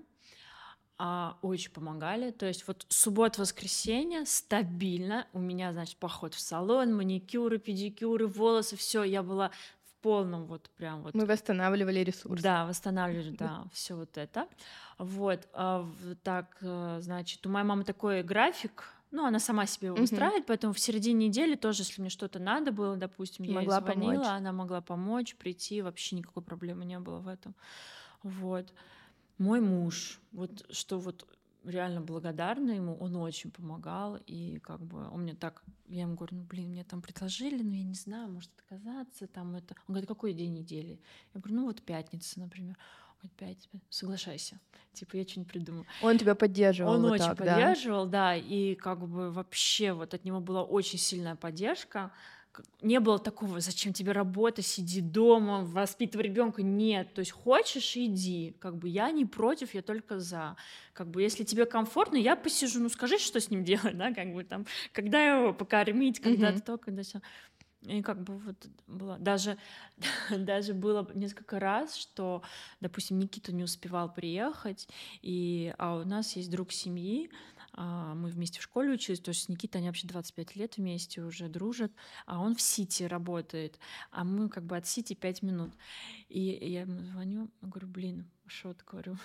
а, 1.03 1.35
очень 1.41 1.71
помогали. 1.71 2.29
То 2.29 2.45
есть 2.45 2.67
вот 2.67 2.85
суббота-воскресенье 2.89 4.23
стабильно. 4.27 5.25
У 5.33 5.39
меня, 5.39 5.73
значит, 5.73 5.97
поход 5.97 6.35
в 6.35 6.39
салон, 6.39 6.95
маникюры, 6.95 7.57
педикюры, 7.57 8.27
волосы, 8.27 8.75
все. 8.75 9.01
Я 9.01 9.23
была 9.23 9.49
в 9.83 10.03
полном 10.03 10.45
вот 10.45 10.69
прям 10.77 11.01
вот 11.01 11.15
Мы 11.15 11.25
восстанавливали 11.25 12.01
ресурс. 12.01 12.39
да, 12.43 12.67
восстанавливать, 12.67 13.35
да, 13.35 13.63
все 13.73 13.95
вот 13.95 14.15
это. 14.15 14.47
Вот, 14.99 15.47
а, 15.53 15.89
так, 16.21 16.57
э, 16.61 16.99
значит, 17.01 17.47
у 17.47 17.49
моей 17.49 17.65
мамы 17.65 17.83
такой 17.83 18.21
график, 18.21 18.87
ну, 19.09 19.25
она 19.25 19.39
сама 19.39 19.65
себе 19.65 19.87
его 19.87 19.97
устраивает, 19.97 20.45
поэтому 20.45 20.73
в 20.73 20.79
середине 20.79 21.29
недели 21.29 21.55
тоже, 21.55 21.81
если 21.81 21.99
мне 21.99 22.11
что-то 22.11 22.37
надо 22.37 22.71
было, 22.71 22.95
допустим, 22.95 23.43
я 23.45 23.53
ей 23.53 23.57
Могла 23.57 23.79
звонила, 23.79 24.11
помочь. 24.13 24.27
она 24.27 24.51
могла 24.51 24.81
помочь, 24.81 25.35
прийти, 25.35 25.81
вообще 25.81 26.15
никакой 26.15 26.43
проблемы 26.43 26.85
не 26.85 26.99
было 26.99 27.17
в 27.17 27.27
этом. 27.27 27.55
Вот. 28.21 28.71
Мой 29.37 29.59
муж, 29.61 30.19
вот 30.31 30.65
что 30.69 30.99
вот 30.99 31.27
реально 31.63 32.01
благодарна 32.01 32.71
ему, 32.71 32.95
он 32.95 33.15
очень 33.15 33.51
помогал, 33.51 34.17
и 34.25 34.59
как 34.59 34.81
бы 34.81 35.07
он 35.09 35.23
мне 35.23 35.33
так, 35.33 35.63
я 35.87 36.01
ему 36.01 36.15
говорю, 36.15 36.37
ну, 36.37 36.43
блин, 36.43 36.69
мне 36.69 36.83
там 36.83 37.01
предложили, 37.01 37.61
но 37.61 37.75
я 37.75 37.83
не 37.83 37.93
знаю, 37.93 38.29
может 38.29 38.51
отказаться, 38.57 39.27
там 39.27 39.55
это. 39.55 39.75
Он 39.87 39.93
говорит, 39.93 40.07
какой 40.07 40.33
день 40.33 40.53
недели? 40.53 40.99
Я 41.33 41.41
говорю, 41.41 41.55
ну, 41.55 41.65
вот 41.65 41.81
пятница, 41.81 42.39
например. 42.39 42.77
Он 43.23 43.29
говорит, 43.29 43.37
пятница, 43.37 43.85
соглашайся. 43.89 44.59
Типа, 44.93 45.15
я 45.15 45.23
что-нибудь 45.23 45.51
придумаю. 45.51 45.85
Он 46.01 46.17
тебя 46.17 46.35
поддерживал. 46.35 46.93
Он 46.93 47.01
вот 47.01 47.11
очень 47.11 47.25
так, 47.25 47.37
да? 47.37 47.55
поддерживал, 47.55 48.07
да? 48.07 48.35
и 48.35 48.75
как 48.75 49.07
бы 49.07 49.31
вообще 49.31 49.93
вот 49.93 50.13
от 50.13 50.25
него 50.25 50.39
была 50.39 50.63
очень 50.63 50.99
сильная 50.99 51.35
поддержка. 51.35 52.11
Не 52.81 52.99
было 52.99 53.19
такого, 53.19 53.59
зачем 53.61 53.93
тебе 53.93 54.11
работа, 54.11 54.61
сиди 54.61 55.01
дома, 55.01 55.63
воспитывай 55.63 56.25
ребенка. 56.25 56.63
Нет, 56.63 57.13
то 57.13 57.19
есть 57.19 57.31
хочешь, 57.31 57.95
иди. 57.95 58.55
Как 58.59 58.77
бы 58.77 58.89
я 58.89 59.11
не 59.11 59.25
против, 59.25 59.73
я 59.73 59.81
только 59.81 60.19
за. 60.19 60.57
Как 60.93 61.09
бы 61.09 61.21
если 61.21 61.43
тебе 61.43 61.65
комфортно, 61.65 62.17
я 62.17 62.35
посижу, 62.35 62.79
ну 62.81 62.89
скажи, 62.89 63.17
что 63.19 63.39
с 63.39 63.49
ним 63.49 63.63
делать, 63.65 63.97
да, 63.97 64.13
как 64.13 64.33
бы 64.33 64.43
там, 64.43 64.65
когда 64.91 65.23
его 65.23 65.53
покормить, 65.53 66.19
когда 66.19 66.51
Мгм. 66.51 66.61
то, 66.61 66.77
когда 66.77 67.03
все. 67.03 67.21
И 67.83 68.03
как 68.03 68.21
бы 68.23 68.37
вот 68.37 68.67
было 68.87 69.17
даже 69.17 69.57
даже 70.29 70.73
было 70.73 71.09
несколько 71.15 71.59
раз, 71.59 71.95
что, 71.95 72.43
допустим, 72.79 73.17
Никита 73.19 73.51
не 73.53 73.63
успевал 73.63 74.13
приехать, 74.13 74.87
и 75.21 75.73
а 75.79 75.95
у 75.97 76.03
нас 76.05 76.35
есть 76.35 76.51
друг 76.51 76.71
семьи, 76.71 77.31
мы 77.75 78.29
вместе 78.29 78.59
в 78.59 78.63
школе 78.63 78.91
учились, 78.91 79.19
то 79.19 79.29
есть 79.29 79.43
с 79.43 79.49
Никитой 79.49 79.79
они 79.79 79.87
вообще 79.87 80.07
25 80.07 80.55
лет 80.55 80.77
вместе 80.77 81.21
уже 81.21 81.47
дружат, 81.47 81.91
а 82.25 82.39
он 82.39 82.55
в 82.55 82.61
Сити 82.61 83.03
работает, 83.03 83.79
а 84.11 84.23
мы 84.23 84.49
как 84.49 84.65
бы 84.65 84.77
от 84.77 84.85
Сити 84.87 85.13
5 85.13 85.41
минут. 85.41 85.73
И 86.29 86.41
я 86.41 86.81
ему 86.81 87.03
звоню, 87.03 87.49
говорю, 87.61 87.87
блин, 87.87 88.29
ты, 88.73 88.83
говорю, 88.85 89.17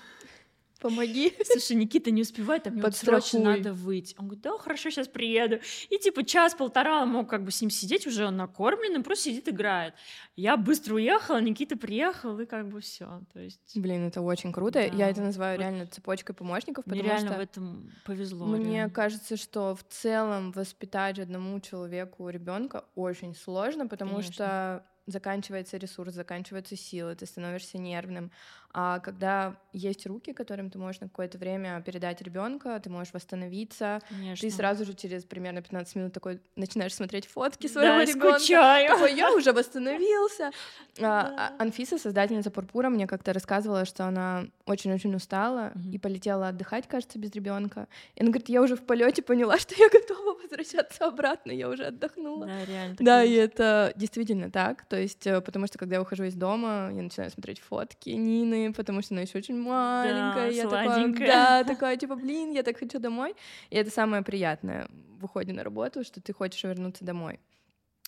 Помоги. 0.80 1.32
Слушай, 1.44 1.76
Никита 1.76 2.10
не 2.10 2.22
успевает, 2.22 2.66
а 2.66 2.70
мне 2.70 2.90
срочно 2.92 3.40
надо 3.40 3.72
выйти. 3.72 4.14
Он 4.18 4.26
говорит, 4.26 4.42
да, 4.42 4.58
хорошо, 4.58 4.90
сейчас 4.90 5.08
приеду. 5.08 5.58
И 5.88 5.98
типа 5.98 6.24
час-полтора 6.24 7.04
мог 7.06 7.28
как 7.28 7.44
бы 7.44 7.50
с 7.50 7.60
ним 7.60 7.70
сидеть, 7.70 8.06
уже 8.06 8.26
он 8.26 8.36
накормленный, 8.36 9.02
просто 9.02 9.24
сидит, 9.24 9.48
играет. 9.48 9.94
Я 10.36 10.56
быстро 10.56 10.94
уехала, 10.94 11.40
Никита 11.40 11.76
приехал, 11.76 12.38
и 12.38 12.46
как 12.46 12.68
бы 12.68 12.80
все. 12.80 13.22
То 13.32 13.40
есть... 13.40 13.60
Блин, 13.74 14.08
это 14.08 14.20
очень 14.20 14.52
круто. 14.52 14.80
Да. 14.90 14.96
Я 14.96 15.08
это 15.08 15.22
называю 15.22 15.56
вот 15.56 15.62
реально 15.62 15.86
цепочкой 15.86 16.34
помощников, 16.34 16.84
потому 16.84 17.02
мне 17.02 17.10
реально 17.10 17.28
что 17.28 17.38
в 17.38 17.42
этом 17.42 17.92
повезло. 18.04 18.46
Мне 18.46 18.74
реально. 18.76 18.92
кажется, 18.92 19.36
что 19.36 19.74
в 19.74 19.84
целом 19.84 20.52
воспитать 20.52 21.18
одному 21.18 21.58
человеку 21.60 22.28
ребенка 22.28 22.84
очень 22.94 23.34
сложно, 23.34 23.86
потому 23.86 24.12
Конечно. 24.12 24.32
что 24.32 24.84
заканчивается 25.06 25.76
ресурс, 25.76 26.14
заканчиваются 26.14 26.76
силы, 26.76 27.14
ты 27.14 27.26
становишься 27.26 27.78
нервным. 27.78 28.30
А 28.78 28.98
когда 28.98 29.56
есть 29.72 30.06
руки, 30.06 30.34
которым 30.34 30.68
ты 30.68 30.78
можешь 30.78 31.00
на 31.00 31.08
какое-то 31.08 31.38
время 31.38 31.80
передать 31.80 32.20
ребенка, 32.20 32.78
ты 32.78 32.90
можешь 32.90 33.14
восстановиться, 33.14 34.02
Конечно. 34.10 34.46
ты 34.46 34.54
сразу 34.54 34.84
же 34.84 34.92
через 34.92 35.24
примерно 35.24 35.62
15 35.62 35.96
минут 35.96 36.12
такой 36.12 36.42
начинаешь 36.56 36.94
смотреть 36.94 37.26
фотки 37.26 37.68
своего 37.68 37.94
да, 37.94 38.04
ребенка. 38.04 38.38
Скучаю. 38.38 38.88
Такой, 38.88 39.14
я 39.14 39.32
уже 39.32 39.52
восстановился. 39.52 40.50
А, 40.98 41.52
а, 41.58 41.62
Анфиса, 41.62 41.98
создательница 41.98 42.50
Пурпура, 42.50 42.88
мне 42.88 43.06
как-то 43.06 43.34
рассказывала, 43.34 43.84
что 43.84 44.06
она 44.06 44.46
очень-очень 44.64 45.14
устала 45.14 45.72
и 45.92 45.98
полетела 45.98 46.48
отдыхать, 46.48 46.88
кажется, 46.88 47.18
без 47.18 47.32
ребенка. 47.32 47.86
И 48.14 48.22
она 48.22 48.30
говорит, 48.30 48.48
я 48.48 48.62
уже 48.62 48.76
в 48.76 48.82
полете 48.82 49.20
поняла, 49.20 49.58
что 49.58 49.74
я 49.76 49.90
готова 49.90 50.38
возвращаться 50.40 51.06
обратно, 51.06 51.52
я 51.52 51.68
уже 51.68 51.84
отдохнула. 51.84 52.46
Да, 52.46 52.64
реально. 52.64 52.96
Да, 52.98 53.24
и 53.24 53.32
это 53.34 53.92
действительно 53.94 54.50
так. 54.50 54.86
То 54.86 54.98
есть, 54.98 55.26
э, 55.26 55.42
потому 55.42 55.66
что 55.66 55.78
когда 55.78 55.96
я 55.96 56.02
ухожу 56.02 56.24
из 56.24 56.34
дома, 56.34 56.90
я 56.94 57.02
начинаю 57.02 57.30
смотреть 57.30 57.60
фотки 57.60 58.10
Нины, 58.10 58.65
потому 58.72 59.02
что 59.02 59.14
она 59.14 59.22
еще 59.22 59.38
очень 59.38 59.60
маленькая. 59.60 60.34
Да, 60.34 60.46
я 60.46 60.68
сладенькая. 60.68 61.26
такая, 61.26 61.64
да, 61.64 61.64
такая, 61.64 61.96
типа, 61.96 62.16
блин, 62.16 62.52
я 62.52 62.62
так 62.62 62.78
хочу 62.78 62.98
домой. 62.98 63.34
И 63.70 63.76
это 63.76 63.90
самое 63.90 64.22
приятное 64.22 64.88
в 65.18 65.24
уходе 65.24 65.52
на 65.52 65.64
работу, 65.64 66.04
что 66.04 66.20
ты 66.20 66.32
хочешь 66.32 66.62
вернуться 66.64 67.04
домой. 67.04 67.40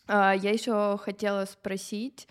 А, 0.06 0.34
я 0.34 0.50
еще 0.50 0.98
хотела 0.98 1.44
спросить, 1.44 2.28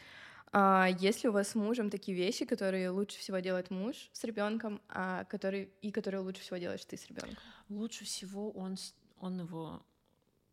а 0.52 0.88
есть 1.00 1.24
ли 1.24 1.30
у 1.30 1.34
вас 1.34 1.50
с 1.50 1.56
мужем 1.56 1.90
такие 1.90 2.18
вещи, 2.18 2.46
которые 2.46 2.90
лучше 2.90 3.20
всего 3.20 3.40
делает 3.40 3.70
муж 3.70 4.10
с 4.14 4.24
ребенком, 4.24 4.82
а 4.90 5.26
которые 5.26 5.70
и 5.82 5.92
которые 5.92 6.22
лучше 6.22 6.42
всего 6.42 6.58
делаешь 6.58 6.86
ты 6.86 6.98
с 6.98 7.08
ребенком? 7.08 7.38
Лучше 7.70 8.06
всего 8.06 8.52
он 8.52 8.78
он 9.20 9.40
его 9.40 9.84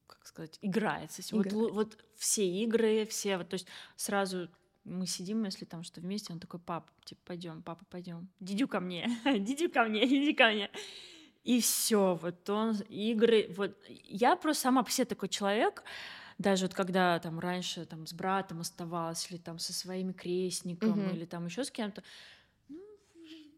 как 0.06 0.26
сказать, 0.26 0.58
играется. 0.62 1.22
Вот, 1.32 1.52
вот 1.52 1.98
все 2.16 2.46
игры, 2.46 3.06
все, 3.06 3.38
вот, 3.38 3.48
то 3.48 3.54
есть 3.54 3.66
сразу 3.96 4.48
мы 4.84 5.06
сидим, 5.06 5.44
если 5.44 5.64
там 5.64 5.82
что 5.82 6.00
вместе, 6.00 6.32
он 6.32 6.40
такой, 6.40 6.60
пап, 6.60 6.90
типа, 7.04 7.20
пойдем, 7.24 7.62
папа, 7.62 7.84
пойдем, 7.90 8.28
дидю 8.40 8.68
ко 8.68 8.80
мне, 8.80 9.08
дидю 9.38 9.70
ко 9.70 9.84
мне, 9.84 10.04
иди 10.04 10.34
ко 10.34 10.50
мне. 10.50 10.70
И 11.42 11.60
все, 11.60 12.18
вот 12.20 12.48
он, 12.48 12.76
игры, 12.88 13.52
вот 13.56 13.76
я 13.88 14.36
просто 14.36 14.62
сама 14.62 14.82
по 14.82 14.90
себе 14.90 15.04
такой 15.04 15.28
человек, 15.28 15.82
даже 16.38 16.66
вот 16.66 16.74
когда 16.74 17.18
там 17.18 17.38
раньше 17.38 17.84
там 17.84 18.06
с 18.06 18.12
братом 18.12 18.60
оставалась, 18.60 19.30
или 19.30 19.38
там 19.38 19.58
со 19.58 19.72
своими 19.72 20.12
крестником, 20.12 21.00
mm-hmm. 21.00 21.14
или 21.14 21.24
там 21.26 21.46
еще 21.46 21.64
с 21.64 21.70
кем-то, 21.70 22.02
ну, 22.68 22.80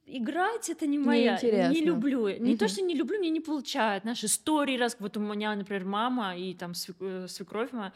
играть 0.05 0.69
это 0.69 0.87
не 0.87 0.99
моя, 0.99 1.39
не 1.43 1.81
люблю, 1.81 2.29
не 2.29 2.55
mm-hmm. 2.55 2.59
то 2.59 2.69
что 2.69 2.83
не 2.83 2.95
люблю, 2.95 3.19
мне 3.19 3.31
не 3.31 3.41
получает, 3.41 4.05
наши 4.05 4.27
истории 4.27 4.77
раз, 4.77 4.97
вот 4.99 5.17
у 5.17 5.21
меня, 5.21 5.55
например, 5.55 5.85
мама 5.85 6.37
и 6.37 6.55
там 6.55 6.73
э, 6.73 7.27
свекровь 7.29 7.73
моя, 7.73 7.93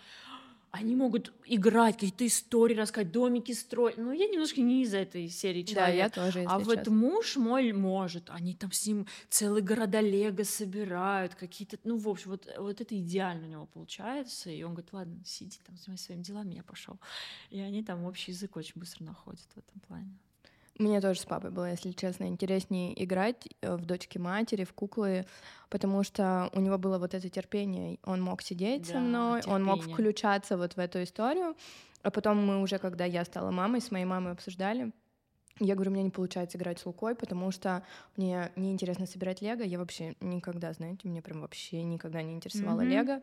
они 0.71 0.95
могут 0.95 1.33
играть, 1.47 1.95
какие-то 1.95 2.27
истории 2.27 2.75
рассказать, 2.75 3.11
домики 3.11 3.53
строить. 3.53 3.97
Ну, 3.97 4.13
я 4.13 4.29
немножко 4.29 4.61
не 4.61 4.83
из 4.83 4.95
этой 4.95 5.29
серии 5.29 5.63
человека. 5.63 6.15
Да, 6.15 6.27
я 6.27 6.31
тоже, 6.31 6.45
А 6.47 6.59
вот 6.61 6.87
муж 6.87 7.37
мой 7.37 7.73
может. 7.73 8.31
Они 8.31 8.55
там 8.55 8.71
с 8.71 8.87
ним 8.87 9.07
целые 9.29 9.65
города 9.65 10.01
Лего 10.01 10.45
собирают, 10.45 11.35
какие-то... 11.35 11.79
Ну, 11.83 11.97
в 11.97 12.09
общем, 12.09 12.31
вот, 12.31 12.49
вот 12.57 12.81
это 12.81 12.97
идеально 12.97 13.47
у 13.47 13.51
него 13.51 13.67
получается. 13.67 14.51
И 14.51 14.63
он 14.63 14.75
говорит, 14.75 14.93
ладно, 14.93 15.21
сиди 15.25 15.59
там, 15.67 15.77
занимайся 15.77 16.05
своими 16.05 16.23
делами, 16.23 16.55
я 16.55 16.63
пошел. 16.63 17.01
И 17.51 17.59
они 17.59 17.83
там 17.83 18.05
общий 18.05 18.31
язык 18.31 18.57
очень 18.57 18.75
быстро 18.77 19.05
находят 19.05 19.49
в 19.55 19.59
этом 19.59 19.81
плане. 19.81 20.19
Мне 20.81 21.03
тоже 21.03 21.21
с 21.21 21.27
папой 21.27 21.51
было, 21.51 21.71
если 21.71 21.93
честно, 21.93 22.25
интереснее 22.25 23.05
играть 23.05 23.47
э, 23.61 23.77
в 23.77 23.85
дочки 23.85 24.17
матери, 24.17 24.65
в 24.65 24.73
куклы, 24.73 25.27
потому 25.69 26.03
что 26.03 26.49
у 26.55 26.61
него 26.61 26.79
было 26.79 26.99
вот 26.99 27.13
это 27.13 27.29
терпение. 27.29 27.99
Он 28.03 28.23
мог 28.23 28.41
сидеть 28.41 28.87
да, 28.87 28.95
со 28.95 28.99
мной, 28.99 29.41
терпение. 29.43 29.57
он 29.57 29.65
мог 29.65 29.83
включаться 29.83 30.57
вот 30.57 30.77
в 30.77 30.79
эту 30.79 31.03
историю. 31.03 31.55
А 32.03 32.11
потом 32.11 32.39
мы 32.39 32.63
уже, 32.63 32.79
когда 32.79 33.05
я 33.05 33.27
стала 33.27 33.51
мамой, 33.51 33.83
с 33.83 33.91
моей 33.91 34.07
мамой 34.07 34.33
обсуждали, 34.33 34.91
я 35.61 35.75
говорю, 35.75 35.91
у 35.91 35.95
меня 35.95 36.03
не 36.05 36.11
получается 36.11 36.59
играть 36.59 36.79
с 36.79 36.87
Лукой, 36.87 37.15
потому 37.15 37.51
что 37.51 37.83
мне 38.17 38.51
неинтересно 38.57 39.07
собирать 39.07 39.43
лего. 39.43 39.63
Я 39.63 39.79
вообще 39.79 40.17
никогда, 40.21 40.73
знаете, 40.73 41.07
мне 41.09 41.23
прям 41.23 41.43
вообще 41.43 41.83
никогда 41.83 42.23
не 42.23 42.33
интересовало 42.33 42.81
mm-hmm. 42.81 42.89
лего. 42.89 43.23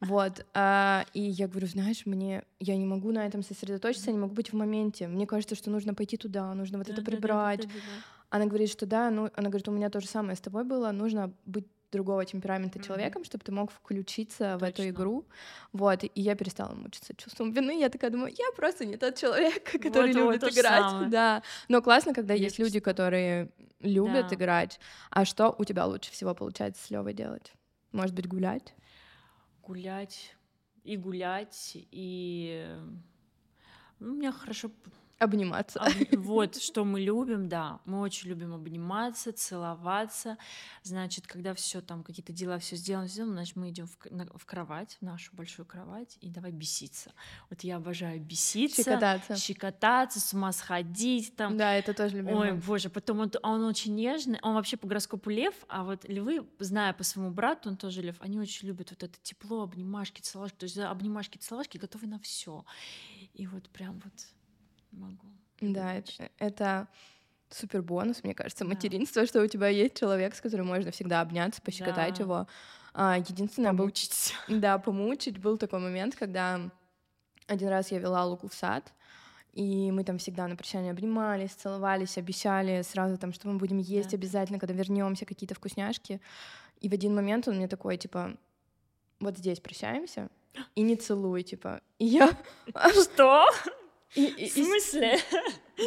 Вот. 0.00 0.46
А, 0.54 1.04
и 1.12 1.20
я 1.20 1.48
говорю, 1.48 1.66
знаешь, 1.66 2.06
мне 2.06 2.44
я 2.60 2.76
не 2.76 2.86
могу 2.86 3.10
на 3.10 3.26
этом 3.26 3.42
сосредоточиться, 3.42 4.12
не 4.12 4.18
могу 4.18 4.34
быть 4.34 4.52
в 4.52 4.56
моменте. 4.56 5.08
Мне 5.08 5.26
кажется, 5.26 5.54
что 5.56 5.70
нужно 5.70 5.94
пойти 5.94 6.16
туда, 6.16 6.54
нужно 6.54 6.78
вот 6.78 6.86
да, 6.86 6.92
это 6.92 7.02
прибрать. 7.02 7.62
Да, 7.62 7.66
да, 7.66 7.74
да, 7.74 7.80
да, 7.80 7.86
да. 7.86 8.04
Она 8.30 8.46
говорит, 8.46 8.70
что 8.70 8.86
да, 8.86 9.10
ну, 9.10 9.30
она 9.34 9.48
говорит, 9.48 9.68
у 9.68 9.72
меня 9.72 9.90
то 9.90 10.00
же 10.00 10.08
самое 10.08 10.36
с 10.36 10.40
тобой 10.40 10.64
было, 10.64 10.90
нужно 10.90 11.32
быть 11.44 11.66
другого 11.94 12.24
темперамента 12.24 12.78
mm-hmm. 12.78 12.86
человеком, 12.86 13.24
чтобы 13.24 13.44
ты 13.44 13.52
мог 13.52 13.70
включиться 13.70 14.52
Точно. 14.52 14.58
в 14.58 14.62
эту 14.62 14.88
игру. 14.88 15.24
Вот, 15.72 16.04
и 16.04 16.10
я 16.14 16.34
перестала 16.34 16.74
мучиться 16.74 17.14
чувством 17.16 17.52
вины. 17.52 17.80
Я 17.80 17.88
такая 17.88 18.10
думаю, 18.10 18.34
я 18.36 18.52
просто 18.56 18.84
не 18.84 18.96
тот 18.96 19.16
человек, 19.16 19.64
который 19.82 20.12
вот, 20.12 20.20
любит 20.20 20.42
вот 20.42 20.52
играть. 20.52 20.90
Самое. 20.90 21.08
Да. 21.08 21.42
Но 21.68 21.80
классно, 21.80 22.12
когда 22.12 22.34
есть 22.34 22.58
люди, 22.58 22.80
которые 22.80 23.50
любят 23.80 24.28
да. 24.28 24.34
играть. 24.34 24.80
А 25.10 25.24
что 25.24 25.54
у 25.58 25.64
тебя 25.64 25.86
лучше 25.86 26.10
всего 26.10 26.34
получается 26.34 26.84
с 26.84 26.90
Левой 26.90 27.14
делать? 27.14 27.52
Может 27.92 28.14
быть, 28.14 28.26
гулять? 28.26 28.74
Гулять 29.62 30.34
и 30.82 30.96
гулять, 30.96 31.72
и 31.90 32.66
ну, 33.98 34.12
у 34.12 34.16
меня 34.16 34.32
хорошо 34.32 34.70
Обниматься. 35.18 35.80
Об... 35.80 35.92
Вот, 36.24 36.56
что 36.56 36.84
мы 36.84 37.00
любим, 37.00 37.48
да. 37.48 37.80
Мы 37.84 38.00
очень 38.00 38.28
любим 38.30 38.54
обниматься, 38.54 39.32
целоваться. 39.32 40.38
Значит, 40.82 41.26
когда 41.26 41.54
все 41.54 41.80
там, 41.80 42.02
какие-то 42.02 42.32
дела, 42.32 42.58
все 42.58 42.76
сделано, 42.76 43.08
сделано, 43.08 43.34
значит, 43.34 43.56
мы 43.56 43.70
идем 43.70 43.86
в, 43.86 43.96
в 44.38 44.46
кровать, 44.46 44.96
в 45.00 45.04
нашу 45.04 45.34
большую 45.34 45.66
кровать, 45.66 46.18
и 46.20 46.30
давай 46.30 46.50
беситься. 46.50 47.12
Вот 47.50 47.62
я 47.62 47.76
обожаю 47.76 48.20
беситься. 48.20 48.82
Щекотаться. 48.82 49.36
Щекотаться, 49.36 50.20
с 50.20 50.32
ума 50.32 50.52
сходить 50.52 51.36
там. 51.36 51.56
Да, 51.56 51.74
это 51.74 51.94
тоже 51.94 52.16
любим. 52.16 52.36
Ой, 52.36 52.52
боже, 52.52 52.88
потом 52.90 53.20
он, 53.20 53.30
он 53.42 53.64
очень 53.64 53.94
нежный, 53.94 54.38
он 54.42 54.54
вообще 54.54 54.76
по 54.76 54.86
гороскопу 54.86 55.30
лев, 55.30 55.54
а 55.68 55.84
вот 55.84 56.08
львы, 56.08 56.46
зная 56.58 56.92
по 56.92 57.04
своему 57.04 57.30
брату, 57.30 57.68
он 57.68 57.76
тоже 57.76 58.02
лев, 58.02 58.16
они 58.20 58.38
очень 58.38 58.68
любят 58.68 58.90
вот 58.90 59.02
это 59.02 59.18
тепло, 59.22 59.62
обнимашки, 59.62 60.20
целовашки, 60.20 60.56
то 60.56 60.64
есть 60.64 60.74
за 60.74 60.90
обнимашки, 60.90 61.38
целовашки 61.38 61.78
готовы 61.78 62.06
на 62.06 62.18
все. 62.18 62.64
И 63.34 63.46
вот 63.46 63.68
прям 63.70 64.00
вот 64.04 64.12
могу. 64.94 65.26
Да, 65.60 65.94
это, 65.94 66.30
это 66.38 66.88
супер 67.50 67.82
бонус, 67.82 68.22
мне 68.24 68.34
кажется, 68.34 68.64
материнство, 68.64 69.22
да. 69.22 69.28
что 69.28 69.42
у 69.42 69.46
тебя 69.46 69.68
есть 69.68 69.94
человек, 69.94 70.34
с 70.34 70.40
которым 70.40 70.66
можно 70.66 70.90
всегда 70.90 71.20
обняться, 71.20 71.62
пощекотать 71.62 72.16
да. 72.16 72.22
его. 72.22 72.46
А, 72.92 73.18
единственное, 73.18 73.72
помучить. 73.72 74.34
был... 74.48 74.58
Да, 74.60 74.78
помучить. 74.78 75.38
Был 75.38 75.56
такой 75.58 75.80
момент, 75.80 76.16
когда 76.16 76.60
один 77.46 77.68
раз 77.68 77.90
я 77.92 77.98
вела 77.98 78.24
Луку 78.24 78.48
в 78.48 78.54
сад, 78.54 78.92
и 79.52 79.90
мы 79.92 80.04
там 80.04 80.18
всегда 80.18 80.48
на 80.48 80.56
прощание 80.56 80.90
обнимались, 80.90 81.52
целовались, 81.52 82.18
обещали 82.18 82.82
сразу 82.82 83.16
там, 83.18 83.32
что 83.32 83.48
мы 83.48 83.58
будем 83.58 83.78
есть 83.78 84.10
да. 84.10 84.16
обязательно, 84.16 84.58
когда 84.58 84.74
вернемся, 84.74 85.26
какие-то 85.26 85.54
вкусняшки. 85.54 86.20
И 86.80 86.88
в 86.88 86.92
один 86.92 87.14
момент 87.14 87.46
он 87.48 87.56
мне 87.56 87.68
такой, 87.68 87.96
типа, 87.96 88.36
вот 89.20 89.38
здесь 89.38 89.60
прощаемся, 89.60 90.28
и 90.74 90.82
не 90.82 90.96
целуй, 90.96 91.42
типа. 91.42 91.80
И 91.98 92.06
я... 92.06 92.36
Что? 92.90 93.46
И, 94.14 94.26
и, 94.26 94.48
в 94.48 94.52
смысле? 94.52 95.18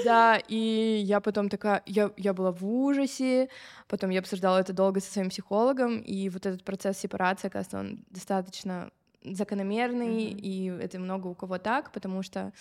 Да, 0.04 0.38
и 0.50 1.02
я 1.06 1.22
потом 1.22 1.48
такая, 1.48 1.82
я, 1.86 2.12
я 2.18 2.34
была 2.34 2.52
в 2.52 2.66
ужасе, 2.66 3.48
потом 3.88 4.10
я 4.10 4.20
обсуждала 4.20 4.58
это 4.60 4.74
долго 4.74 5.00
со 5.00 5.10
своим 5.10 5.30
психологом, 5.30 6.00
и 6.00 6.28
вот 6.28 6.46
этот 6.46 6.66
процесс 6.66 6.98
сепарации, 7.00 7.48
кажется, 7.48 7.80
он 7.80 8.04
достаточно 8.10 8.92
закономерный, 9.24 10.26
mm-hmm. 10.26 10.40
и 10.42 10.66
это 10.84 11.00
много 11.00 11.28
у 11.28 11.34
кого 11.34 11.58
так, 11.58 11.92
потому 11.92 12.22
что 12.22 12.52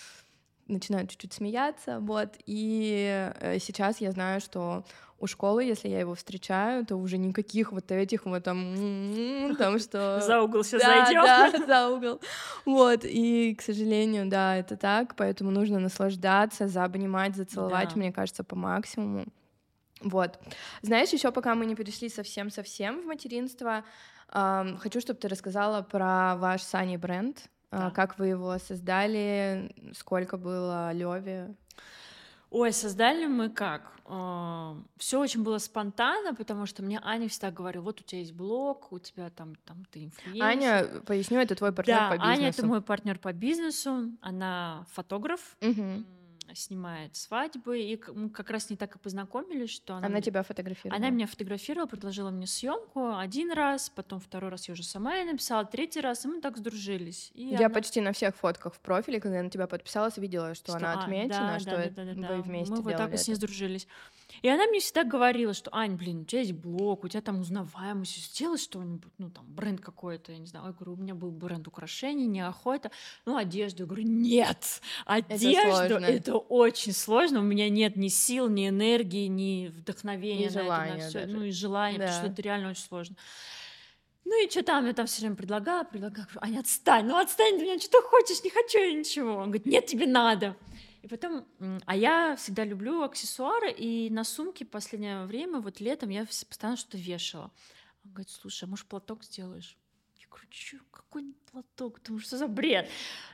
начинают 0.67 1.09
чуть-чуть 1.09 1.33
смеяться, 1.33 1.99
вот, 1.99 2.35
и 2.45 3.31
э, 3.39 3.59
сейчас 3.59 4.01
я 4.01 4.11
знаю, 4.11 4.41
что 4.41 4.83
у 5.19 5.25
школы, 5.25 5.63
если 5.63 5.87
я 5.89 5.99
его 5.99 6.13
встречаю, 6.13 6.85
то 6.85 6.95
уже 6.95 7.17
никаких 7.17 7.71
вот 7.71 7.91
этих 7.91 8.25
вот 8.25 8.43
там, 8.43 8.57
м-м-м, 8.75 9.55
там 9.55 9.79
что... 9.79 10.21
За 10.21 10.41
угол 10.41 10.63
сейчас 10.63 10.81
да, 10.83 11.05
зайдем. 11.05 11.23
Да, 11.23 11.65
за 11.67 11.89
угол. 11.89 12.21
Вот, 12.65 12.99
и, 13.03 13.55
к 13.55 13.61
сожалению, 13.61 14.27
да, 14.29 14.55
это 14.57 14.77
так, 14.77 15.15
поэтому 15.15 15.49
нужно 15.51 15.79
наслаждаться, 15.79 16.67
заобнимать, 16.67 17.35
зацеловать, 17.35 17.89
Да. 17.89 17.95
мне 17.95 18.11
кажется, 18.11 18.43
по 18.43 18.55
максимуму. 18.55 19.25
Вот. 20.01 20.39
Знаешь, 20.83 21.09
еще 21.09 21.31
пока 21.31 21.55
мы 21.55 21.65
не 21.65 21.73
перешли 21.75 22.09
совсем-совсем 22.09 23.01
в 23.01 23.05
материнство, 23.05 23.83
ам, 24.29 24.77
хочу, 24.77 25.01
чтобы 25.01 25.19
ты 25.19 25.27
рассказала 25.27 25.81
про 25.81 26.35
ваш 26.35 26.61
Сани 26.61 26.97
бренд, 26.97 27.49
Да. 27.71 27.91
как 27.91 28.17
вы 28.17 28.27
его 28.27 28.57
создали, 28.59 29.71
сколько 29.93 30.37
было 30.37 30.91
Леве. 30.93 31.53
Ой, 32.49 32.71
создали 32.71 33.25
мы 33.25 33.49
как? 33.49 33.91
Все 34.95 35.19
очень 35.19 35.43
было 35.43 35.57
спонтанно, 35.57 36.33
потому 36.33 36.65
что 36.65 36.81
мне 36.81 36.97
Аня 37.03 37.27
всегда 37.27 37.51
говорила, 37.51 37.83
вот 37.83 37.99
у 37.99 38.03
тебя 38.05 38.19
есть 38.19 38.31
блог, 38.31 38.93
у 38.93 38.99
тебя 38.99 39.29
там, 39.29 39.55
там 39.65 39.83
ты 39.91 40.05
инфлюенсер. 40.05 40.43
Аня, 40.45 40.85
поясню, 41.05 41.39
это 41.39 41.55
твой 41.55 41.73
партнер 41.73 41.97
да, 41.97 42.09
по 42.11 42.13
бизнесу. 42.13 42.31
Аня 42.31 42.47
это 42.47 42.65
мой 42.65 42.81
партнер 42.81 43.19
по 43.19 43.33
бизнесу, 43.33 44.11
она 44.21 44.85
фотограф, 44.93 45.57
Мгм. 45.59 46.05
Снимает 46.57 47.15
свадьбы, 47.15 47.79
и 47.79 47.99
мы 48.13 48.29
как 48.29 48.49
раз 48.49 48.69
не 48.69 48.75
так 48.75 48.95
и 48.95 48.99
познакомились, 48.99 49.69
что 49.69 49.95
она, 49.95 50.07
Она 50.07 50.21
тебя 50.21 50.43
фотографировала. 50.43 50.97
она 50.97 51.09
меня 51.09 51.27
фотографировала, 51.27 51.87
предложила 51.87 52.29
мне 52.29 52.47
съемку 52.47 53.15
один 53.15 53.51
раз, 53.51 53.89
потом 53.89 54.19
второй 54.19 54.49
раз 54.49 54.67
я 54.67 54.73
уже 54.73 54.83
сама 54.83 55.15
ей 55.15 55.25
написала, 55.25 55.65
третий 55.65 56.01
раз, 56.01 56.25
и 56.25 56.27
мы 56.27 56.41
так 56.41 56.57
сдружились. 56.57 57.31
И 57.33 57.45
Я 57.47 57.57
она- 57.59 57.69
почти 57.69 58.01
на 58.01 58.11
всех 58.11 58.35
фотках 58.35 58.73
в 58.73 58.79
профиле, 58.79 59.19
когда 59.19 59.37
я 59.37 59.43
на 59.43 59.49
тебя 59.49 59.67
подписалась, 59.67 60.17
видела, 60.17 60.55
что, 60.55 60.73
она 60.73 60.93
а, 60.93 61.03
отмечена, 61.03 61.53
да, 61.53 61.59
что 61.59 61.71
да, 61.71 61.89
да, 61.89 62.13
да, 62.13 62.13
вы 62.13 62.17
да. 62.37 62.41
вместе 62.41 62.73
Мы 62.73 62.81
вот 62.81 62.97
так 62.97 63.13
и 63.13 63.17
с 63.17 63.27
ней 63.27 63.35
сдружились. 63.35 63.87
И 64.41 64.49
она 64.49 64.65
мне 64.67 64.79
всегда 64.79 65.03
говорила, 65.03 65.53
что, 65.53 65.73
Ань, 65.73 65.95
блин, 65.95 66.21
у 66.21 66.25
тебя 66.25 66.41
есть 66.41 66.51
блог, 66.51 67.03
у 67.03 67.07
тебя 67.07 67.21
там 67.21 67.39
узнаваемость, 67.39 68.31
сделай 68.31 68.57
что-нибудь, 68.57 69.11
ну, 69.17 69.29
там, 69.29 69.45
бренд 69.47 69.79
какой-то, 69.81 70.31
я 70.33 70.37
не 70.37 70.45
знаю. 70.45 70.65
Я 70.67 70.71
говорю, 70.73 70.93
у 70.93 70.95
меня 70.97 71.15
был 71.15 71.31
бренд 71.31 71.67
украшений, 71.67 72.27
неохота, 72.27 72.91
ну, 73.25 73.37
одежду. 73.37 73.83
Я 73.83 73.87
говорю, 73.87 74.03
нет, 74.03 74.81
одежду, 75.05 75.71
сложно. 75.71 76.05
это, 76.05 76.35
очень 76.37 76.93
сложно, 76.93 77.39
у 77.39 77.43
меня 77.43 77.69
нет 77.69 77.95
ни 77.95 78.09
сил, 78.09 78.49
ни 78.49 78.67
энергии, 78.67 79.27
ни 79.27 79.67
вдохновения 79.67 80.47
И 80.49 80.53
на 80.55 80.59
это, 80.59 80.67
на 80.67 80.97
даже. 80.97 81.25
ну, 81.27 81.43
и 81.43 81.51
желания, 81.51 81.97
потому 81.97 82.13
что 82.13 82.27
Да. 82.27 82.33
это 82.33 82.41
реально 82.41 82.69
очень 82.71 82.83
сложно. 82.83 83.15
Ну 84.25 84.45
и 84.45 84.49
что 84.49 84.61
там, 84.61 84.85
я 84.85 84.93
там 84.93 85.07
все 85.07 85.21
время 85.21 85.37
предлагала, 85.37 85.85
предлагала, 85.85 86.25
говорю, 86.25 86.39
Аня, 86.41 86.59
отстань, 86.59 87.05
ну 87.05 87.17
отстань 87.17 87.55
от 87.55 87.61
меня, 87.61 87.79
что 87.79 87.89
ты 87.91 88.01
хочешь, 88.01 88.43
не 88.43 88.49
хочу 88.49 88.77
я 88.77 88.91
ничего. 88.91 89.35
Он 89.35 89.45
говорит, 89.45 89.65
нет, 89.65 89.85
тебе 89.85 90.05
надо. 90.05 90.57
И 91.07 91.09
потом, 91.09 91.45
а 91.85 91.95
я 91.95 92.35
всегда 92.35 92.65
люблю 92.65 93.01
аксессуары, 93.01 93.71
и 93.71 94.09
на 94.09 94.25
сумке 94.25 94.65
в 94.65 94.69
последнее 94.69 95.25
время, 95.25 95.61
вот 95.61 95.79
летом, 95.79 96.09
я 96.09 96.25
постоянно 96.25 96.75
что-то 96.75 96.97
вешала. 96.97 97.49
Он 98.03 98.11
говорит, 98.11 98.29
слушай, 98.29 98.65
а 98.65 98.67
может 98.67 98.87
платок 98.87 99.23
сделаешь? 99.23 99.77
Я 100.17 100.27
говорю, 100.27 100.47
чё, 100.49 100.79
какой 100.91 101.33
платок? 101.49 102.01
Думаю, 102.03 102.19
что 102.19 102.37
за 102.37 102.47
бред? 102.49 102.89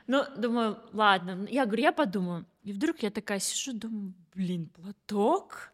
Ну, 0.06 0.22
думаю, 0.36 0.78
ладно. 0.92 1.48
Я 1.50 1.66
говорю, 1.66 1.82
я 1.82 1.90
подумаю. 1.90 2.46
И 2.62 2.72
вдруг 2.72 3.02
я 3.02 3.10
такая 3.10 3.40
сижу, 3.40 3.72
думаю, 3.72 4.14
блин, 4.36 4.68
платок? 4.68 5.72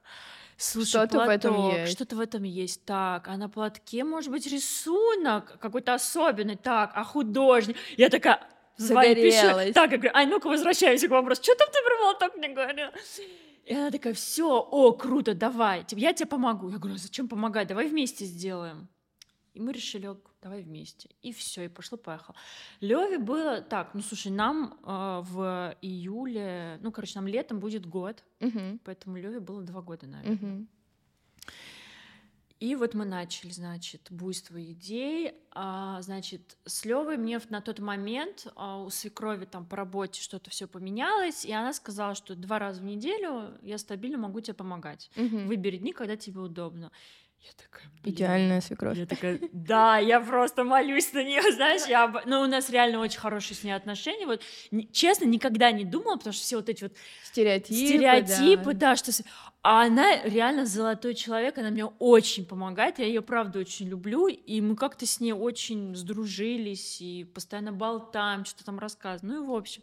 Слушай, 0.57 1.07
Что-то 1.07 1.27
в 1.27 1.29
этом 1.29 1.55
платок, 1.55 1.79
есть. 1.81 1.93
Что-то 1.93 2.17
в 2.17 2.21
этом 2.21 2.43
есть. 2.45 2.83
Так, 2.87 3.29
а 3.29 3.37
на 3.37 3.51
платке 3.51 4.05
может 4.05 4.31
быть 4.31 4.47
рисунок 4.47 5.59
какой-то 5.59 5.93
особенный. 5.93 6.57
Так, 6.57 6.93
а 6.95 7.05
художник? 7.05 7.77
Я 7.99 8.09
такая. 8.09 8.49
Загорелась. 8.81 9.75
Так, 9.75 9.91
я 9.93 9.97
говорю, 9.99 10.15
Ань, 10.15 10.29
ну-ка 10.29 10.49
возвращаемся 10.49 11.09
к 11.09 11.11
вопросу. 11.11 11.43
Что 11.43 11.55
там 11.55 11.69
ты 11.73 11.79
про 11.85 11.97
платок 11.99 12.37
мне 12.37 12.49
говорила? 12.49 12.93
И 13.65 13.75
она 13.75 13.91
такая, 13.91 14.15
все, 14.15 14.59
о, 14.59 14.93
круто, 14.93 15.35
давай, 15.35 15.85
типа, 15.85 16.01
я 16.01 16.13
тебе 16.13 16.27
помогу. 16.27 16.71
Я 16.71 16.79
говорю, 16.79 16.95
«А 16.97 16.99
зачем 16.99 17.29
помогать? 17.29 17.69
Давай 17.69 17.87
вместе 17.89 18.25
сделаем. 18.25 18.89
И 19.55 19.61
мы 19.61 19.73
решили, 19.73 20.07
«Ок, 20.07 20.31
давай 20.43 20.63
вместе. 20.63 21.11
И 21.23 21.33
все, 21.33 21.65
и 21.65 21.69
пошло-поехало. 21.69 22.35
Леве 22.81 23.19
было 23.19 23.61
так, 23.61 23.95
ну 23.95 24.01
слушай, 24.01 24.33
нам 24.33 24.79
э, 24.85 25.21
в 25.25 25.77
июле, 25.83 26.79
ну, 26.83 26.91
короче, 26.93 27.13
нам 27.17 27.27
летом 27.29 27.61
будет 27.61 27.85
год, 27.87 28.25
Мгм, 28.41 28.81
поэтому 28.85 29.17
Леве 29.19 29.41
было 29.41 29.63
два 29.63 29.83
года, 29.83 30.07
наверное. 30.07 30.37
мгм. 30.37 30.69
И 32.61 32.77
вот 32.77 32.93
мы 32.93 33.07
начали, 33.07 33.51
значит, 33.51 34.09
буйство 34.11 34.63
идей. 34.63 35.33
А, 35.53 36.03
значит, 36.03 36.59
с 36.67 36.85
Левой 36.85 37.17
мне 37.17 37.41
на 37.49 37.63
тот 37.63 37.79
момент 37.79 38.47
а, 38.55 38.83
у 38.83 38.91
свекрови 38.91 39.47
там 39.47 39.65
по 39.65 39.77
работе 39.77 40.21
что-то 40.21 40.51
все 40.51 40.69
поменялось, 40.69 41.47
и 41.47 41.53
она 41.53 41.73
сказала, 41.73 42.15
что 42.15 42.37
два 42.37 42.59
раза 42.59 42.83
в 42.83 42.85
неделю 42.85 43.59
я 43.63 43.79
стабильно 43.79 44.19
могу 44.19 44.41
тебе 44.41 44.53
помогать. 44.53 45.11
Мгм. 45.17 45.47
Выбери 45.47 45.79
дни, 45.79 45.93
когда 45.95 46.17
тебе 46.17 46.41
удобно. 46.41 46.93
Я 47.43 47.53
такая, 47.57 47.89
блин. 48.03 48.15
Идеальная 48.15 48.61
свекровь. 48.61 48.99
Я 48.99 49.07
такая, 49.07 49.41
да, 49.53 49.99
я 49.99 50.21
просто 50.21 50.63
молюсь 50.65 51.13
на 51.13 51.25
нее, 51.25 51.43
знаешь, 51.53 51.87
я, 51.89 52.05
об- 52.05 52.27
ну, 52.27 52.43
у 52.43 52.47
нас 52.47 52.69
реально 52.71 53.01
очень 53.01 53.19
хорошие 53.19 53.57
с 53.57 53.65
ней 53.65 53.73
отношения, 53.73 54.27
вот, 54.27 54.43
честно, 54.93 55.25
никогда 55.25 55.73
не 55.73 55.85
думала, 55.85 56.17
потому 56.17 56.33
что 56.33 56.43
все 56.43 56.57
вот 56.57 56.69
эти 56.69 56.85
вот 56.85 56.93
Стереотипы. 57.25 57.75
стереотипы, 57.75 58.73
да. 58.75 58.91
да, 58.91 58.97
что... 58.97 59.11
А 59.63 59.83
она 59.85 60.23
реально 60.23 60.65
золотой 60.65 61.15
человек, 61.15 61.59
она 61.59 61.71
мне 61.71 61.85
очень 61.85 62.47
помогает, 62.47 62.99
я 62.99 63.07
ее 63.07 63.21
правда 63.23 63.59
очень 63.59 63.89
люблю, 63.89 64.27
и 64.27 64.61
мы 64.61 64.75
как-то 64.77 65.05
с 65.07 65.21
ней 65.21 65.33
очень 65.33 65.95
сдружились, 65.95 67.01
и 67.01 67.25
постоянно 67.25 67.73
болтаем, 67.73 68.45
что-то 68.45 68.65
там 68.67 68.79
рассказываем, 68.79 69.35
ну 69.37 69.45
и 69.45 69.47
в 69.47 69.53
общем. 69.53 69.83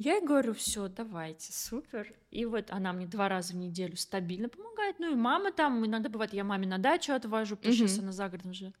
Я 0.00 0.14
ей 0.14 0.24
говорю, 0.24 0.54
все, 0.54 0.88
давайте, 0.88 1.52
супер. 1.52 2.10
И 2.30 2.46
вот 2.46 2.70
она 2.70 2.94
мне 2.94 3.06
два 3.06 3.28
раза 3.28 3.52
в 3.52 3.56
неделю 3.56 3.98
стабильно 3.98 4.48
помогает. 4.48 4.98
Ну 4.98 5.12
и 5.12 5.14
мама 5.14 5.52
там, 5.52 5.84
иногда 5.84 6.08
бывает, 6.08 6.32
я 6.32 6.42
маме 6.42 6.66
на 6.66 6.78
дачу 6.78 7.12
отвожу, 7.12 7.58
потому 7.58 7.74
что 7.74 7.86
сейчас 7.86 7.98
она 7.98 8.12
за 8.12 8.30
городом 8.30 8.54
живет. 8.54 8.74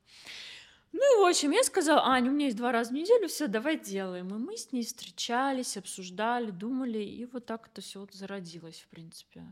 Ну 0.92 1.18
и 1.18 1.22
в 1.22 1.28
общем, 1.28 1.50
я 1.50 1.62
сказала, 1.62 2.06
Аня, 2.06 2.30
у 2.30 2.32
меня 2.32 2.46
есть 2.46 2.56
два 2.56 2.72
раза 2.72 2.92
в 2.92 2.94
неделю, 2.94 3.28
все, 3.28 3.48
давай 3.48 3.78
делаем. 3.78 4.28
И 4.28 4.38
мы 4.38 4.56
с 4.56 4.72
ней 4.72 4.82
встречались, 4.82 5.76
обсуждали, 5.76 6.50
думали, 6.50 7.00
и 7.00 7.26
вот 7.26 7.44
так 7.44 7.68
это 7.70 7.82
все 7.82 8.00
вот 8.00 8.14
зародилось, 8.14 8.80
в 8.80 8.88
принципе. 8.88 9.44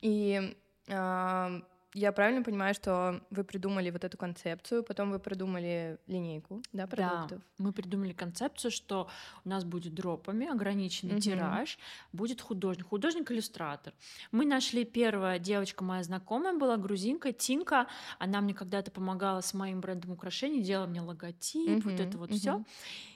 И 0.00 0.56
а, 0.88 1.62
я 1.94 2.12
правильно 2.12 2.42
понимаю, 2.42 2.74
что 2.74 3.20
вы 3.30 3.44
придумали 3.44 3.90
вот 3.90 4.04
эту 4.04 4.16
концепцию, 4.18 4.82
потом 4.82 5.10
вы 5.10 5.18
придумали 5.18 5.98
линейку, 6.06 6.62
да, 6.72 6.86
продуктов? 6.86 7.40
Да, 7.58 7.64
мы 7.64 7.72
придумали 7.72 8.12
концепцию, 8.12 8.70
что 8.70 9.08
у 9.44 9.48
нас 9.48 9.64
будет 9.64 9.94
дропами, 9.94 10.46
ограниченный 10.46 11.14
Мгм. 11.14 11.20
тираж, 11.20 11.78
будет 12.12 12.40
художник, 12.40 12.86
художник-иллюстратор. 12.88 13.94
Мы 14.32 14.44
нашли 14.44 14.84
первая 14.84 15.38
девочка 15.38 15.82
моя 15.82 16.02
знакомая 16.02 16.52
была, 16.52 16.76
грузинка, 16.76 17.32
Тинка, 17.32 17.86
она 18.18 18.40
мне 18.40 18.54
когда-то 18.54 18.90
помогала 18.90 19.40
с 19.40 19.54
моим 19.54 19.80
брендом 19.80 20.12
украшений, 20.12 20.60
делала 20.62 20.86
мне 20.86 21.00
логотип, 21.00 21.84
вот 21.84 21.94
Мгм, 21.94 22.00
это 22.00 22.18
вот 22.18 22.32
все. 22.32 22.60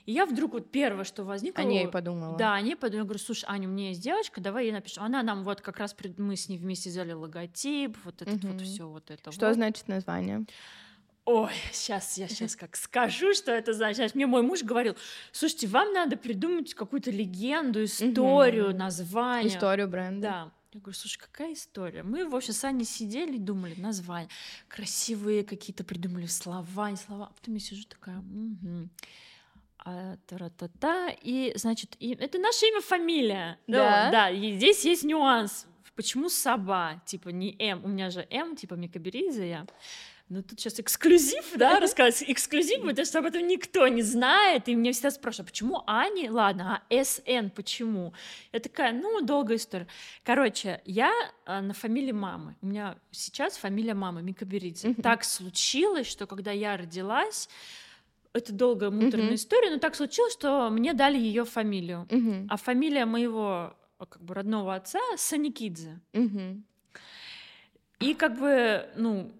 И 0.05 0.11
я 0.11 0.25
вдруг 0.25 0.53
вот 0.53 0.71
первое, 0.71 1.05
что 1.05 1.23
возникло... 1.23 1.61
О 1.61 1.65
ней 1.65 1.87
подумала. 1.87 2.37
Да, 2.37 2.53
они 2.55 2.75
подумали, 2.75 2.97
я 2.97 3.03
говорю, 3.05 3.19
слушай, 3.19 3.45
Аня, 3.47 3.67
у 3.69 3.71
меня 3.71 3.89
есть 3.89 4.01
девочка, 4.01 4.41
давай 4.41 4.65
ей 4.65 4.71
напишу. 4.73 5.01
Она 5.01 5.23
нам 5.23 5.43
вот 5.43 5.61
как 5.61 5.77
раз, 5.79 5.95
мы 6.17 6.35
с 6.35 6.49
ней 6.49 6.57
вместе 6.57 6.89
сделали 6.89 7.13
логотип, 7.13 7.97
вот 8.03 8.21
этот 8.21 8.43
вот 8.43 8.55
Мгм. 8.55 8.63
все 8.65 8.87
вот 8.87 9.09
это 9.11 9.31
Что 9.31 9.47
вот. 9.47 9.55
значит 9.55 9.87
название? 9.87 10.45
Ой, 11.25 11.51
сейчас 11.71 12.17
я 12.17 12.27
сейчас 12.27 12.55
как 12.57 12.75
скажу, 12.75 13.33
что 13.33 13.51
это 13.53 13.71
значит. 13.73 13.97
Сейчас 13.97 14.15
Мне 14.15 14.27
мой 14.27 14.41
муж 14.41 14.61
говорил, 14.63 14.97
слушайте, 15.31 15.67
вам 15.67 15.93
надо 15.93 16.17
придумать 16.17 16.73
какую-то 16.73 17.09
легенду, 17.11 17.85
историю, 17.85 18.69
Мгм. 18.71 18.77
название. 18.77 19.47
Историю 19.55 19.87
бренда. 19.87 20.21
Да. 20.27 20.51
Я 20.73 20.79
говорю, 20.81 20.97
слушай, 20.97 21.19
какая 21.19 21.53
история? 21.53 22.01
Мы, 22.03 22.27
в 22.27 22.35
общем, 22.35 22.51
с 22.53 22.63
Аней 22.65 22.83
сидели 22.83 23.35
и 23.35 23.39
думали 23.39 23.75
названия. 23.77 24.27
Красивые 24.67 25.43
какие-то 25.45 25.83
придумали 25.83 26.25
слова, 26.25 26.89
не 26.89 26.97
слова. 26.97 27.27
А 27.29 27.33
потом 27.33 27.53
я 27.53 27.59
сижу 27.59 27.83
такая, 27.87 28.17
«Мгм. 28.17 28.89
А, 29.85 30.15
та-та-та. 30.27 31.09
И, 31.21 31.51
значит, 31.55 31.95
и- 31.99 32.13
это 32.15 32.39
наше 32.39 32.65
имя, 32.67 32.81
фамилия. 32.81 33.57
Да? 33.67 34.09
Да, 34.11 34.29
и 34.29 34.53
здесь 34.55 34.85
есть 34.85 35.03
нюанс. 35.03 35.67
Почему 35.95 36.29
Саба? 36.29 37.01
Типа 37.05 37.29
не 37.29 37.55
М. 37.59 37.83
У 37.83 37.87
меня 37.87 38.09
же 38.09 38.25
М, 38.31 38.55
типа 38.55 38.73
Микабериза 38.75 39.43
я. 39.43 39.65
Ну, 40.29 40.41
тут 40.41 40.59
сейчас 40.59 40.79
эксклюзив, 40.79 41.51
да, 41.57 41.79
рассказывать. 41.81 42.23
Эксклюзив, 42.31 42.81
потому 42.81 43.05
что 43.05 43.19
об 43.19 43.25
этом 43.25 43.45
никто 43.45 43.87
не 43.89 44.01
знает. 44.01 44.67
И 44.69 44.73
меня 44.73 44.91
всегда 44.93 45.11
спрашивают, 45.11 45.49
почему 45.51 45.83
Ани? 45.85 46.29
Ладно, 46.29 46.81
а 46.89 47.03
СН 47.03 47.49
почему? 47.53 48.13
Я 48.53 48.59
такая, 48.59 48.93
ну, 48.93 49.21
долгая 49.21 49.57
история. 49.57 49.85
Короче, 50.23 50.81
я 50.85 51.11
а, 51.45 51.61
на 51.61 51.73
фамилии 51.73 52.13
мамы. 52.13 52.55
У 52.61 52.67
меня 52.67 52.95
сейчас 53.11 53.57
фамилия 53.57 53.93
мамы 53.93 54.23
Микаберидзе. 54.23 54.95
Так 55.03 55.23
случилось, 55.25 56.07
что 56.07 56.25
когда 56.25 56.51
я 56.51 56.77
родилась, 56.77 57.49
это 58.33 58.51
долгая 58.53 58.89
муторная 58.89 59.27
Мгм. 59.27 59.35
история, 59.35 59.69
но 59.71 59.77
так 59.79 59.95
случилось, 59.95 60.33
что 60.33 60.69
мне 60.69 60.93
дали 60.93 61.17
ее 61.17 61.45
фамилию. 61.45 62.07
Мгм, 62.09 62.47
А 62.49 62.57
фамилия 62.57 63.05
моего 63.05 63.75
а, 63.99 64.05
как 64.07 64.23
бы 64.23 64.33
родного 64.33 64.75
отца 64.75 64.99
Саникидзе. 65.17 66.01
мгм. 66.13 66.65
И 67.99 68.13
как 68.15 68.37
бы, 68.37 68.89
ну, 68.97 69.31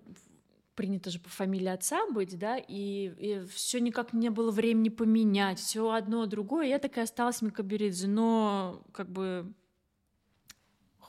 принято 0.75 1.10
же 1.10 1.19
по 1.19 1.29
фамилии 1.29 1.67
отца 1.67 2.06
быть, 2.10 2.38
да, 2.38 2.58
и, 2.58 3.12
и 3.17 3.45
все 3.53 3.79
никак 3.79 4.13
не 4.13 4.29
было 4.29 4.51
времени 4.51 4.89
поменять, 4.89 5.60
все 5.60 5.91
одно 5.91 6.25
другое. 6.25 6.67
Я 6.67 6.79
такая 6.79 7.03
осталась 7.03 7.41
Микаберидзе, 7.41 8.08
но 8.08 8.84
как 8.93 9.10
бы 9.10 9.53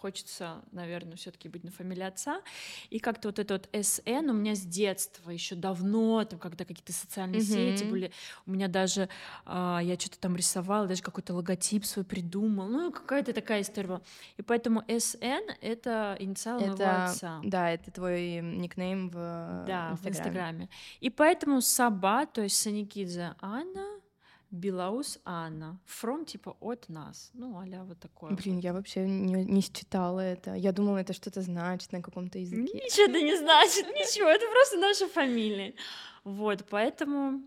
хочется, 0.04 0.60
наверное, 0.70 1.16
все-таки 1.16 1.48
быть 1.48 1.64
на 1.64 1.70
фамилии 1.70 2.02
отца. 2.02 2.42
И 2.90 2.98
как-то 2.98 3.28
вот 3.28 3.38
это 3.38 3.54
вот 3.54 3.70
СН 3.72 4.28
у 4.28 4.34
меня 4.34 4.54
с 4.54 4.60
детства, 4.60 5.30
еще 5.30 5.54
давно, 5.54 6.22
там, 6.24 6.38
когда 6.38 6.66
какие-то 6.66 6.92
социальные 6.92 7.40
mm-hmm. 7.40 7.76
сети 7.76 7.84
были, 7.84 8.12
у 8.44 8.50
меня 8.50 8.68
даже, 8.68 9.08
э, 9.46 9.78
я 9.82 9.96
что-то 9.98 10.18
там 10.18 10.36
рисовала, 10.36 10.86
даже 10.86 11.00
какой-то 11.00 11.32
логотип 11.32 11.86
свой 11.86 12.04
придумал, 12.04 12.68
ну, 12.68 12.92
какая-то 12.92 13.32
такая 13.32 13.62
история 13.62 13.88
была. 13.88 14.02
И 14.36 14.42
поэтому 14.42 14.84
СН— 14.88 15.48
это 15.62 16.16
инициал 16.18 16.60
это, 16.60 16.66
моего 16.66 17.04
отца. 17.06 17.40
Да, 17.42 17.70
это 17.70 17.90
твой 17.90 18.42
никнейм 18.42 19.08
в 19.08 19.64
Да, 19.66 19.92
Инстаграме. 19.92 19.96
в 19.96 20.06
Инстаграме. 20.06 20.68
И 21.00 21.08
поэтому 21.08 21.62
Саба, 21.62 22.26
то 22.26 22.42
есть 22.42 22.58
Саникидзе 22.58 23.36
Анна, 23.40 24.03
Белаус 24.54 25.18
Анна. 25.24 25.80
From 25.84 26.24
типа 26.24 26.56
от 26.60 26.88
нас. 26.88 27.30
Ну, 27.34 27.58
аля 27.58 27.82
вот 27.82 27.98
такое. 27.98 28.32
Блин, 28.32 28.56
вот. 28.56 28.64
я 28.64 28.72
вообще 28.72 29.08
не, 29.08 29.44
не 29.44 29.60
считала 29.60 30.20
это. 30.20 30.54
Я 30.54 30.72
думала, 30.72 30.98
это 30.98 31.12
что-то 31.12 31.42
значит 31.42 31.92
на 31.92 32.00
каком-то 32.00 32.38
языке. 32.38 32.62
Ничего 32.62 33.06
это 33.10 33.20
не 33.20 33.36
значит, 33.36 33.86
ничего. 33.86 34.28
Это 34.28 34.46
просто 34.52 34.78
наша 34.78 35.08
фамилия. 35.08 35.74
Вот, 36.22 36.64
поэтому... 36.70 37.42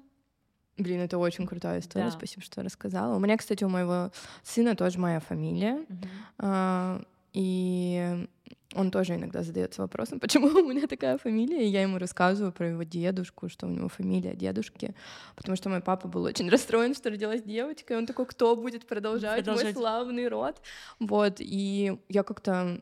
Блин, 0.77 0.99
это 0.99 1.17
очень 1.17 1.47
крутая 1.47 1.79
история, 1.79 2.05
да. 2.05 2.11
спасибо, 2.11 2.43
что 2.43 2.61
рассказала. 2.61 3.15
У 3.15 3.19
меня, 3.19 3.37
кстати, 3.37 3.63
у 3.63 3.69
моего 3.69 4.11
сына 4.43 4.75
тоже 4.75 4.99
моя 4.99 5.19
фамилия. 5.19 5.85
Угу. 5.89 7.05
А, 7.33 7.37
и 7.39 8.27
он 8.75 8.91
тоже 8.91 9.15
иногда 9.15 9.43
задается 9.43 9.81
вопросом, 9.81 10.19
почему 10.19 10.47
у 10.59 10.67
меня 10.67 10.87
такая 10.87 11.17
фамилия, 11.17 11.65
и 11.65 11.69
я 11.69 11.81
ему 11.81 11.97
рассказываю 11.97 12.51
про 12.51 12.69
его 12.69 12.83
дедушку, 12.83 13.49
что 13.49 13.65
у 13.67 13.69
него 13.69 13.89
фамилия 13.89 14.35
дедушки, 14.35 14.93
потому 15.35 15.55
что 15.55 15.69
мой 15.69 15.81
папа 15.81 16.07
был 16.07 16.23
очень 16.23 16.49
расстроен, 16.51 16.93
что 16.93 17.09
родилась 17.09 17.43
девочка, 17.43 17.93
и 17.93 17.97
он 17.97 18.05
такой, 18.05 18.25
кто 18.25 18.55
будет 18.55 18.85
продолжать, 18.85 19.43
продолжать. 19.43 19.65
мой 19.65 19.73
славный 19.73 20.27
род, 20.27 20.61
вот, 20.99 21.37
и 21.39 21.97
я 22.09 22.23
как-то 22.23 22.81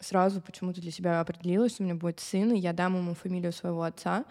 сразу 0.00 0.40
почему-то 0.40 0.80
для 0.80 0.90
себя 0.90 1.20
определилась, 1.20 1.72
что 1.72 1.82
у 1.82 1.86
меня 1.86 1.94
будет 1.94 2.20
сын, 2.20 2.52
и 2.52 2.58
я 2.58 2.72
дам 2.72 2.96
ему 2.96 3.14
фамилию 3.14 3.52
своего 3.52 3.82
отца, 3.82 4.24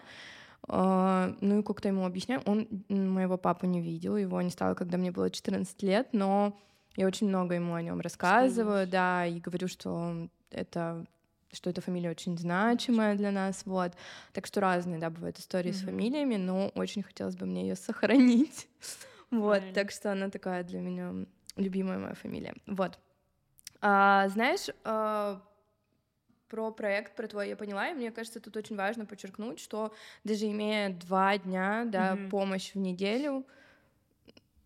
Uh, 0.66 1.34
ну 1.40 1.60
и 1.60 1.62
как-то 1.62 1.88
ему 1.88 2.04
объясняю, 2.04 2.42
он 2.44 2.68
моего 2.88 3.38
папу 3.38 3.64
не 3.64 3.80
видел, 3.80 4.16
его 4.16 4.42
не 4.42 4.50
стало, 4.50 4.74
когда 4.74 4.98
мне 4.98 5.10
было 5.10 5.30
14 5.30 5.82
лет, 5.82 6.08
но 6.12 6.58
я 6.98 7.06
очень 7.06 7.28
много 7.28 7.54
ему 7.54 7.74
о 7.74 7.82
нем 7.82 8.00
рассказываю, 8.00 8.84
да, 8.84 9.24
и 9.24 9.38
говорю, 9.38 9.68
что 9.68 10.28
это 10.50 11.06
что 11.52 11.70
эта 11.70 11.80
фамилия 11.80 12.10
очень 12.10 12.36
значимая 12.36 13.14
для 13.14 13.30
нас, 13.30 13.62
вот. 13.64 13.92
Так 14.32 14.46
что 14.46 14.60
разные, 14.60 14.98
да, 14.98 15.08
бывают 15.08 15.38
истории 15.38 15.70
mm-hmm. 15.70 15.74
с 15.74 15.84
фамилиями, 15.84 16.36
но 16.36 16.68
очень 16.74 17.02
хотелось 17.02 17.36
бы 17.36 17.46
мне 17.46 17.62
ее 17.62 17.76
сохранить. 17.76 18.68
вот, 19.30 19.62
так 19.74 19.92
что 19.92 20.10
она 20.10 20.28
такая 20.28 20.64
для 20.64 20.80
меня 20.80 21.14
любимая 21.56 21.98
моя 21.98 22.14
фамилия. 22.14 22.54
Вот. 22.66 22.98
А, 23.80 24.28
знаешь, 24.28 24.66
а, 24.84 25.40
про 26.48 26.72
проект, 26.72 27.14
про 27.14 27.28
твой 27.28 27.48
я 27.48 27.56
поняла, 27.56 27.88
и 27.88 27.94
мне 27.94 28.10
кажется, 28.10 28.40
тут 28.40 28.56
очень 28.56 28.76
важно 28.76 29.06
подчеркнуть, 29.06 29.60
что 29.60 29.94
даже 30.24 30.50
имея 30.50 30.90
два 30.90 31.38
дня, 31.38 31.84
да, 31.86 32.14
mm-hmm. 32.14 32.28
помощь 32.28 32.74
в 32.74 32.78
неделю, 32.78 33.46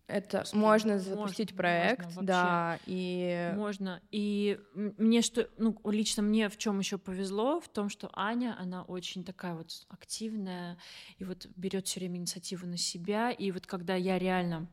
это 0.07 0.43
что 0.45 0.57
можно 0.57 0.99
запустить 0.99 1.51
можно, 1.51 1.57
проект, 1.57 2.05
можно, 2.05 2.23
да, 2.23 2.79
и 2.85 3.53
можно. 3.55 4.01
И 4.11 4.59
мне 4.73 5.21
что, 5.21 5.49
ну 5.57 5.79
лично 5.85 6.21
мне 6.21 6.49
в 6.49 6.57
чем 6.57 6.79
еще 6.79 6.97
повезло, 6.97 7.59
в 7.59 7.69
том, 7.69 7.89
что 7.89 8.09
Аня, 8.13 8.55
она 8.59 8.83
очень 8.83 9.23
такая 9.23 9.55
вот 9.55 9.69
активная 9.87 10.77
и 11.17 11.23
вот 11.23 11.47
берет 11.55 11.87
все 11.87 11.99
время 11.99 12.17
инициативу 12.17 12.67
на 12.67 12.77
себя, 12.77 13.31
и 13.31 13.51
вот 13.51 13.65
когда 13.65 13.95
я 13.95 14.19
реально 14.19 14.67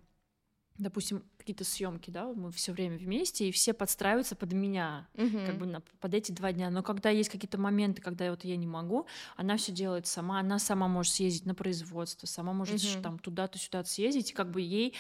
допустим, 0.80 1.22
какие-то 1.38 1.64
съемки, 1.64 2.10
да, 2.10 2.26
мы 2.26 2.50
все 2.52 2.72
время 2.72 2.96
вместе, 2.96 3.48
и 3.48 3.52
все 3.52 3.72
подстраиваются 3.72 4.36
под 4.36 4.52
меня, 4.52 5.08
uh-huh. 5.14 5.46
как 5.46 5.58
бы 5.58 5.66
на, 5.66 5.80
под 6.00 6.14
эти 6.14 6.32
два 6.32 6.52
дня. 6.52 6.70
Но 6.70 6.82
когда 6.82 7.10
есть 7.10 7.30
какие-то 7.30 7.58
моменты, 7.58 8.02
когда 8.02 8.30
вот 8.30 8.44
я 8.44 8.56
не 8.56 8.66
могу, 8.66 9.06
она 9.36 9.56
все 9.56 9.72
делает 9.72 10.06
сама, 10.06 10.40
она 10.40 10.58
сама 10.58 10.88
может 10.88 11.12
съездить 11.14 11.46
на 11.46 11.54
производство, 11.54 12.26
сама 12.26 12.52
может 12.52 12.76
uh-huh. 12.76 13.02
там 13.02 13.18
туда-то 13.18 13.58
сюда 13.58 13.84
съездить, 13.84 14.30
и 14.30 14.34
как 14.34 14.50
бы 14.50 14.60
ей 14.60 14.94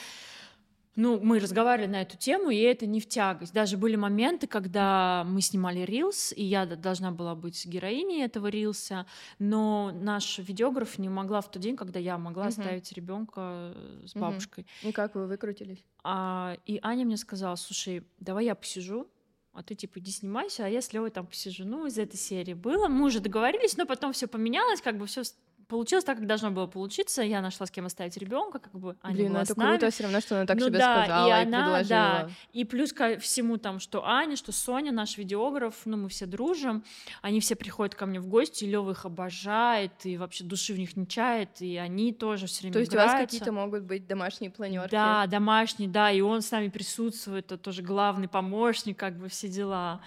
ну, 0.96 1.20
мы 1.20 1.38
разговаривали 1.38 1.90
на 1.90 2.02
эту 2.02 2.16
тему, 2.16 2.50
и 2.50 2.58
это 2.58 2.86
не 2.86 3.00
в 3.00 3.08
тягость. 3.08 3.52
Даже 3.52 3.76
были 3.76 3.96
моменты, 3.96 4.46
когда 4.46 5.24
мы 5.26 5.40
снимали 5.40 5.80
рилс, 5.80 6.32
и 6.36 6.44
я 6.44 6.66
должна 6.66 7.12
была 7.12 7.34
быть 7.34 7.64
героиней 7.66 8.24
этого 8.24 8.48
рилса, 8.48 9.06
но 9.38 9.92
наш 9.94 10.38
видеограф 10.38 10.98
не 10.98 11.08
могла 11.08 11.40
в 11.40 11.50
тот 11.50 11.62
день, 11.62 11.76
когда 11.76 12.00
я 12.00 12.18
могла 12.18 12.44
угу. 12.44 12.48
оставить 12.48 12.92
ребенка 12.92 13.72
э, 13.74 14.02
с 14.06 14.14
бабушкой. 14.14 14.66
Угу. 14.82 14.90
И 14.90 14.92
как 14.92 15.14
вы 15.14 15.26
выкрутились? 15.26 15.84
А, 16.02 16.56
и 16.66 16.80
Аня 16.82 17.04
мне 17.04 17.16
сказала, 17.16 17.54
слушай, 17.54 18.02
давай 18.18 18.46
я 18.46 18.54
посижу, 18.54 19.06
а 19.52 19.62
ты 19.62 19.74
типа 19.74 19.98
иди 19.98 20.10
снимайся, 20.10 20.64
а 20.64 20.68
я 20.68 20.80
с 20.80 20.92
Левой 20.92 21.10
там 21.10 21.26
посижу. 21.26 21.64
Ну, 21.64 21.86
из 21.86 21.98
этой 21.98 22.16
серии 22.16 22.54
было. 22.54 22.88
Мы 22.88 23.06
уже 23.06 23.20
договорились, 23.20 23.76
но 23.76 23.84
потом 23.84 24.12
все 24.12 24.26
поменялось, 24.26 24.80
как 24.80 24.96
бы 24.96 25.06
все 25.06 25.22
получилось 25.70 26.04
так, 26.04 26.18
как 26.18 26.26
должно 26.26 26.50
было 26.50 26.66
получиться. 26.66 27.22
Я 27.22 27.40
нашла 27.40 27.66
с 27.66 27.70
кем 27.70 27.86
оставить 27.86 28.16
ребенка, 28.16 28.58
как 28.58 28.72
бы 28.72 28.96
Аня 29.02 29.14
Блин, 29.14 29.28
была 29.28 29.42
это 29.42 29.54
с 29.54 29.56
нами. 29.56 29.78
круто, 29.78 29.90
все 29.90 30.02
равно, 30.02 30.20
что 30.20 30.36
она 30.36 30.46
так 30.46 30.58
ну, 30.58 30.66
себе 30.66 30.78
да, 30.78 31.04
сказала 31.04 31.26
и, 31.26 31.28
и 31.28 31.32
она, 31.32 31.58
предложила. 31.58 31.86
Да. 31.88 32.30
И 32.52 32.64
плюс 32.64 32.92
ко 32.92 33.18
всему 33.18 33.56
там, 33.56 33.78
что 33.78 34.04
Аня, 34.04 34.36
что 34.36 34.52
Соня, 34.52 34.92
наш 34.92 35.16
видеограф, 35.16 35.74
ну 35.84 35.96
мы 35.96 36.08
все 36.08 36.26
дружим, 36.26 36.84
они 37.22 37.40
все 37.40 37.54
приходят 37.54 37.94
ко 37.94 38.04
мне 38.06 38.20
в 38.20 38.26
гости, 38.26 38.64
Лёва 38.64 38.90
их 38.90 39.06
обожает, 39.06 39.92
и 40.04 40.16
вообще 40.18 40.44
души 40.44 40.74
в 40.74 40.78
них 40.78 40.96
не 40.96 41.06
чает, 41.06 41.62
и 41.62 41.76
они 41.76 42.12
тоже 42.12 42.46
все 42.46 42.62
время 42.62 42.72
То 42.74 42.78
есть 42.80 42.92
играются. 42.92 43.16
у 43.16 43.20
вас 43.20 43.26
какие-то 43.26 43.52
могут 43.52 43.84
быть 43.84 44.06
домашние 44.06 44.50
планерки? 44.50 44.90
Да, 44.90 45.26
домашние, 45.26 45.88
да, 45.88 46.10
и 46.10 46.20
он 46.20 46.42
с 46.42 46.50
нами 46.50 46.68
присутствует, 46.68 47.46
это 47.46 47.56
тоже 47.56 47.82
главный 47.82 48.28
помощник, 48.28 48.98
как 48.98 49.16
бы 49.16 49.28
все 49.28 49.48
дела. 49.48 50.00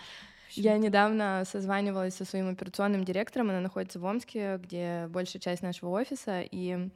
Я 0.55 0.77
недавно 0.77 1.43
созванивалась 1.45 2.15
со 2.15 2.25
своим 2.25 2.49
операционным 2.49 3.03
директором, 3.03 3.49
она 3.49 3.59
находится 3.59 3.99
в 3.99 4.05
Омске, 4.05 4.57
где 4.57 5.07
большая 5.09 5.41
часть 5.41 5.61
нашего 5.61 5.89
офиса, 5.89 6.41
и 6.41 6.89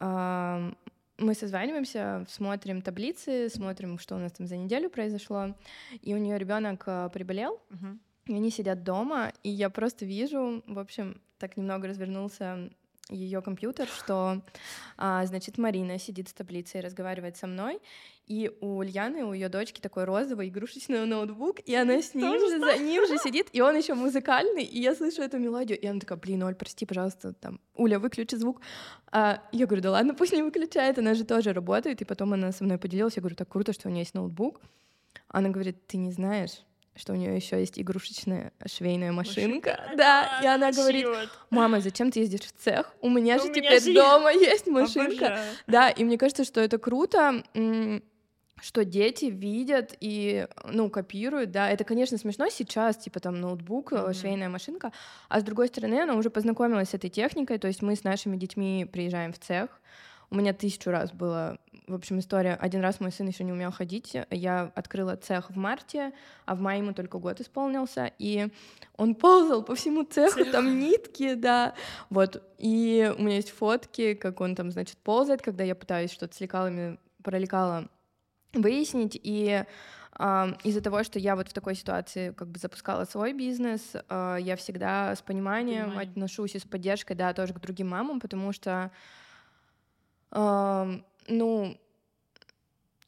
э, 0.00 0.72
мы 1.18 1.34
созваниваемся, 1.34 2.24
смотрим 2.28 2.82
таблицы, 2.82 3.48
смотрим, 3.48 3.98
что 3.98 4.16
у 4.16 4.18
нас 4.18 4.32
там 4.32 4.46
за 4.46 4.56
неделю 4.56 4.88
произошло, 4.88 5.54
и 6.00 6.14
у 6.14 6.18
нее 6.18 6.38
ребенок 6.38 6.84
э, 6.86 7.10
приболел, 7.12 7.60
uh-huh. 7.70 7.98
и 8.26 8.34
они 8.34 8.50
сидят 8.50 8.84
дома, 8.84 9.32
и 9.42 9.50
я 9.50 9.68
просто 9.70 10.04
вижу, 10.04 10.62
в 10.66 10.78
общем, 10.78 11.20
так 11.38 11.56
немного 11.56 11.88
развернулся 11.88 12.70
ее 13.10 13.42
компьютер, 13.42 13.86
что, 13.88 14.42
а, 14.96 15.24
значит, 15.26 15.58
Марина 15.58 15.98
сидит 15.98 16.28
с 16.28 16.32
таблицей, 16.32 16.80
разговаривает 16.80 17.36
со 17.36 17.46
мной, 17.46 17.80
и 18.26 18.50
у 18.60 18.78
Ульяны, 18.78 19.24
у 19.24 19.32
ее 19.32 19.48
дочки 19.48 19.80
такой 19.80 20.04
розовый 20.04 20.48
игрушечный 20.48 21.06
ноутбук, 21.06 21.60
и 21.64 21.74
она 21.74 22.02
с 22.02 22.14
ним 22.14 22.38
же, 22.38 22.58
за 22.58 22.76
ним 22.76 23.06
же 23.06 23.16
сидит, 23.18 23.48
и 23.52 23.62
он 23.62 23.76
еще 23.76 23.94
музыкальный, 23.94 24.64
и 24.64 24.80
я 24.80 24.94
слышу 24.94 25.22
эту 25.22 25.38
мелодию, 25.38 25.80
и 25.80 25.86
она 25.86 26.00
такая, 26.00 26.18
блин, 26.18 26.42
Оль, 26.42 26.54
прости, 26.54 26.84
пожалуйста, 26.84 27.32
там, 27.32 27.60
Уля, 27.74 27.98
выключи 27.98 28.36
звук. 28.36 28.60
А 29.10 29.42
я 29.52 29.66
говорю, 29.66 29.82
да 29.82 29.92
ладно, 29.92 30.14
пусть 30.14 30.32
не 30.32 30.42
выключает, 30.42 30.98
она 30.98 31.14
же 31.14 31.24
тоже 31.24 31.52
работает, 31.54 32.02
и 32.02 32.04
потом 32.04 32.34
она 32.34 32.52
со 32.52 32.64
мной 32.64 32.78
поделилась, 32.78 33.16
я 33.16 33.22
говорю, 33.22 33.36
так 33.36 33.48
круто, 33.48 33.72
что 33.72 33.88
у 33.88 33.90
нее 33.90 34.02
есть 34.02 34.14
ноутбук. 34.14 34.60
Она 35.28 35.48
говорит, 35.48 35.86
ты 35.86 35.96
не 35.96 36.12
знаешь, 36.12 36.62
что 36.98 37.12
у 37.12 37.16
нее 37.16 37.34
еще 37.34 37.58
есть 37.58 37.78
игрушечная 37.78 38.52
швейная 38.66 39.12
машинка. 39.12 39.70
машинка. 39.70 39.96
Да, 39.96 40.40
и 40.42 40.46
она 40.46 40.72
говорит, 40.72 41.06
мама, 41.50 41.80
зачем 41.80 42.10
ты 42.10 42.20
ездишь 42.20 42.40
в 42.40 42.52
цех? 42.52 42.94
У 43.00 43.08
меня 43.08 43.36
у 43.36 43.38
же 43.40 43.44
меня 43.44 43.54
теперь 43.54 43.80
же 43.80 43.94
дома 43.94 44.32
есть 44.32 44.66
машинка. 44.66 45.26
Обожаю. 45.26 45.54
Да, 45.66 45.90
и 45.90 46.04
мне 46.04 46.18
кажется, 46.18 46.44
что 46.44 46.60
это 46.60 46.78
круто 46.78 47.42
что 48.60 48.84
дети 48.84 49.26
видят 49.26 49.96
и, 50.00 50.46
ну, 50.64 50.90
копируют, 50.90 51.50
да, 51.50 51.70
это, 51.70 51.84
конечно, 51.84 52.18
смешно 52.18 52.48
сейчас, 52.48 52.96
типа 52.96 53.20
там 53.20 53.40
ноутбук, 53.40 53.92
mm-hmm. 53.92 54.14
швейная 54.14 54.48
машинка, 54.48 54.92
а 55.28 55.40
с 55.40 55.44
другой 55.44 55.68
стороны, 55.68 56.00
она 56.00 56.14
уже 56.14 56.30
познакомилась 56.30 56.90
с 56.90 56.94
этой 56.94 57.10
техникой, 57.10 57.58
то 57.58 57.68
есть 57.68 57.82
мы 57.82 57.94
с 57.94 58.04
нашими 58.04 58.36
детьми 58.36 58.84
приезжаем 58.90 59.32
в 59.32 59.38
цех, 59.38 59.80
у 60.30 60.34
меня 60.34 60.52
тысячу 60.52 60.90
раз 60.90 61.12
было, 61.12 61.58
в 61.88 61.94
общем, 61.94 62.18
история. 62.18 62.54
Один 62.54 62.80
раз 62.80 63.00
мой 63.00 63.10
сын 63.10 63.26
еще 63.26 63.44
не 63.44 63.52
умел 63.52 63.72
ходить. 63.72 64.16
Я 64.30 64.70
открыла 64.74 65.16
цех 65.16 65.50
в 65.50 65.56
марте, 65.56 66.12
а 66.44 66.54
в 66.54 66.60
мае 66.60 66.78
ему 66.80 66.92
только 66.92 67.18
год 67.18 67.40
исполнился, 67.40 68.12
и 68.18 68.48
он 68.96 69.14
ползал 69.14 69.62
по 69.62 69.74
всему 69.74 70.04
цеху, 70.04 70.44
Цех. 70.44 70.52
там 70.52 70.78
нитки, 70.78 71.34
да. 71.34 71.74
Вот. 72.10 72.42
И 72.58 73.12
у 73.18 73.22
меня 73.22 73.36
есть 73.36 73.50
фотки, 73.50 74.14
как 74.14 74.40
он 74.40 74.54
там, 74.54 74.70
значит, 74.70 74.98
ползает, 74.98 75.42
когда 75.42 75.64
я 75.64 75.74
пытаюсь 75.74 76.12
что-то 76.12 76.34
с 76.34 76.40
лекалами, 76.40 76.98
про 77.22 77.38
лекала 77.38 77.88
выяснить. 78.52 79.18
И 79.22 79.64
Uh, 80.18 80.60
из-за 80.64 80.80
того, 80.80 81.04
что 81.04 81.20
я 81.20 81.36
вот 81.36 81.46
в 81.46 81.52
такой 81.52 81.76
ситуации 81.76 82.32
как 82.32 82.48
бы 82.48 82.58
запускала 82.58 83.04
свой 83.04 83.32
бизнес, 83.32 83.94
uh, 83.94 84.40
я 84.42 84.56
всегда 84.56 85.14
с 85.14 85.22
пониманием 85.22 85.90
Понимание. 85.90 86.10
отношусь 86.10 86.56
и 86.56 86.58
с 86.58 86.64
поддержкой, 86.64 87.14
да, 87.14 87.32
тоже 87.32 87.54
к 87.54 87.60
другим 87.60 87.90
мамам, 87.90 88.18
потому 88.18 88.52
что 88.52 88.90
ну, 91.28 91.78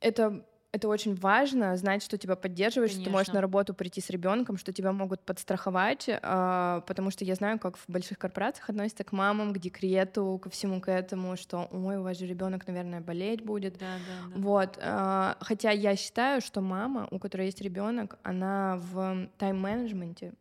это 0.01 0.45
это 0.73 0.89
очень 0.89 1.15
важно 1.17 1.77
знать, 1.77 2.03
что 2.03 2.17
тебя 2.17 2.37
поддерживают, 2.37 2.93
что 2.93 3.03
ты 3.03 3.11
можешь 3.11 3.27
Конечно. 3.27 3.39
на 3.39 3.41
работу 3.41 3.75
прийти 3.75 4.01
с 4.01 4.09
ребенком, 4.11 4.57
что 4.57 4.73
тебя 4.73 4.93
могут 4.93 5.21
подстраховать, 5.23 6.09
а, 6.09 6.83
потому 6.83 7.11
что 7.11 7.25
я 7.25 7.35
знаю, 7.35 7.59
как 7.59 7.77
в 7.77 7.89
больших 7.89 8.19
корпорациях 8.19 8.71
относятся 8.71 9.03
к 9.03 9.13
мамам, 9.13 9.53
к 9.53 9.59
декрету, 9.59 10.39
ко 10.43 10.49
всему 10.49 10.81
к 10.81 10.89
этому, 10.89 11.37
что, 11.37 11.69
ой, 11.73 11.97
у 11.97 12.03
вас 12.03 12.19
же 12.19 12.27
ребенок, 12.27 12.67
наверное, 12.67 13.01
болеть 13.01 13.43
будет. 13.45 13.79
Да, 13.79 13.97
да, 14.07 14.35
да. 14.35 14.41
Вот, 14.41 14.79
а, 14.81 15.37
хотя 15.41 15.71
я 15.71 15.97
считаю, 15.97 16.41
что 16.41 16.61
мама, 16.61 17.09
у 17.11 17.19
которой 17.19 17.47
есть 17.47 17.61
ребенок, 17.61 18.19
она 18.23 18.77
в 18.93 19.29
тайм-менеджменте, 19.39 20.35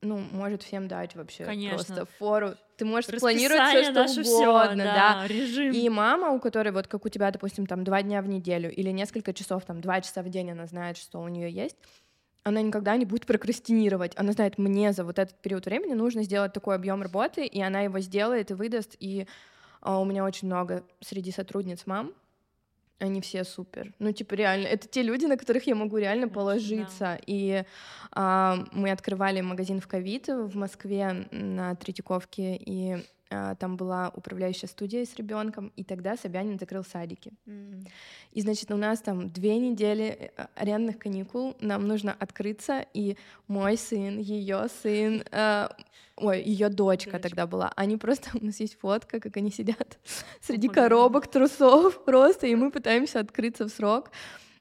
ну, 0.00 0.18
может 0.32 0.62
всем 0.62 0.88
дать 0.88 1.14
вообще 1.16 1.44
Конечно. 1.44 1.76
просто 1.76 2.06
фору. 2.18 2.54
Ты 2.76 2.84
можешь 2.84 3.10
спланировать 3.10 3.68
все, 3.70 3.90
что 3.90 4.06
всё, 4.06 4.50
угодно, 4.50 4.84
да. 4.84 5.26
режим. 5.26 5.72
И 5.72 5.88
мама, 5.88 6.30
у 6.30 6.38
которой 6.38 6.70
вот 6.70 6.86
как 6.86 7.04
у 7.04 7.08
тебя, 7.08 7.30
допустим, 7.30 7.66
там 7.66 7.82
два 7.82 8.02
дня 8.02 8.22
в 8.22 8.28
неделю 8.28 8.72
или 8.72 8.90
несколько 8.90 9.32
часов, 9.32 9.64
там 9.64 9.80
два 9.80 10.00
часа 10.00 10.22
в 10.22 10.28
день, 10.28 10.52
она 10.52 10.66
знает, 10.66 10.96
что 10.96 11.20
у 11.20 11.28
нее 11.28 11.50
есть, 11.50 11.76
она 12.44 12.62
никогда 12.62 12.96
не 12.96 13.04
будет 13.04 13.26
прокрастинировать. 13.26 14.12
Она 14.16 14.32
знает, 14.32 14.58
мне 14.58 14.92
за 14.92 15.04
вот 15.04 15.18
этот 15.18 15.36
период 15.42 15.66
времени 15.66 15.94
нужно 15.94 16.22
сделать 16.22 16.52
такой 16.52 16.76
объем 16.76 17.02
работы, 17.02 17.44
и 17.44 17.60
она 17.60 17.80
его 17.80 17.98
сделает 17.98 18.50
и 18.52 18.54
выдаст. 18.54 18.96
И 19.00 19.26
а, 19.80 19.98
у 20.00 20.04
меня 20.04 20.24
очень 20.24 20.46
много 20.46 20.84
среди 21.00 21.32
сотрудниц 21.32 21.82
мам, 21.86 22.14
они 22.98 23.20
все 23.20 23.44
супер. 23.44 23.92
Ну, 23.98 24.12
типа, 24.12 24.34
реально, 24.34 24.66
это 24.66 24.88
те 24.88 25.02
люди, 25.02 25.26
на 25.26 25.36
которых 25.36 25.66
я 25.66 25.74
могу 25.74 25.98
реально 25.98 26.28
положиться. 26.28 27.18
И 27.26 27.64
а, 28.12 28.64
мы 28.72 28.90
открывали 28.90 29.40
магазин 29.40 29.80
в 29.80 29.86
ковид 29.86 30.28
в 30.28 30.56
Москве 30.56 31.28
на 31.30 31.74
Третьяковке, 31.76 32.56
и 32.56 32.96
там 33.28 33.76
была 33.76 34.10
управляющая 34.14 34.68
студия 34.68 35.04
с 35.04 35.14
ребенком, 35.16 35.72
и 35.76 35.84
тогда 35.84 36.16
Собянин 36.16 36.58
закрыл 36.58 36.84
садики. 36.84 37.32
М. 37.46 37.84
И, 38.32 38.40
значит, 38.40 38.70
у 38.70 38.76
нас 38.76 39.00
там 39.00 39.28
две 39.28 39.58
недели 39.58 40.32
э, 40.36 40.46
арендных 40.54 40.98
каникул, 40.98 41.56
нам 41.60 41.86
нужно 41.86 42.16
открыться, 42.18 42.86
и 42.94 43.16
мой 43.46 43.76
сын, 43.76 44.18
ее 44.18 44.66
сын, 44.82 45.22
э, 45.30 45.68
ой, 46.16 46.42
ее 46.42 46.68
дочка 46.68 47.12
Дочка. 47.12 47.18
тогда 47.18 47.46
была, 47.46 47.72
они 47.76 47.96
просто, 47.96 48.30
у 48.40 48.44
нас 48.44 48.60
есть 48.60 48.78
фотка, 48.78 49.20
как 49.20 49.36
они 49.36 49.50
сидят 49.50 49.98
среди 50.40 50.68
коробок, 50.68 51.26
трусов 51.26 52.04
просто, 52.04 52.46
и 52.46 52.54
мы 52.54 52.70
пытаемся 52.70 53.20
открыться 53.20 53.64
в 53.64 53.68
срок. 53.68 54.10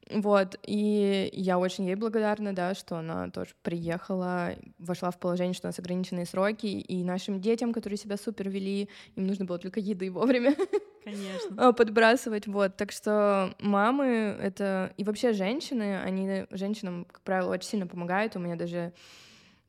Вот, 0.10 0.58
и 0.64 1.30
я 1.34 1.60
очень 1.60 1.86
ей 1.86 1.95
благодарна, 1.95 2.55
да, 2.55 2.74
что 2.76 2.97
она 2.97 3.30
тоже 3.30 3.51
приехала, 3.62 4.51
вошла 4.80 5.12
в 5.12 5.20
положение, 5.20 5.53
что 5.53 5.68
у 5.68 5.70
нас 5.70 5.80
ограниченные 5.80 6.26
сроки, 6.26 6.68
и 6.68 7.03
нашим 7.03 7.41
детям, 7.41 7.74
которые 7.74 7.97
себя 7.97 8.16
супер 8.18 8.49
вели, 8.49 8.89
им 9.16 9.28
нужно 9.28 9.45
было 9.45 9.58
только 9.60 9.80
еды 9.80 10.10
вовремя 10.10 10.55
Конечно. 11.03 11.55
а, 11.58 11.74
подбрасывать, 11.74 12.47
вот. 12.47 12.78
Так 12.78 12.91
что 12.91 13.53
мамы 13.60 14.38
это 14.41 14.93
и 14.97 15.03
вообще 15.03 15.34
женщины, 15.34 15.99
они 16.01 16.45
женщинам, 16.51 17.05
как 17.05 17.22
правило, 17.22 17.53
очень 17.53 17.70
сильно 17.70 17.88
помогают. 17.88 18.36
У 18.36 18.39
меня 18.39 18.55
даже 18.55 18.93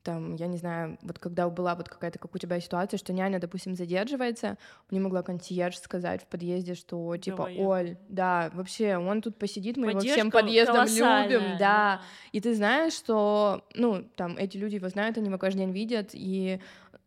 там, 0.09 0.37
я 0.37 0.47
не 0.47 0.57
знаю, 0.57 0.97
вот 1.03 1.19
когда 1.19 1.51
была 1.51 1.75
вот 1.75 1.91
какая-то, 1.91 2.19
как 2.19 2.35
у 2.35 2.39
тебя 2.39 2.59
ситуация, 2.61 2.97
что 2.97 3.13
няня, 3.13 3.39
допустим, 3.39 3.75
задерживается, 3.75 4.57
мне 4.91 5.01
могла 5.01 5.23
консьерж 5.23 5.77
сказать 5.77 6.23
в 6.23 6.27
подъезде, 6.29 6.75
что 6.75 7.15
типа, 7.19 7.37
Давай. 7.37 7.59
Оль, 7.59 7.97
да, 8.09 8.51
вообще, 8.55 8.97
он 8.97 9.21
тут 9.21 9.37
посидит, 9.37 9.77
мы 9.77 9.91
его 9.91 10.01
всем 10.01 10.31
Поддержка 10.31 10.73
подъездом 10.73 10.87
любим, 10.87 11.05
колоссальная, 11.05 11.59
да. 11.59 12.01
И 12.33 12.41
ты 12.41 12.55
знаешь, 12.55 12.95
что, 12.95 13.67
ну, 13.75 14.03
там, 14.17 14.39
эти 14.39 14.57
люди 14.57 14.77
его 14.77 14.89
знают, 14.89 15.19
они 15.19 15.27
его 15.27 15.37
каждый 15.37 15.59
день 15.59 15.73
видят, 15.73 16.13
и, 16.15 16.59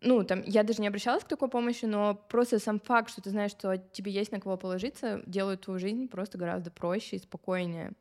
ну, 0.02 0.24
там, 0.24 0.42
я 0.46 0.64
даже 0.64 0.82
не 0.82 0.88
обращалась 0.88 1.24
к 1.24 1.28
такой 1.28 1.48
помощи, 1.48 1.86
но 1.86 2.16
просто 2.28 2.58
сам 2.60 2.80
факт, 2.80 3.12
что 3.12 3.22
ты 3.22 3.30
знаешь, 3.30 3.52
что 3.52 3.78
тебе 3.78 4.12
есть 4.12 4.32
на 4.32 4.40
кого 4.40 4.58
положиться, 4.58 5.22
делает 5.28 5.62
твою 5.62 5.80
жизнь 5.80 6.08
просто 6.08 6.38
гораздо 6.40 6.72
проще 6.72 7.18
и 7.18 7.20
спокойнее, 7.20 7.94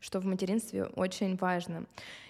что 0.00 0.20
в 0.20 0.24
материнстве 0.24 0.84
очень 0.84 1.36
важно. 1.36 1.84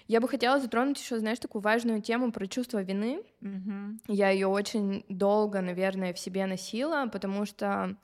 Я 0.07 0.19
бы 0.19 0.27
хотела 0.27 0.59
затронуть 0.59 0.99
еще, 0.99 1.19
знаешь, 1.19 1.39
такую 1.39 1.61
важную 1.61 2.01
тему 2.01 2.33
про 2.33 2.47
чувство 2.47 2.81
вины. 2.83 3.23
Мгм. 3.39 4.01
Я 4.07 4.29
ее 4.29 4.47
очень 4.47 5.05
долго, 5.07 5.61
наверное, 5.61 6.13
в 6.13 6.19
себе 6.19 6.45
носила, 6.45 7.07
потому 7.07 7.45
что 7.45 7.95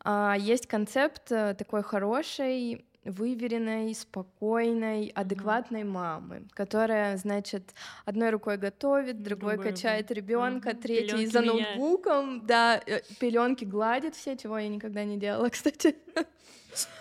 а, 0.00 0.36
есть 0.38 0.66
концепт 0.66 1.32
э, 1.32 1.54
такой 1.54 1.82
хорошей, 1.82 2.84
выверенной, 3.10 3.94
спокойной, 3.94 5.08
адекватной 5.14 5.84
мамы, 5.84 6.46
которая, 6.52 7.16
значит, 7.16 7.74
одной 8.04 8.30
рукой 8.30 8.56
готовит, 8.58 9.22
другой 9.22 9.54
Другой 9.56 9.72
качает 9.72 10.10
ребенка, 10.10 10.70
Мгм. 10.70 10.80
третий 10.80 11.06
Пелёнки 11.06 11.32
за 11.32 11.40
ноутбуком, 11.42 12.46
да, 12.46 12.80
пеленки 13.18 13.64
гладит 13.64 14.14
все, 14.14 14.36
чего 14.36 14.58
я 14.58 14.68
никогда 14.68 15.04
не 15.04 15.16
делала, 15.16 15.48
кстати. 15.50 15.96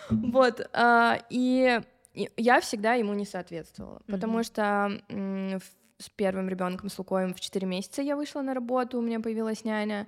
Вот, 0.10 0.68
а, 0.74 1.20
и 1.30 1.82
я 2.38 2.60
всегда 2.62 2.93
ему 2.93 3.14
не 3.14 3.26
соответствовала, 3.26 4.01
потому 4.08 4.43
что 4.43 5.01
с 5.99 6.10
первым 6.16 6.47
ребенком 6.47 6.89
с 6.89 6.97
Лукоем 6.99 7.34
в 7.34 7.39
4 7.39 7.66
месяца 7.68 8.01
я 8.01 8.16
вышла 8.16 8.41
на 8.41 8.53
работу, 8.53 8.99
у 8.99 9.01
меня 9.01 9.20
появилась 9.20 9.64
няня. 9.64 10.08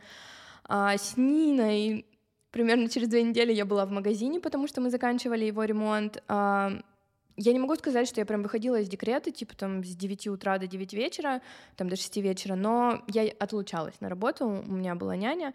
А 0.72 0.96
с 0.96 1.18
Ниной 1.18 2.06
примерно 2.52 2.90
через 2.90 3.08
две 3.08 3.24
недели 3.24 3.54
я 3.54 3.66
была 3.66 3.86
в 3.86 3.92
магазине, 3.92 4.40
потому 4.40 4.68
что 4.68 4.82
мы 4.82 4.90
заканчивали 4.90 5.46
его 5.46 5.64
ремонт. 5.64 6.24
Я 6.28 7.54
не 7.54 7.60
могу 7.60 7.76
сказать, 7.76 8.08
что 8.08 8.20
я 8.20 8.26
прям 8.26 8.44
выходила 8.44 8.80
из 8.82 8.90
декрета, 8.90 9.32
типа 9.32 9.56
там 9.56 9.84
с 9.84 9.96
9 9.96 10.28
утра 10.28 10.58
до 10.58 10.68
9 10.68 10.94
вечера, 10.94 11.42
там 11.78 11.88
до 11.88 11.96
6 11.96 12.18
вечера, 12.18 12.56
но 12.56 13.02
я 13.08 13.32
отлучалась 13.40 14.02
на 14.02 14.10
работу, 14.10 14.46
у 14.46 14.72
меня 14.72 14.96
была 14.96 15.16
няня. 15.16 15.54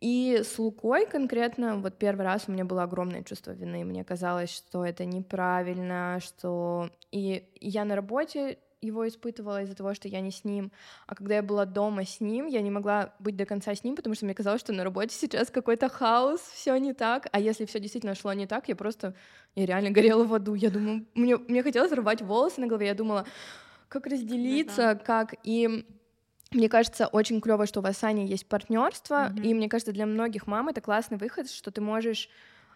И 0.00 0.42
с 0.42 0.58
Лукой 0.58 1.06
конкретно, 1.06 1.76
вот 1.76 1.96
первый 1.96 2.24
раз 2.24 2.48
у 2.48 2.52
меня 2.52 2.64
было 2.64 2.82
огромное 2.82 3.22
чувство 3.22 3.52
вины. 3.52 3.84
Мне 3.84 4.02
казалось, 4.02 4.50
что 4.50 4.84
это 4.84 5.04
неправильно, 5.04 6.18
что... 6.20 6.90
И 7.12 7.44
я 7.60 7.84
на 7.84 7.94
работе 7.94 8.58
его 8.82 9.06
испытывала 9.08 9.62
из-за 9.62 9.74
того, 9.74 9.94
что 9.94 10.08
я 10.08 10.20
не 10.20 10.30
с 10.30 10.44
ним. 10.44 10.72
А 11.06 11.14
когда 11.14 11.36
я 11.36 11.42
была 11.42 11.64
дома 11.64 12.04
с 12.04 12.20
ним, 12.20 12.46
я 12.46 12.60
не 12.60 12.70
могла 12.70 13.14
быть 13.20 13.36
до 13.36 13.46
конца 13.46 13.74
с 13.74 13.84
ним, 13.84 13.96
потому 13.96 14.14
что 14.14 14.24
мне 14.24 14.34
казалось, 14.34 14.60
что 14.60 14.72
на 14.72 14.84
работе 14.84 15.14
сейчас 15.14 15.50
какой-то 15.50 15.88
хаос, 15.88 16.40
все 16.40 16.76
не 16.76 16.92
так. 16.92 17.28
А 17.32 17.40
если 17.40 17.64
все 17.64 17.80
действительно 17.80 18.14
шло 18.14 18.32
не 18.32 18.46
так, 18.46 18.68
я 18.68 18.76
просто... 18.76 19.14
Я 19.54 19.66
реально 19.66 19.90
горела 19.90 20.24
в 20.24 20.34
аду. 20.34 20.54
Я 20.54 20.70
думаю, 20.70 21.06
мне, 21.14 21.36
мне 21.36 21.62
хотелось 21.62 21.92
рвать 21.92 22.22
волосы 22.22 22.60
на 22.60 22.66
голове. 22.66 22.88
Я 22.88 22.94
думала, 22.94 23.26
как 23.88 24.06
разделиться, 24.06 25.00
как... 25.04 25.34
И 25.44 25.86
мне 26.50 26.68
кажется, 26.68 27.06
очень 27.06 27.40
клево, 27.40 27.66
что 27.66 27.80
у 27.80 27.82
вас 27.82 27.98
с 27.98 28.04
Аней 28.04 28.26
есть 28.26 28.46
партнерство, 28.46 29.28
Мгм. 29.30 29.42
и 29.42 29.54
мне 29.54 29.68
кажется, 29.68 29.92
для 29.92 30.04
многих 30.06 30.46
мам 30.46 30.68
это 30.68 30.80
классный 30.80 31.16
выход, 31.16 31.50
что 31.50 31.70
ты 31.70 31.80
можешь 31.80 32.28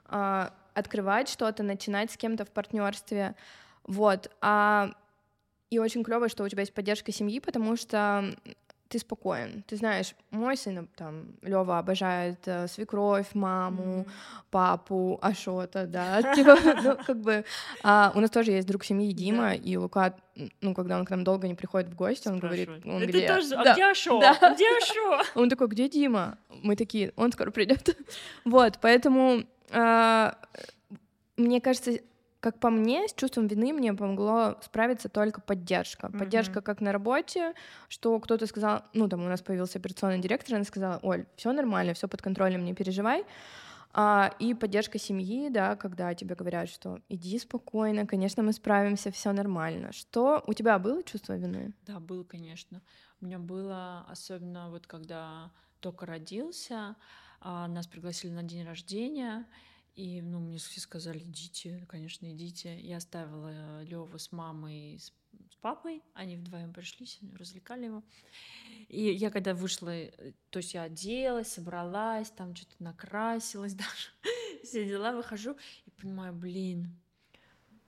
а, 0.06 0.54
открывать 0.72 1.28
что-то, 1.28 1.62
начинать 1.62 2.10
с 2.10 2.16
кем-то 2.16 2.44
в 2.44 2.50
партнерстве, 2.50 3.34
вот. 3.84 4.30
А, 4.40 4.92
и 5.70 5.78
очень 5.78 6.04
клево, 6.04 6.28
что 6.28 6.44
у 6.44 6.48
тебя 6.48 6.60
есть 6.62 6.74
поддержка 6.74 7.12
семьи, 7.12 7.40
потому 7.40 7.76
что 7.76 8.34
ты 8.88 9.00
спокоен. 9.00 9.64
Ты 9.66 9.74
знаешь, 9.76 10.14
мой 10.30 10.56
сын 10.56 10.88
там 10.96 11.34
Лева 11.42 11.80
обожает 11.80 12.38
э, 12.46 12.68
свекровь, 12.68 13.34
маму, 13.34 13.82
Мгм. 14.02 14.06
папу, 14.52 15.18
Ашота, 15.20 15.86
да, 15.86 16.22
типа, 16.34 16.56
ну, 16.84 16.96
как 17.04 17.20
бы, 17.20 17.44
а, 17.82 18.12
у 18.14 18.20
нас 18.20 18.30
тоже 18.30 18.52
есть 18.52 18.68
друг 18.68 18.84
семьи 18.84 19.10
Дима, 19.12 19.54
и 19.54 19.76
Лука, 19.76 20.14
ну, 20.60 20.72
когда 20.72 20.98
он 20.98 21.04
к 21.04 21.10
нам 21.10 21.24
долго 21.24 21.48
не 21.48 21.54
приходит 21.56 21.88
в 21.90 21.96
гости, 21.96 22.28
он 22.28 22.38
говорит, 22.38 22.68
он 22.84 23.02
Это 23.02 23.06
где? 23.06 23.28
а 23.28 23.72
где 23.74 23.84
Ашо? 23.86 24.20
да. 24.20 24.38
А 24.40 24.54
Где 24.54 24.68
Ашо? 24.78 25.24
Он 25.34 25.48
такой, 25.50 25.66
где 25.66 25.88
Дима? 25.88 26.38
Мы 26.62 26.76
такие, 26.76 27.12
он 27.16 27.32
скоро 27.32 27.50
придет. 27.50 27.96
Вот, 28.44 28.78
поэтому 28.80 29.42
а, 29.72 30.36
мне 31.36 31.60
кажется, 31.60 31.98
как 32.46 32.60
по 32.60 32.70
мне, 32.70 33.08
с 33.08 33.12
чувством 33.12 33.48
вины 33.48 33.72
мне 33.72 33.92
помогло 33.92 34.56
справиться 34.62 35.08
только 35.08 35.40
поддержка. 35.40 36.12
Поддержка 36.16 36.60
как 36.60 36.80
на 36.80 36.92
работе, 36.92 37.54
что 37.88 38.20
кто-то 38.20 38.46
сказал, 38.46 38.84
ну 38.92 39.08
там 39.08 39.24
у 39.24 39.28
нас 39.28 39.42
появился 39.42 39.80
операционный 39.80 40.20
директор, 40.20 40.54
она 40.54 40.62
сказала, 40.62 41.00
Оль, 41.02 41.26
все 41.34 41.50
нормально, 41.50 41.92
все 41.94 42.06
под 42.06 42.22
контролем, 42.22 42.64
не 42.64 42.72
переживай. 42.72 43.24
А, 43.92 44.32
и 44.38 44.54
поддержка 44.54 44.96
семьи, 44.96 45.48
да, 45.48 45.74
когда 45.74 46.14
тебе 46.14 46.36
говорят, 46.36 46.68
что 46.68 47.00
иди 47.08 47.36
спокойно, 47.40 48.06
конечно, 48.06 48.44
мы 48.44 48.52
справимся, 48.52 49.10
все 49.10 49.32
нормально. 49.32 49.90
Что 49.90 50.44
у 50.46 50.52
тебя 50.52 50.78
было 50.78 51.02
чувство 51.02 51.36
вины? 51.36 51.72
Да, 51.84 51.98
было, 51.98 52.22
конечно. 52.22 52.80
У 53.20 53.26
меня 53.26 53.40
было, 53.40 54.06
особенно 54.08 54.70
вот 54.70 54.86
когда 54.86 55.50
только 55.80 56.06
родился, 56.06 56.94
а, 57.40 57.66
нас 57.66 57.88
пригласили 57.88 58.30
на 58.30 58.44
день 58.44 58.64
рождения, 58.64 59.46
и, 59.96 60.20
ну, 60.20 60.40
мне 60.40 60.58
все 60.58 60.80
сказали, 60.80 61.18
идите, 61.18 61.86
конечно, 61.88 62.30
идите. 62.30 62.78
Я 62.80 62.98
оставила 62.98 63.82
Леву 63.82 64.18
с 64.18 64.30
мамой 64.30 64.94
и 64.94 64.98
с, 64.98 65.06
с 65.50 65.56
папой, 65.62 66.02
они 66.12 66.36
вдвоем 66.36 66.74
пришли, 66.74 67.06
развлекали 67.38 67.86
его. 67.86 68.02
И 68.88 69.02
я 69.02 69.30
когда 69.30 69.54
вышла, 69.54 69.88
э, 69.88 70.32
то 70.50 70.58
есть 70.58 70.74
я 70.74 70.82
оделась, 70.82 71.48
собралась, 71.48 72.30
там 72.30 72.54
что-то 72.54 72.74
накрасилась 72.78 73.72
даже, 73.74 74.10
все 74.62 74.86
дела, 74.86 75.12
выхожу 75.12 75.56
и 75.86 75.90
понимаю, 75.90 76.34
блин, 76.34 76.94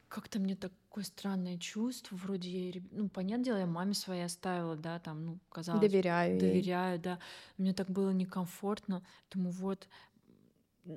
как-то 0.08 0.38
мне 0.38 0.56
такое 0.56 1.04
странное 1.04 1.58
чувство, 1.58 2.16
вроде 2.16 2.70
я, 2.70 2.82
ну, 2.90 3.10
понятное 3.10 3.44
дело, 3.44 3.56
я 3.58 3.66
маме 3.66 3.92
своей 3.92 4.24
оставила, 4.24 4.76
да, 4.76 4.98
там, 4.98 5.26
ну, 5.26 5.38
казалось, 5.50 5.82
бы, 5.82 5.88
Доверяю. 5.88 6.32
ей. 6.32 6.40
доверяю, 6.40 6.98
да, 6.98 7.18
мне 7.58 7.74
так 7.74 7.90
было 7.90 8.10
некомфортно, 8.10 9.04
думаю, 9.30 9.52
вот, 9.52 9.86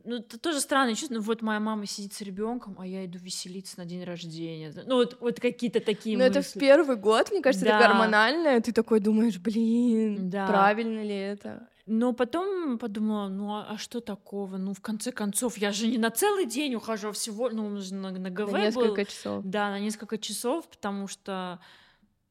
ну, 0.05 0.17
это 0.17 0.39
тоже 0.39 0.59
странное 0.61 0.95
чувство. 0.95 1.15
Ну, 1.15 1.21
вот 1.21 1.41
моя 1.41 1.59
мама 1.59 1.85
сидит 1.85 2.13
с 2.13 2.21
ребенком, 2.21 2.75
а 2.79 2.87
я 2.87 3.05
иду 3.05 3.19
веселиться 3.19 3.77
на 3.77 3.85
день 3.85 4.03
рождения. 4.03 4.73
Ну, 4.85 4.95
вот, 4.95 5.17
вот 5.19 5.39
какие-то 5.39 5.79
такие 5.81 6.17
Но 6.17 6.23
мысли. 6.25 6.39
это 6.39 6.49
в 6.49 6.53
первый 6.53 6.95
год, 6.95 7.29
мне 7.31 7.41
кажется, 7.41 7.65
Да. 7.65 7.77
это 7.77 7.87
гормональное. 7.89 8.61
Ты 8.61 8.71
такой 8.71 8.99
думаешь, 9.01 9.37
блин, 9.39 10.29
Да. 10.29 10.47
правильно 10.47 11.01
ли 11.03 11.15
это? 11.15 11.67
Но 11.87 12.13
потом 12.13 12.77
подумала, 12.77 13.27
ну 13.27 13.51
а, 13.53 13.65
а 13.71 13.77
что 13.77 13.99
такого? 13.99 14.57
Ну, 14.57 14.73
в 14.73 14.81
конце 14.81 15.11
концов, 15.11 15.57
я 15.57 15.71
же 15.71 15.87
не 15.87 15.97
на 15.97 16.09
целый 16.11 16.45
день 16.45 16.75
ухожу, 16.75 17.09
а 17.09 17.11
всего, 17.11 17.49
ну, 17.49 17.69
на, 17.69 18.11
на 18.11 18.29
ГВ 18.29 18.51
На 18.51 18.57
был. 18.59 18.65
несколько 18.65 19.05
часов. 19.05 19.43
Да, 19.45 19.71
на 19.71 19.79
несколько 19.79 20.17
часов, 20.17 20.69
потому 20.69 21.07
что, 21.07 21.59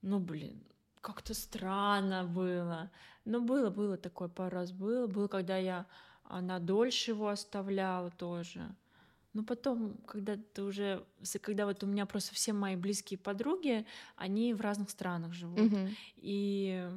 ну, 0.03 0.19
блин, 0.19 0.63
как-то 1.01 1.35
странно 1.35 2.25
было. 2.25 2.91
Ну, 3.25 3.43
было, 3.43 3.71
было 3.71 3.97
такое 3.99 4.29
пару 4.29 4.57
раз 4.57 4.73
было. 4.73 5.07
Было, 5.07 5.29
когда 5.29 5.57
я 5.59 5.87
она 6.31 6.59
дольше 6.59 7.11
его 7.13 7.29
оставляла 7.29 8.11
тоже. 8.11 8.75
Но 9.33 9.45
потом, 9.45 9.97
когда 10.07 10.37
ты 10.37 10.63
уже, 10.63 11.05
когда 11.41 11.67
вот 11.67 11.85
у 11.85 11.87
меня 11.87 12.05
просто 12.07 12.35
все 12.35 12.53
мои 12.53 12.75
близкие 12.75 13.19
подруги, 13.19 13.87
они 14.17 14.55
в 14.55 14.61
разных 14.61 14.91
странах 14.91 15.33
живут. 15.33 15.61
Мгм. 15.61 15.89
И 16.17 16.89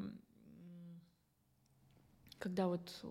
когда 2.39 2.67
вот 2.67 3.05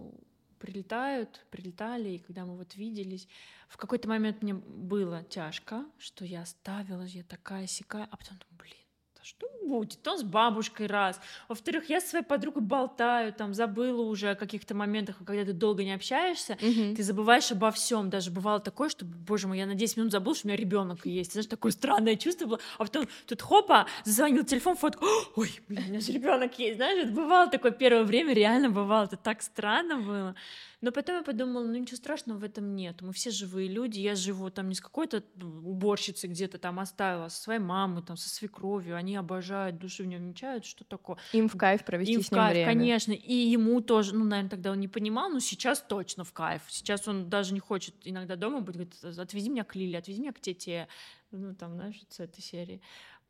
прилетают, 0.58 1.44
прилетали, 1.50 2.10
и 2.10 2.18
когда 2.18 2.44
мы 2.44 2.56
вот 2.56 2.74
виделись, 2.74 3.28
в 3.68 3.76
какой-то 3.76 4.08
момент 4.08 4.42
мне 4.42 4.54
было 4.54 5.22
тяжко, 5.24 5.86
что 5.98 6.24
я 6.24 6.42
оставила, 6.42 7.02
я 7.02 7.22
такая 7.22 7.66
сякая, 7.66 8.08
а 8.10 8.16
потом 8.16 8.38
думаю, 8.38 8.58
блин, 8.58 8.81
что 9.22 9.46
будет? 9.64 10.06
Он 10.06 10.18
с 10.18 10.22
бабушкой 10.22 10.86
раз. 10.86 11.20
Во-вторых, 11.48 11.88
я 11.88 12.00
со 12.00 12.08
своей 12.08 12.24
подругой 12.24 12.62
болтаю, 12.62 13.32
там 13.32 13.54
забыла 13.54 14.02
уже 14.02 14.30
о 14.30 14.34
каких-то 14.34 14.74
моментах, 14.74 15.16
а 15.20 15.24
когда 15.24 15.44
ты 15.44 15.52
долго 15.52 15.84
не 15.84 15.92
общаешься, 15.94 16.58
Мгм. 16.60 16.96
ты 16.96 17.02
забываешь 17.02 17.50
обо 17.52 17.70
всем. 17.70 18.10
Даже 18.10 18.30
бывало 18.30 18.60
такое, 18.60 18.88
что, 18.88 19.04
боже 19.04 19.48
мой, 19.48 19.58
я 19.58 19.66
на 19.66 19.74
10 19.74 19.96
минут 19.96 20.12
забыл, 20.12 20.34
что 20.34 20.46
у 20.46 20.50
меня 20.50 20.56
ребенок 20.58 21.06
есть. 21.06 21.32
Знаешь, 21.32 21.46
такое 21.46 21.72
странное 21.72 22.16
чувство 22.16 22.46
было. 22.46 22.60
А 22.78 22.84
потом 22.84 23.06
тут 23.26 23.42
хопа, 23.42 23.86
зазвонил 24.04 24.44
телефон, 24.44 24.76
фотку. 24.76 25.06
Ой, 25.36 25.50
блин, 25.68 25.84
у 25.86 25.88
меня 25.90 26.00
же 26.00 26.12
ребенок 26.12 26.58
есть. 26.58 26.76
Знаешь, 26.76 27.04
это 27.04 27.12
бывало 27.12 27.48
такое 27.50 27.70
первое 27.72 28.04
время, 28.04 28.34
реально 28.34 28.70
бывало. 28.70 29.04
Это 29.04 29.16
так 29.16 29.42
странно 29.42 29.96
было. 29.98 30.34
Но 30.82 30.90
потом 30.90 31.18
я 31.18 31.22
подумала, 31.22 31.64
ну 31.64 31.74
ничего 31.76 31.96
страшного 31.96 32.38
в 32.38 32.44
этом 32.44 32.74
нет. 32.74 33.02
Мы 33.02 33.12
все 33.12 33.30
живые 33.30 33.68
люди. 33.68 34.00
Я 34.00 34.16
живу 34.16 34.50
там 34.50 34.68
не 34.68 34.74
с 34.74 34.80
какой-то 34.80 35.22
уборщицей 35.40 36.28
где-то 36.28 36.58
там 36.58 36.80
оставила, 36.80 37.26
а 37.26 37.30
со 37.30 37.40
своей 37.40 37.60
мамой, 37.60 38.02
там, 38.02 38.16
со 38.16 38.28
свекровью. 38.28 38.96
Они 38.96 39.14
обожают, 39.14 39.78
души 39.78 40.02
в 40.02 40.06
нем 40.06 40.26
не 40.26 40.34
чают. 40.34 40.64
Что 40.64 40.84
такое? 40.84 41.18
Им 41.32 41.48
в 41.48 41.56
кайф 41.56 41.84
провести 41.84 42.14
Им 42.14 42.22
с 42.22 42.32
ним 42.32 42.40
кайф, 42.40 42.52
время. 42.54 42.66
конечно. 42.66 43.12
И 43.12 43.32
ему 43.32 43.80
тоже, 43.80 44.12
ну, 44.12 44.24
наверное, 44.24 44.50
тогда 44.50 44.72
он 44.72 44.80
не 44.80 44.88
понимал, 44.88 45.30
но 45.30 45.38
сейчас 45.38 45.80
точно 45.80 46.24
в 46.24 46.32
кайф. 46.32 46.62
Сейчас 46.66 47.06
он 47.06 47.30
даже 47.30 47.54
не 47.54 47.60
хочет 47.60 47.94
иногда 48.02 48.34
дома 48.34 48.60
быть, 48.60 48.74
говорит, 48.74 48.94
отвези 49.04 49.50
меня 49.50 49.62
к 49.62 49.76
Лиле, 49.76 49.98
отвези 49.98 50.20
меня 50.20 50.32
к 50.32 50.40
тете. 50.40 50.88
Ну, 51.30 51.54
там, 51.54 51.74
знаешь, 51.74 52.00
с 52.08 52.18
этой 52.18 52.42
серии. 52.42 52.82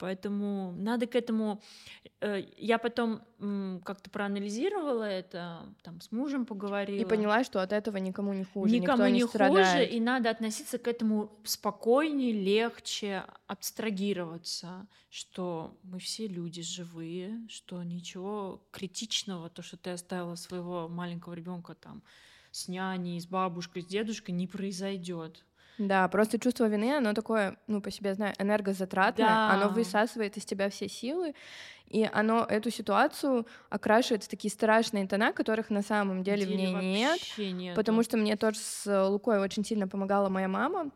Поэтому 0.03 0.73
надо 0.73 1.07
к 1.07 1.15
этому... 1.15 1.63
э, 2.21 2.43
Я 2.59 2.79
потом 2.79 3.21
как-то 3.85 4.11
проанализировала 4.11 5.05
это, 5.05 5.63
там, 5.85 6.01
с 6.01 6.11
мужем 6.11 6.45
поговорила. 6.45 7.01
И 7.01 7.05
поняла, 7.05 7.45
что 7.45 7.63
от 7.63 7.73
этого 7.73 7.99
никому 7.99 8.33
не 8.33 8.43
хуже, 8.43 8.75
Никому 8.75 9.05
никто 9.05 9.07
не, 9.07 9.13
не 9.13 9.21
хуже, 9.23 9.31
страдает. 9.31 9.93
и 9.93 10.01
надо 10.01 10.31
относиться 10.31 10.79
к 10.79 10.89
этому 10.89 11.31
спокойнее, 11.45 12.33
легче, 12.33 13.23
абстрагироваться, 13.47 14.89
что 15.09 15.79
мы 15.85 16.01
все 16.01 16.27
люди 16.27 16.63
живые, 16.63 17.47
что 17.49 17.81
ничего 17.85 18.67
критичного, 18.73 19.51
то, 19.51 19.63
что 19.63 19.77
ты 19.77 19.91
оставила 19.91 20.35
своего 20.35 20.89
маленького 20.89 21.35
ребенка 21.35 21.75
там 21.75 22.03
с 22.51 22.67
няней, 22.67 23.21
с 23.21 23.27
бабушкой, 23.27 23.83
с 23.83 23.87
дедушкой, 23.87 24.35
не 24.35 24.49
произойдет. 24.49 25.45
Да, 25.79 26.07
просто 26.09 26.39
чувство 26.39 26.67
вины, 26.69 26.97
оно 26.97 27.13
такое, 27.15 27.57
ну, 27.67 27.81
по 27.81 27.91
себе 27.91 28.15
знаю, 28.15 28.35
энергозатратное, 28.39 29.27
Да. 29.27 29.51
оно 29.51 29.69
высасывает 29.69 30.37
из 30.37 30.45
тебя 30.45 30.69
все 30.69 30.89
силы, 30.89 31.35
и 31.87 32.09
оно 32.13 32.45
эту 32.49 32.71
ситуацию 32.71 33.47
окрашивает 33.71 34.25
в 34.25 34.29
такие 34.29 34.51
страшные 34.51 35.07
тона, 35.07 35.33
которых 35.33 35.71
на 35.71 35.83
самом 35.83 36.23
деле 36.23 36.47
в 36.47 36.51
ней 36.51 36.73
нет. 36.73 37.21
нету. 37.39 37.77
Потому 37.77 38.03
что 38.03 38.17
мне 38.17 38.37
тоже 38.37 38.59
с 38.59 39.09
Лукой 39.09 39.39
очень 39.41 39.65
сильно 39.65 39.89
помогала 39.89 40.29
моя 40.29 40.49
мама. 40.49 40.91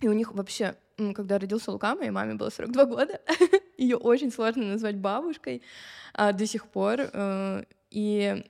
И 0.00 0.08
у 0.08 0.12
них 0.12 0.32
вообще, 0.34 0.76
когда 1.14 1.38
родился 1.38 1.70
Лука, 1.72 1.94
моей 1.94 2.10
маме 2.10 2.34
было 2.34 2.50
42 2.50 2.84
года. 2.84 3.20
Ее 3.78 3.96
очень 3.96 4.30
сложно 4.32 4.64
назвать 4.64 4.96
бабушкой 4.96 5.62
а, 6.12 6.32
до 6.32 6.46
сих 6.46 6.66
пор. 6.66 7.00
э, 7.12 7.64
И 7.90 8.44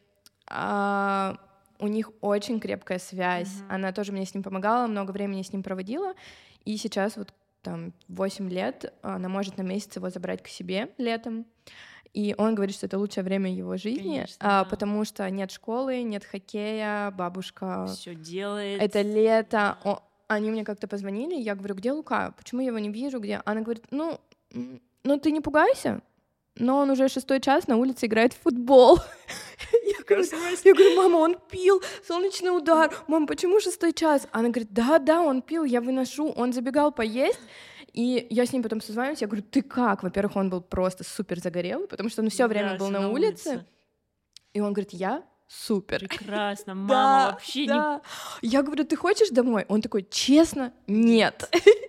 а, 0.48 1.36
у 1.78 1.86
них 1.88 2.10
очень 2.20 2.60
крепкая 2.60 2.98
связь. 2.98 3.52
Мгм. 3.60 3.72
Она 3.72 3.92
тоже 3.92 4.12
мне 4.12 4.24
с 4.24 4.34
ним 4.34 4.42
помогала, 4.42 4.86
много 4.86 5.10
времени 5.12 5.42
с 5.42 5.52
ним 5.52 5.62
проводила. 5.62 6.14
И 6.64 6.76
сейчас 6.76 7.16
вот 7.16 7.32
там 7.62 7.92
8 8.08 8.48
лет 8.48 8.94
она 9.02 9.28
может 9.28 9.56
на 9.58 9.62
месяц 9.62 9.96
его 9.96 10.10
забрать 10.10 10.42
к 10.42 10.48
себе 10.48 10.90
летом. 10.98 11.46
И 12.12 12.34
он 12.38 12.54
говорит, 12.54 12.74
что 12.74 12.86
это 12.86 12.98
лучшее 12.98 13.24
время 13.24 13.52
его 13.52 13.76
жизни, 13.76 14.14
Конечно, 14.14 14.36
а, 14.40 14.64
да. 14.64 14.70
потому 14.70 15.04
что 15.04 15.28
нет 15.28 15.50
школы, 15.50 16.02
нет 16.02 16.24
хоккея, 16.24 17.10
бабушка 17.10 17.86
все 17.88 18.14
делает. 18.14 18.80
это 18.80 19.02
лето. 19.02 19.76
О, 19.84 20.02
они 20.26 20.50
мне 20.50 20.64
как-то 20.64 20.88
позвонили, 20.88 21.34
я 21.34 21.54
говорю, 21.54 21.74
где 21.74 21.92
Лука? 21.92 22.32
Почему 22.38 22.62
я 22.62 22.68
его 22.68 22.78
не 22.78 22.88
вижу? 22.88 23.20
Где? 23.20 23.42
Она 23.44 23.60
говорит, 23.60 23.84
ну, 23.90 24.18
ну 25.04 25.18
ты 25.18 25.30
не 25.30 25.42
пугайся, 25.42 26.00
но 26.56 26.78
он 26.78 26.90
уже 26.90 27.08
шестой 27.08 27.40
час 27.40 27.68
на 27.68 27.76
улице 27.76 28.06
играет 28.06 28.32
в 28.32 28.38
футбол. 28.42 28.98
Я 29.84 30.02
говорю, 30.04 30.24
я 30.64 30.74
говорю, 30.74 30.96
мама, 30.96 31.16
он 31.16 31.36
пил, 31.50 31.82
солнечный 32.06 32.56
удар. 32.56 32.94
Мам, 33.08 33.26
почему 33.26 33.60
шестой 33.60 33.92
час? 33.92 34.28
Она 34.30 34.48
говорит, 34.48 34.72
да, 34.72 34.98
да, 34.98 35.22
он 35.22 35.42
пил, 35.42 35.64
я 35.64 35.80
выношу. 35.80 36.32
Он 36.36 36.52
забегал 36.52 36.92
поесть, 36.92 37.40
и 37.92 38.26
я 38.30 38.44
с 38.44 38.52
ним 38.52 38.62
потом 38.62 38.80
созваниваюсь, 38.80 39.22
я 39.22 39.26
говорю, 39.26 39.42
ты 39.42 39.62
как? 39.62 40.02
Во-первых, 40.02 40.36
он 40.36 40.50
был 40.50 40.60
просто 40.60 41.02
супер 41.02 41.40
загорелый, 41.40 41.88
потому 41.88 42.10
что 42.10 42.22
он 42.22 42.28
все 42.28 42.46
время 42.46 42.70
Да, 42.72 42.76
был 42.76 42.86
всё 42.86 43.00
на 43.00 43.08
улице. 43.10 43.64
И 44.52 44.60
он 44.60 44.72
говорит, 44.72 44.92
я 44.92 45.22
супер. 45.48 46.00
Прекрасно, 46.00 46.74
мама 46.74 46.88
Да, 46.88 47.30
вообще 47.32 47.62
не 47.62 47.68
да. 47.68 48.02
Я 48.42 48.62
говорю, 48.62 48.84
ты 48.84 48.96
хочешь 48.96 49.30
домой? 49.30 49.64
Он 49.68 49.80
такой, 49.80 50.06
честно, 50.10 50.72
нет. 50.86 51.50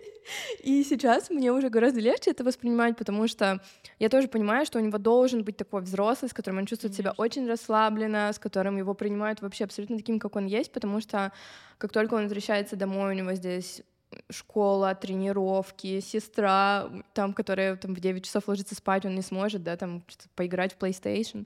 И 0.64 0.84
сейчас 0.84 1.30
мне 1.30 1.52
уже 1.52 1.70
гораздо 1.70 2.00
легче 2.00 2.32
это 2.32 2.44
воспринимать, 2.44 2.98
потому 2.98 3.28
что 3.28 3.62
я 4.00 4.10
тоже 4.10 4.28
понимаю, 4.28 4.66
что 4.66 4.80
у 4.80 4.82
него 4.82 4.98
должен 4.98 5.44
быть 5.44 5.58
такой 5.58 5.82
взрослый, 5.82 6.30
с 6.30 6.34
которым 6.34 6.60
он 6.60 6.66
чувствует 6.66 6.94
себя 6.94 7.12
Конечно. 7.12 7.24
очень 7.24 7.48
расслабленно, 7.48 8.32
с 8.32 8.40
которым 8.40 8.78
его 8.78 8.94
принимают 8.94 9.42
вообще 9.42 9.64
абсолютно 9.64 9.98
таким, 9.98 10.20
как 10.20 10.36
он 10.36 10.46
есть, 10.46 10.72
потому 10.72 11.02
что 11.02 11.32
как 11.78 11.92
только 11.92 12.16
он 12.16 12.24
возвращается 12.24 12.76
домой, 12.76 13.12
у 13.12 13.18
него 13.18 13.34
здесь 13.34 13.82
школа, 14.30 14.96
тренировки, 14.96 16.00
сестра, 16.00 16.90
там, 17.14 17.34
которая 17.34 17.76
там 17.76 17.94
в 17.94 18.00
9 18.00 18.24
часов 18.24 18.48
ложится 18.48 18.76
спать, 18.76 19.06
он 19.06 19.16
не 19.16 19.22
сможет, 19.22 19.64
да, 19.64 19.76
там 19.76 20.04
что-то 20.08 20.30
поиграть 20.36 20.74
в 20.74 20.78
PlayStation. 20.78 21.46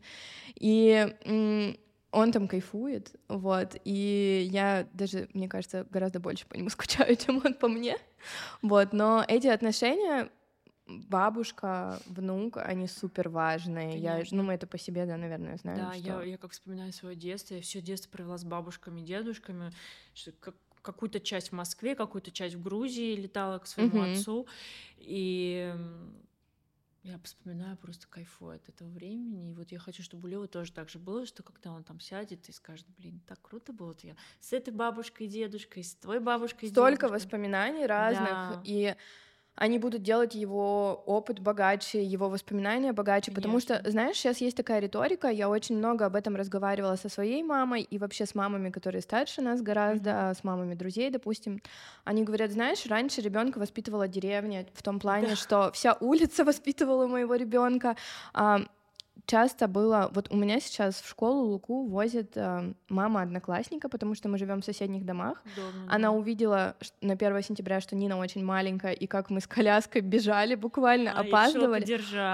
И 0.55 1.75
он 2.11 2.31
там 2.31 2.47
кайфует, 2.47 3.15
вот, 3.27 3.75
и 3.85 4.47
я 4.51 4.87
даже, 4.93 5.29
мне 5.33 5.47
кажется, 5.47 5.85
гораздо 5.89 6.19
больше 6.19 6.45
по 6.47 6.55
нему 6.55 6.69
скучаю, 6.69 7.15
чем 7.15 7.41
он 7.45 7.53
по 7.53 7.67
мне, 7.67 7.97
вот, 8.61 8.93
но 8.93 9.23
эти 9.27 9.47
отношения 9.47 10.29
бабушка, 10.87 11.99
внук, 12.05 12.57
они 12.57 12.87
супер 12.87 13.29
важные. 13.29 13.97
Я, 13.97 14.23
ну, 14.31 14.43
мы 14.43 14.53
это 14.53 14.67
по 14.67 14.77
себе, 14.77 15.05
да, 15.05 15.15
наверное, 15.15 15.55
знаем. 15.57 15.77
Да, 15.79 15.93
что- 15.93 16.03
я, 16.03 16.23
я 16.23 16.37
как 16.37 16.51
вспоминаю 16.51 16.91
свое 16.91 17.15
детство, 17.15 17.55
я 17.55 17.61
все 17.61 17.81
детство 17.81 18.09
провела 18.11 18.37
с 18.37 18.43
бабушками, 18.43 18.99
дедушками, 18.99 19.71
что 20.13 20.33
как- 20.33 20.55
какую-то 20.81 21.19
часть 21.21 21.49
в 21.49 21.51
Москве, 21.53 21.95
какую-то 21.95 22.31
часть 22.31 22.55
в 22.55 22.61
Грузии 22.61 23.15
летала 23.15 23.59
к 23.59 23.67
своему 23.67 24.01
Мгм. 24.01 24.11
отцу, 24.11 24.47
и 24.97 25.73
я 27.03 27.19
вспоминаю, 27.23 27.77
просто 27.77 28.07
кайфую 28.07 28.55
от 28.57 28.69
этого 28.69 28.89
времени, 28.89 29.49
и 29.49 29.53
вот 29.53 29.71
я 29.71 29.79
хочу, 29.79 30.03
чтобы 30.03 30.27
у 30.27 30.31
Лёвы 30.31 30.47
тоже 30.47 30.71
так 30.71 30.89
же 30.89 30.99
было, 30.99 31.25
что 31.25 31.41
когда 31.43 31.71
он 31.71 31.83
там 31.83 31.99
сядет 31.99 32.47
и 32.49 32.51
скажет, 32.51 32.85
блин, 32.97 33.21
так 33.27 33.41
круто 33.41 33.73
было, 33.73 33.87
вот 33.87 34.01
я 34.03 34.15
с 34.39 34.53
этой 34.53 34.71
бабушкой 34.73 35.27
и 35.27 35.29
дедушкой, 35.29 35.83
с 35.83 35.95
твоей 35.95 36.21
бабушкой 36.21 36.69
и 36.69 36.71
столько 36.71 37.07
дедушкой». 37.07 37.09
воспоминаний 37.09 37.85
разных, 37.87 38.29
Да. 38.29 38.61
и 38.63 38.95
они 39.55 39.77
будут 39.79 40.01
делать 40.01 40.33
его 40.33 41.03
опыт 41.05 41.39
богаче, 41.39 42.03
его 42.03 42.29
воспоминания 42.29 42.93
богаче, 42.93 43.31
потому 43.31 43.59
что, 43.59 43.73
Конечно. 43.75 43.91
знаешь, 43.91 44.15
сейчас 44.17 44.41
есть 44.41 44.57
такая 44.57 44.79
риторика, 44.79 45.27
я 45.27 45.49
очень 45.49 45.77
много 45.77 46.05
об 46.05 46.15
этом 46.15 46.35
разговаривала 46.35 46.95
со 46.95 47.09
своей 47.09 47.43
мамой 47.43 47.81
и 47.81 47.97
вообще 47.97 48.25
с 48.25 48.33
мамами, 48.33 48.69
которые 48.69 49.01
старше 49.01 49.41
нас 49.41 49.61
гораздо, 49.61 50.33
с 50.35 50.43
мамами 50.43 50.73
друзей, 50.73 51.09
допустим. 51.09 51.61
Они 52.05 52.23
говорят, 52.23 52.51
знаешь, 52.51 52.85
раньше 52.85 53.21
ребенка 53.21 53.59
воспитывала 53.59 54.07
деревня 54.07 54.65
в 54.73 54.81
том 54.81 54.99
плане, 54.99 55.27
Да. 55.27 55.35
что 55.35 55.71
вся 55.73 55.97
улица 55.99 56.43
воспитывала 56.45 57.07
моего 57.07 57.35
ребенка. 57.35 57.95
Часто 59.31 59.67
было... 59.67 60.09
Вот 60.13 60.27
у 60.29 60.35
меня 60.35 60.59
сейчас 60.59 61.01
в 61.01 61.07
школу 61.07 61.45
Луку 61.51 61.87
возит 61.87 62.31
э, 62.35 62.73
мама 62.89 63.21
одноклассника, 63.21 63.87
потому 63.87 64.13
что 64.15 64.27
мы 64.27 64.37
живем 64.37 64.61
в 64.61 64.65
соседних 64.65 65.05
домах. 65.05 65.41
Удобно, 65.53 65.85
Она 65.95 66.09
да. 66.09 66.11
увидела 66.11 66.75
на 67.01 67.13
1 67.13 67.43
сентября, 67.43 67.79
что 67.79 67.95
Нина 67.95 68.17
очень 68.17 68.43
маленькая, 68.43 68.91
и 68.91 69.07
как 69.07 69.29
мы 69.29 69.39
с 69.39 69.47
коляской 69.47 70.01
бежали 70.01 70.55
буквально, 70.55 71.11
А, 71.11 71.21
опаздывали. 71.21 71.85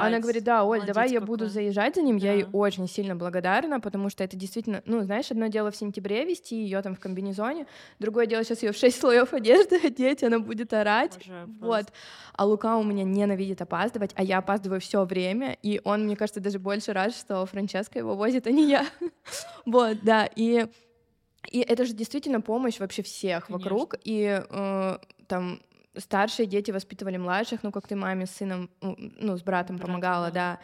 Она 0.07 0.19
говорит, 0.19 0.43
да, 0.43 0.63
Оль, 0.63 0.77
Молодец 0.79 0.95
давай 0.95 1.09
я 1.11 1.19
какой. 1.19 1.27
буду 1.27 1.45
заезжать 1.47 1.95
за 1.95 2.01
ним. 2.01 2.17
Я 2.17 2.33
ей 2.33 2.43
Да. 2.43 2.49
очень 2.53 2.87
сильно 2.87 3.15
благодарна, 3.15 3.79
потому 3.79 4.09
что 4.09 4.23
это 4.23 4.35
действительно, 4.35 4.81
ну, 4.85 5.01
знаешь, 5.03 5.29
одно 5.29 5.47
дело 5.47 5.69
в 5.69 5.75
сентябре 5.75 6.25
вести 6.25 6.55
ее 6.55 6.81
там 6.81 6.95
в 6.95 6.99
комбинезоне, 6.99 7.67
другое 7.99 8.25
дело 8.25 8.43
сейчас 8.43 8.63
ее 8.63 8.71
в 8.71 8.77
6 8.77 8.99
слоев 8.99 9.33
одежды 9.33 9.79
одеть, 9.83 10.23
она 10.23 10.39
будет 10.39 10.73
орать. 10.73 11.15
Обожаю 11.17 11.47
Вот. 11.61 11.85
А 12.33 12.45
Лука 12.45 12.77
у 12.77 12.83
меня 12.83 13.03
ненавидит 13.03 13.61
опаздывать, 13.61 14.11
а 14.15 14.23
я 14.23 14.39
опаздываю 14.39 14.79
все 14.81 15.05
время, 15.05 15.57
и 15.61 15.79
он, 15.83 16.05
мне 16.05 16.15
кажется, 16.15 16.39
даже 16.39 16.57
больше 16.59 16.86
рад, 16.93 17.15
что 17.15 17.45
Франческа 17.45 17.99
его 17.99 18.15
возит, 18.15 18.47
а 18.47 18.51
не 18.51 18.69
я. 18.69 18.85
Вот, 19.65 19.97
да, 20.03 20.29
и 20.35 20.67
и 21.51 21.59
это 21.59 21.85
же 21.85 21.93
действительно 21.93 22.41
помощь 22.41 22.79
вообще 22.79 23.03
всех 23.03 23.47
Конечно. 23.47 23.57
вокруг, 23.57 23.95
и 24.03 24.41
э, 24.49 24.97
там 25.27 25.61
старшие 25.99 26.45
дети 26.45 26.71
воспитывали 26.71 27.17
младших, 27.17 27.63
ну 27.63 27.71
как 27.71 27.87
ты 27.87 27.95
маме 27.95 28.25
с 28.25 28.31
сыном, 28.31 28.69
ну, 28.81 28.95
ну 28.97 29.37
с 29.37 29.41
братом 29.43 29.77
Братом, 29.77 29.79
помогала, 29.79 30.27
да. 30.31 30.33
да. 30.55 30.59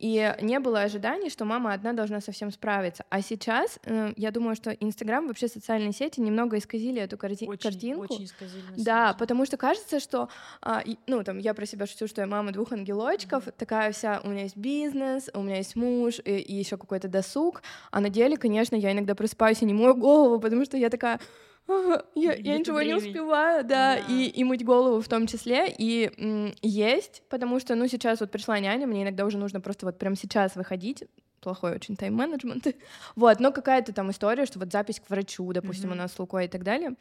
И 0.00 0.34
не 0.42 0.58
было 0.58 0.82
ожиданий, 0.82 1.30
что 1.30 1.44
мама 1.44 1.72
одна 1.72 1.92
должна 1.92 2.20
со 2.20 2.32
всем 2.32 2.50
справиться. 2.50 3.04
А 3.10 3.22
сейчас, 3.22 3.78
э, 3.84 4.12
я 4.16 4.32
думаю, 4.32 4.56
что 4.56 4.70
Инстаграм, 4.72 5.26
вообще 5.28 5.46
социальные 5.48 5.92
сети 5.92 6.20
немного 6.20 6.58
исказили 6.58 7.00
эту 7.00 7.16
карти- 7.16 7.46
Очень, 7.46 7.62
картинку. 7.70 8.02
очень 8.14 8.24
исказили 8.24 8.62
Да, 8.76 9.06
деле. 9.06 9.18
потому 9.18 9.46
что 9.46 9.56
кажется, 9.56 10.00
что, 10.00 10.28
и- 10.84 10.98
ну, 11.06 11.22
там, 11.22 11.38
я 11.38 11.54
про 11.54 11.64
себя 11.64 11.86
шучу, 11.86 12.08
что 12.08 12.20
я 12.22 12.26
мама 12.26 12.50
двух 12.50 12.72
ангелочков, 12.72 13.44
такая 13.56 13.92
вся, 13.92 14.20
у 14.24 14.28
меня 14.28 14.42
есть 14.42 14.56
бизнес, 14.56 15.30
у 15.32 15.42
меня 15.42 15.56
есть 15.58 15.76
муж 15.76 16.20
и, 16.24 16.44
еще 16.52 16.76
какой-то 16.76 17.06
досуг, 17.08 17.62
а 17.92 18.00
на 18.00 18.08
деле, 18.10 18.36
конечно, 18.36 18.74
я 18.76 18.90
иногда 18.92 19.14
просыпаюсь 19.14 19.62
и 19.62 19.64
не 19.64 19.74
мою 19.74 19.94
голову, 19.94 20.40
потому 20.40 20.64
что 20.64 20.76
я 20.76 20.90
такая, 20.90 21.14
«Ага, 21.14 21.24
я, 22.14 22.34
я 22.34 22.58
ничего 22.58 22.80
не 22.82 22.94
времени». 22.94 23.08
успеваю, 23.10 23.64
да, 23.64 23.96
Да. 23.96 24.02
И, 24.08 24.26
и 24.28 24.44
мыть 24.44 24.64
голову 24.64 25.00
в 25.00 25.08
том 25.08 25.26
числе, 25.26 25.72
и 25.76 26.10
м, 26.18 26.54
есть, 26.62 27.22
потому 27.28 27.60
что, 27.60 27.74
ну, 27.74 27.86
сейчас 27.88 28.20
вот 28.20 28.30
пришла 28.30 28.58
няня, 28.58 28.86
мне 28.86 29.02
иногда 29.02 29.24
уже 29.24 29.38
нужно 29.38 29.60
просто 29.60 29.86
вот 29.86 29.98
прямо 29.98 30.16
сейчас 30.16 30.56
выходить, 30.56 31.04
плохой 31.40 31.74
очень 31.74 31.96
тайм-менеджмент, 31.96 32.66
вот, 33.16 33.40
но 33.40 33.52
какая-то 33.52 33.92
там 33.92 34.10
история, 34.10 34.46
что 34.46 34.58
вот 34.58 34.72
запись 34.72 35.00
к 35.00 35.10
врачу, 35.10 35.52
допустим, 35.52 35.90
Мгм. 35.90 35.98
у 35.98 36.02
нас 36.02 36.12
с 36.12 36.18
Лукой 36.18 36.46
и 36.46 36.48
так 36.48 36.62
далее, 36.64 36.96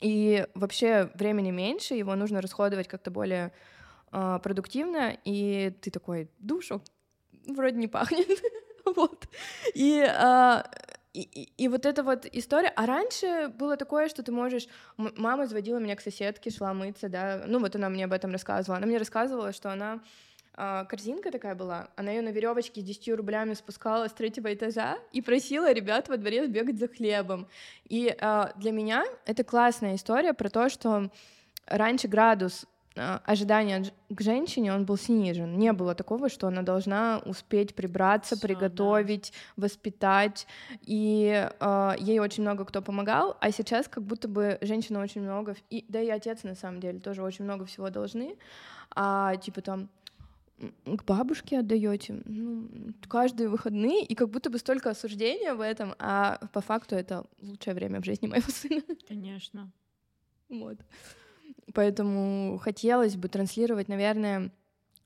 и 0.00 0.46
вообще 0.54 1.10
времени 1.14 1.50
меньше, 1.50 1.94
его 1.94 2.14
нужно 2.14 2.40
расходовать 2.40 2.88
как-то 2.88 3.10
более 3.10 3.52
а, 4.10 4.38
продуктивно, 4.38 5.16
и 5.24 5.72
ты 5.80 5.90
такой, 5.90 6.28
душу 6.38 6.82
вроде 7.46 7.76
не 7.76 7.88
пахнет, 7.88 8.26
вот. 8.84 9.26
И, 9.74 10.00
а, 10.06 10.68
и, 11.14 11.22
и- 11.22 11.52
и 11.64 11.68
вот 11.68 11.86
эта 11.86 12.02
вот 12.02 12.26
история, 12.32 12.72
а 12.76 12.86
раньше 12.86 13.48
было 13.48 13.76
такое, 13.76 14.08
что 14.08 14.22
ты 14.22 14.32
можешь, 14.32 14.66
мама 14.96 15.46
заводила 15.46 15.78
меня 15.78 15.96
к 15.96 16.00
соседке, 16.00 16.50
шла 16.50 16.74
мыться, 16.74 17.08
да, 17.08 17.44
ну 17.46 17.60
вот 17.60 17.74
она 17.76 17.88
мне 17.88 18.04
об 18.04 18.12
этом 18.12 18.32
рассказывала, 18.32 18.78
она 18.78 18.86
мне 18.86 18.98
рассказывала, 18.98 19.52
что 19.52 19.70
она 19.70 20.00
а, 20.56 20.84
корзинка 20.84 21.30
такая 21.32 21.54
была, 21.54 21.88
она 21.96 22.10
ее 22.12 22.22
на 22.22 22.28
веревочке 22.30 22.80
с 22.80 22.84
10 22.84 23.16
рублями 23.16 23.54
спускала 23.54 24.08
с 24.08 24.12
третьего 24.12 24.52
этажа 24.52 24.98
и 25.12 25.20
просила 25.22 25.72
ребят 25.72 26.08
во 26.08 26.16
дворе 26.16 26.46
бегать 26.46 26.78
за 26.78 26.88
хлебом. 26.88 27.48
И 27.88 28.14
а, 28.20 28.52
для 28.56 28.70
меня 28.72 29.04
это 29.24 29.42
классная 29.44 29.96
история 29.96 30.32
про 30.32 30.48
то, 30.50 30.68
что 30.68 31.10
раньше 31.66 32.08
градус 32.08 32.66
ожидания 32.96 33.80
дж- 33.80 33.92
к 34.08 34.20
женщине, 34.20 34.72
он 34.72 34.84
был 34.84 34.96
снижен. 34.96 35.58
Не 35.58 35.72
было 35.72 35.94
такого, 35.94 36.28
что 36.28 36.46
она 36.46 36.62
должна 36.62 37.20
успеть 37.26 37.74
прибраться, 37.74 38.36
Всё, 38.36 38.42
да. 38.42 38.48
приготовить, 38.48 39.32
воспитать. 39.56 40.46
И 40.82 41.48
а, 41.60 41.96
ей 41.98 42.20
очень 42.20 42.42
много 42.42 42.64
кто 42.64 42.82
помогал, 42.82 43.36
а 43.40 43.50
сейчас 43.50 43.88
как 43.88 44.04
будто 44.04 44.28
бы 44.28 44.58
женщина 44.60 45.00
очень 45.00 45.22
много, 45.22 45.56
и, 45.70 45.84
да 45.88 46.00
и 46.00 46.08
отец 46.08 46.44
на 46.44 46.54
самом 46.54 46.80
деле 46.80 47.00
тоже 47.00 47.22
очень 47.22 47.44
много 47.44 47.64
всего 47.66 47.90
должны. 47.90 48.36
А 48.94 49.36
типа 49.36 49.60
там 49.60 49.88
к 50.84 51.04
бабушке 51.04 51.58
отдаете 51.58 52.22
ну, 52.24 52.68
каждые 53.08 53.48
выходные, 53.48 54.04
и 54.04 54.14
как 54.14 54.30
будто 54.30 54.50
бы 54.50 54.58
столько 54.58 54.90
осуждения 54.90 55.54
в 55.54 55.60
этом, 55.60 55.94
а 55.98 56.38
по 56.52 56.60
факту 56.60 56.94
это 56.94 57.26
лучшее 57.42 57.74
время 57.74 58.00
в 58.00 58.04
жизни 58.04 58.28
моего 58.28 58.48
сына. 58.48 58.82
Конечно. 59.08 59.72
Вот. 60.48 60.78
Поэтому 61.74 62.58
хотелось 62.58 63.16
бы 63.16 63.28
транслировать, 63.28 63.88
наверное, 63.88 64.52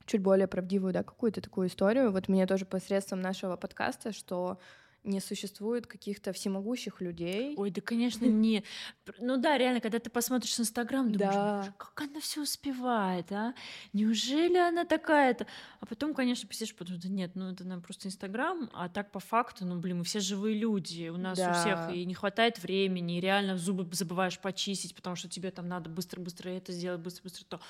чуть 0.04 0.22
более 0.22 0.46
правдивую, 0.46 0.92
да, 0.92 1.02
какую-то 1.02 1.40
такую 1.40 1.68
историю. 1.68 2.12
Вот 2.12 2.28
мне 2.28 2.46
тоже 2.46 2.66
посредством 2.66 3.20
нашего 3.20 3.56
подкаста, 3.56 4.12
что 4.12 4.60
не 5.08 5.20
существует 5.20 5.86
каких-то 5.86 6.32
всемогущих 6.32 7.00
людей. 7.00 7.54
Ой, 7.56 7.70
да, 7.70 7.80
конечно, 7.80 8.24
не. 8.26 8.62
Пр- 9.04 9.16
Ну 9.20 9.36
да, 9.36 9.58
реально, 9.58 9.80
когда 9.80 9.98
ты 9.98 10.10
посмотришь 10.10 10.58
Инстаграм, 10.60 11.10
думаешь, 11.10 11.34
Да. 11.34 11.58
«Боже, 11.58 11.72
как 11.76 12.00
она 12.10 12.20
все 12.20 12.42
успевает, 12.42 13.32
а? 13.32 13.54
Неужели 13.92 14.56
она 14.56 14.84
такая-то? 14.84 15.46
А 15.80 15.86
потом, 15.86 16.14
конечно, 16.14 16.46
посидишь, 16.48 16.74
потом, 16.74 16.98
да 16.98 17.08
нет, 17.08 17.32
ну 17.34 17.50
это 17.52 17.64
наверное, 17.64 17.82
просто 17.84 18.08
Инстаграм, 18.08 18.70
а 18.74 18.88
так 18.88 19.10
по 19.10 19.20
факту, 19.20 19.64
ну 19.64 19.78
блин, 19.78 19.98
мы 19.98 20.04
все 20.04 20.20
живые 20.20 20.56
люди, 20.58 21.08
у 21.08 21.16
нас 21.16 21.38
у 21.38 21.52
всех 21.54 21.76
Да. 21.88 21.92
и 21.92 22.04
не 22.04 22.14
хватает 22.14 22.58
времени, 22.62 23.18
и 23.18 23.20
реально 23.20 23.56
зубы 23.56 23.88
забываешь 23.92 24.38
почистить, 24.38 24.94
потому 24.94 25.16
что 25.16 25.28
тебе 25.28 25.50
там 25.50 25.68
надо 25.68 25.88
быстро-быстро 25.90 26.50
это 26.50 26.72
сделать, 26.72 27.00
быстро-быстро 27.00 27.44
то. 27.46 27.60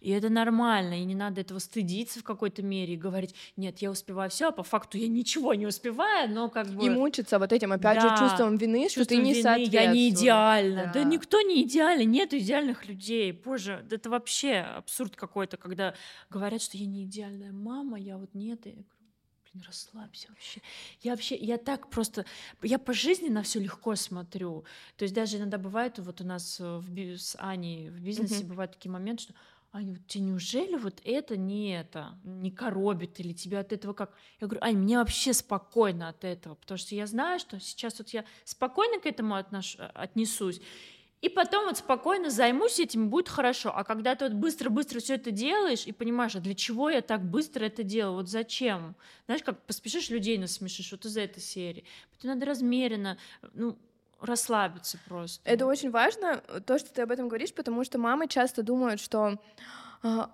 И 0.00 0.10
это 0.10 0.28
нормально, 0.28 1.00
и 1.00 1.04
не 1.04 1.14
надо 1.14 1.40
этого 1.40 1.58
стыдиться 1.58 2.20
в 2.20 2.24
какой-то 2.24 2.62
мере 2.62 2.94
и 2.94 2.96
говорить, 2.96 3.34
нет, 3.56 3.78
я 3.78 3.90
успеваю 3.90 4.30
все, 4.30 4.48
а 4.48 4.52
по 4.52 4.62
факту 4.62 4.98
я 4.98 5.08
ничего 5.08 5.54
не 5.54 5.66
успеваю, 5.66 6.30
но 6.30 6.48
как 6.48 6.68
бы... 6.68 6.83
И 6.86 6.90
мучиться 6.90 7.38
вот 7.38 7.52
этим, 7.52 7.72
опять 7.72 8.00
Да, 8.02 8.16
же, 8.16 8.22
чувством 8.24 8.56
вины, 8.56 8.88
что 8.88 9.04
ты 9.04 9.16
чувством 9.16 9.24
не 9.24 9.32
вины. 9.34 9.64
Я 9.70 9.86
не 9.92 10.08
идеальна. 10.10 10.86
Да. 10.86 10.92
Да. 10.92 11.04
никто 11.04 11.40
не 11.40 11.62
идеален, 11.62 12.10
нет 12.10 12.32
идеальных 12.34 12.86
людей. 12.86 13.32
Боже, 13.32 13.84
да 13.88 13.96
это 13.96 14.10
вообще 14.10 14.58
абсурд 14.58 15.16
какой-то, 15.16 15.56
когда 15.56 15.94
говорят, 16.30 16.62
что 16.62 16.76
я 16.76 16.86
не 16.86 17.04
идеальная 17.04 17.52
мама, 17.52 17.98
я 17.98 18.16
вот 18.18 18.34
нет. 18.34 18.66
И 18.66 18.70
я 18.70 18.74
говорю, 18.74 18.88
блин, 19.52 19.64
расслабься 19.66 20.28
вообще. 20.30 20.60
Я 21.02 21.12
вообще, 21.12 21.36
я 21.36 21.58
так 21.58 21.88
просто, 21.90 22.24
я 22.62 22.78
по 22.78 22.92
жизни 22.92 23.28
на 23.28 23.42
все 23.42 23.60
легко 23.60 23.94
смотрю. 23.96 24.64
То 24.96 25.04
есть 25.04 25.14
даже 25.14 25.36
иногда 25.38 25.58
бывает, 25.58 25.98
вот 25.98 26.20
у 26.20 26.24
нас 26.24 26.58
э, 26.60 26.78
в 26.78 27.16
с 27.18 27.36
Аней 27.38 27.88
в 27.90 28.00
бизнесе 28.00 28.40
Мгм. 28.40 28.48
бывают 28.48 28.72
такие 28.72 28.90
моменты, 28.90 29.24
что 29.24 29.34
Аня, 29.74 29.94
вот 29.94 30.06
тебе 30.06 30.26
неужели 30.26 30.76
вот 30.76 31.00
это 31.04 31.36
не 31.36 31.76
это, 31.76 32.16
не 32.22 32.52
коробит, 32.52 33.18
или 33.18 33.32
тебя 33.32 33.58
от 33.58 33.72
этого 33.72 33.92
как? 33.92 34.14
Я 34.40 34.46
говорю, 34.46 34.62
Ань, 34.64 34.76
мне 34.76 34.98
вообще 34.98 35.32
спокойно 35.32 36.08
от 36.08 36.22
этого, 36.22 36.54
потому 36.54 36.78
что 36.78 36.94
я 36.94 37.08
знаю, 37.08 37.40
что 37.40 37.58
сейчас 37.58 37.98
вот 37.98 38.10
я 38.10 38.24
спокойно 38.44 39.00
к 39.00 39.06
этому 39.06 39.34
отнош- 39.34 39.74
э, 39.80 39.90
отнесусь, 39.94 40.60
и 41.22 41.28
потом 41.28 41.64
вот 41.64 41.78
спокойно 41.78 42.30
займусь 42.30 42.78
этим, 42.78 43.10
будет 43.10 43.28
хорошо. 43.28 43.72
А 43.74 43.82
когда 43.82 44.14
ты 44.14 44.26
вот 44.26 44.34
быстро-быстро 44.34 45.00
все 45.00 45.14
это 45.14 45.32
делаешь 45.32 45.86
и 45.86 45.92
понимаешь, 45.92 46.36
а 46.36 46.40
для 46.40 46.54
чего 46.54 46.88
я 46.88 47.00
так 47.00 47.24
быстро 47.24 47.64
это 47.64 47.82
делаю, 47.82 48.18
вот 48.18 48.28
зачем? 48.28 48.94
Знаешь, 49.26 49.42
как 49.42 49.60
поспешишь, 49.66 50.08
людей 50.08 50.38
насмешишь, 50.38 50.92
вот 50.92 51.04
из 51.04 51.16
этой 51.16 51.40
серии. 51.40 51.82
Поэтому 52.12 52.34
надо 52.34 52.46
размеренно, 52.46 53.18
ну, 53.54 53.76
расслабиться 54.24 54.98
просто. 55.06 55.40
Это 55.48 55.66
очень 55.66 55.90
важно, 55.90 56.42
э, 56.48 56.60
то, 56.60 56.78
что 56.78 56.92
ты 56.92 57.02
об 57.02 57.10
этом 57.10 57.28
говоришь, 57.28 57.52
потому 57.52 57.84
что 57.84 57.98
мамы 57.98 58.28
часто 58.28 58.62
думают, 58.62 59.00
что 59.00 59.38
а, 60.02 60.30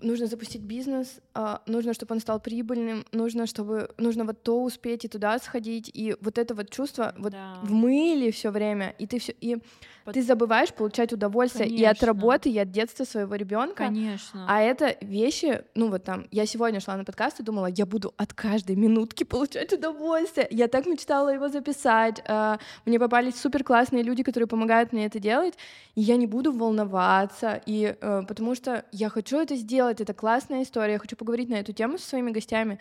нужно 0.00 0.26
запустить 0.26 0.62
бизнес, 0.62 1.20
нужно, 1.66 1.92
чтобы 1.94 2.14
он 2.14 2.20
стал 2.20 2.40
прибыльным, 2.40 3.04
нужно, 3.12 3.46
чтобы 3.46 3.88
нужно 3.98 4.24
вот 4.24 4.42
то 4.42 4.62
успеть 4.62 5.04
и 5.04 5.08
туда 5.08 5.38
сходить, 5.38 5.90
и 5.92 6.14
вот 6.20 6.38
это 6.38 6.54
вот 6.54 6.70
чувство 6.70 7.14
вот 7.18 7.32
Да. 7.32 7.58
в 7.62 7.72
мыле 7.72 8.30
все 8.30 8.50
время, 8.50 8.94
и 8.98 9.06
ты 9.06 9.18
все 9.18 9.32
и 9.40 9.56
Под- 10.04 10.14
ты 10.14 10.22
забываешь 10.22 10.72
получать 10.72 11.12
удовольствие 11.12 11.68
и 11.68 11.82
от 11.84 11.98
Конечно. 11.98 12.06
работы, 12.06 12.48
и 12.50 12.58
от 12.58 12.70
детства 12.70 13.04
своего 13.04 13.34
ребенка. 13.34 13.86
Конечно. 13.86 14.46
А 14.48 14.60
это 14.62 14.96
вещи, 15.00 15.62
ну 15.74 15.90
вот 15.90 16.04
там, 16.04 16.26
я 16.30 16.46
сегодня 16.46 16.78
шла 16.80 16.96
на 16.96 17.04
подкаст 17.04 17.40
и 17.40 17.42
думала, 17.42 17.66
я 17.66 17.86
буду 17.86 18.14
от 18.16 18.32
каждой 18.32 18.76
минутки 18.76 19.24
получать 19.24 19.72
удовольствие. 19.72 20.46
Я 20.50 20.68
так 20.68 20.86
мечтала 20.86 21.30
его 21.34 21.48
записать. 21.48 22.22
а, 22.28 22.58
Мне 22.86 22.98
попались 23.00 23.34
супер 23.40 23.64
классные 23.64 24.02
люди, 24.04 24.22
которые 24.22 24.46
помогают 24.46 24.92
мне 24.92 25.06
это 25.06 25.18
делать, 25.18 25.54
и 25.96 26.00
я 26.02 26.16
не 26.16 26.26
буду 26.26 26.52
волноваться, 26.52 27.60
и 27.66 27.96
э, 28.00 28.22
потому 28.28 28.54
что 28.54 28.84
я 28.92 29.08
хочу 29.08 29.38
это 29.38 29.56
сделать, 29.56 30.00
это 30.00 30.14
классная 30.14 30.62
история, 30.62 30.92
я 30.94 30.98
хочу 30.98 31.16
поговорить 31.26 31.50
на 31.50 31.56
эту 31.56 31.72
тему 31.72 31.98
со 31.98 32.08
своими 32.08 32.30
гостями. 32.30 32.78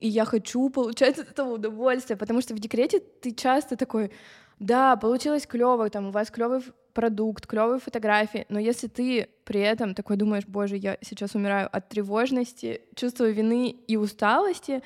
И 0.00 0.08
я 0.08 0.24
хочу 0.24 0.70
получать 0.70 1.18
от 1.18 1.30
этого 1.30 1.54
удовольствие, 1.54 2.16
потому 2.16 2.40
что 2.40 2.54
в 2.54 2.58
декрете 2.58 3.00
ты 3.00 3.32
часто 3.32 3.76
такой, 3.76 4.10
да, 4.58 4.96
получилось 4.96 5.46
клево, 5.46 5.88
там 5.90 6.06
у 6.06 6.10
вас 6.10 6.30
клевый 6.30 6.60
продукт, 6.94 7.46
клевые 7.46 7.78
фотографии, 7.78 8.46
но 8.48 8.58
если 8.58 8.88
ты 8.88 9.28
при 9.44 9.60
этом 9.60 9.94
такой 9.94 10.16
думаешь, 10.16 10.46
боже, 10.46 10.76
я 10.76 10.96
сейчас 11.02 11.34
умираю 11.34 11.68
от 11.70 11.88
тревожности, 11.90 12.80
чувства 12.94 13.28
вины 13.28 13.68
и 13.68 13.96
усталости, 13.96 14.82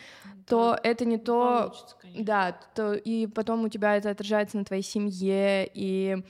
то 0.47 0.73
Да, 0.73 0.81
это 0.83 1.05
не 1.05 1.19
то, 1.19 1.73
конечно. 2.03 2.25
да, 2.25 2.61
то 2.75 2.95
и 2.95 3.29
потом 3.29 3.65
у 3.65 3.69
тебя 3.69 3.97
это 3.97 4.11
отражается 4.11 4.59
на 4.59 4.65
твоей 4.65 4.83
семье 4.83 5.71
и 5.73 6.25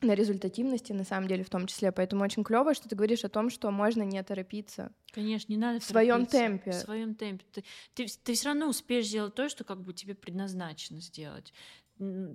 на 0.00 0.14
результативности, 0.14 0.92
на 0.92 1.04
самом 1.04 1.28
деле, 1.28 1.44
в 1.44 1.50
том 1.50 1.66
числе. 1.66 1.90
Поэтому 1.92 2.24
очень 2.24 2.44
клево, 2.44 2.74
что 2.74 2.88
ты 2.88 2.94
говоришь 2.94 3.24
о 3.24 3.28
том, 3.28 3.50
что 3.50 3.70
можно 3.70 4.02
не 4.02 4.22
торопиться. 4.22 4.92
Конечно, 5.12 5.52
не 5.52 5.58
надо 5.58 5.80
В 5.80 5.84
своем 5.84 6.26
темпе. 6.26 6.70
В 6.70 6.74
своем 6.74 7.14
темпе. 7.14 7.44
Ты, 7.52 7.64
ты, 7.94 8.06
ты 8.22 8.34
все 8.34 8.48
равно 8.48 8.68
успеешь 8.68 9.06
сделать 9.06 9.34
то, 9.34 9.48
что 9.48 9.64
как 9.64 9.82
бы 9.82 9.92
тебе 9.92 10.14
предназначено 10.14 11.00
сделать. 11.00 11.52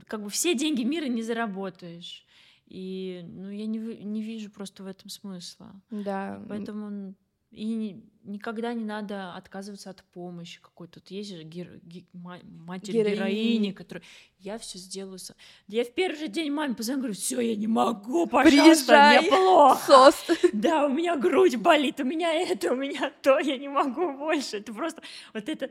Как 0.08 0.22
бы 0.22 0.30
все 0.30 0.56
деньги 0.56 0.84
мира 0.84 1.06
не 1.06 1.22
заработаешь. 1.22 2.26
И 2.66 3.22
ну, 3.24 3.50
я 3.50 3.66
не, 3.66 3.78
не 3.78 4.22
вижу 4.22 4.50
просто 4.50 4.84
в 4.84 4.88
этом 4.88 5.10
смысла. 5.10 5.82
Да. 5.90 6.44
Поэтому 6.50 7.16
и 7.54 7.66
ни- 7.66 8.04
никогда 8.24 8.74
не 8.74 8.84
надо 8.86 9.34
отказываться 9.36 9.90
от 9.90 10.04
помощи 10.04 10.60
какой-то. 10.62 11.00
Тут 11.00 11.12
есть 11.12 11.30
же 11.30 11.44
геро- 11.44 11.80
ге- 11.84 12.06
ма- 12.14 12.40
матерь 12.44 12.94
Героини. 12.94 13.16
героини, 13.16 13.72
которая 13.72 14.04
я 14.40 14.58
все 14.58 14.78
сделаю. 14.80 15.18
са-». 15.20 15.36
Я 15.68 15.84
в 15.84 15.94
первый 15.94 16.18
же 16.18 16.28
день 16.28 16.52
маме 16.52 16.74
позвонила, 16.76 17.02
говорю, 17.04 17.14
все, 17.16 17.40
я 17.42 17.56
не 17.56 17.68
могу, 17.68 18.28
пожалуйста, 18.28 19.10
мне 19.10 19.20
Приезжай. 19.20 19.30
плохо. 19.30 19.86
Сос. 19.88 20.26
Да, 20.54 20.86
у 20.86 20.90
меня 20.90 21.16
грудь 21.18 21.56
болит, 21.58 22.00
у 22.00 22.04
меня 22.04 22.34
это, 22.34 22.72
у 22.74 22.76
меня 22.76 23.12
то, 23.22 23.40
я 23.40 23.58
не 23.58 23.70
могу 23.70 24.14
больше. 24.18 24.58
Это 24.58 24.74
просто 24.74 25.02
вот 25.34 25.50
это. 25.50 25.70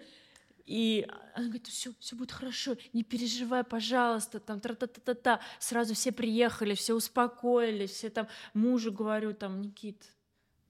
И 0.64 1.06
она 1.34 1.46
говорит, 1.46 1.66
все, 1.66 1.90
все 1.98 2.14
будет 2.14 2.30
хорошо, 2.32 2.76
не 2.92 3.02
переживай, 3.02 3.64
пожалуйста, 3.64 4.38
там 4.38 4.60
тра-та-та-та-та. 4.60 5.40
Сразу 5.58 5.94
все 5.94 6.12
приехали, 6.12 6.74
все 6.74 6.94
успокоились, 6.94 7.90
все 7.90 8.10
там 8.10 8.28
мужу 8.54 8.92
говорю, 8.92 9.34
там, 9.34 9.60
Никит, 9.60 10.04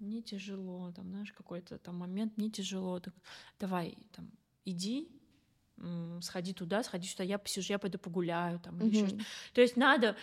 мне 0.03 0.23
тяжело, 0.23 0.93
там, 0.93 1.09
знаешь, 1.11 1.33
какой-то 1.33 1.79
там 1.79 1.97
момент, 1.97 2.37
мне 2.37 2.51
тяжело. 2.51 3.01
Так, 3.01 3.15
давай, 3.61 3.97
там, 4.13 4.31
иди, 4.65 5.09
сходи 6.23 6.53
туда, 6.55 6.83
сходи 6.85 7.09
сюда, 7.09 7.25
я 7.25 7.39
посижу, 7.39 7.73
я 7.73 7.79
пойду 7.79 7.99
погуляю, 7.99 8.61
там, 8.61 8.81
или 8.81 8.91
ещё 8.91 9.07
Мгм. 9.07 9.09
что-то. 9.09 9.25
То 9.55 9.61
есть 9.63 9.77
надо 9.77 10.17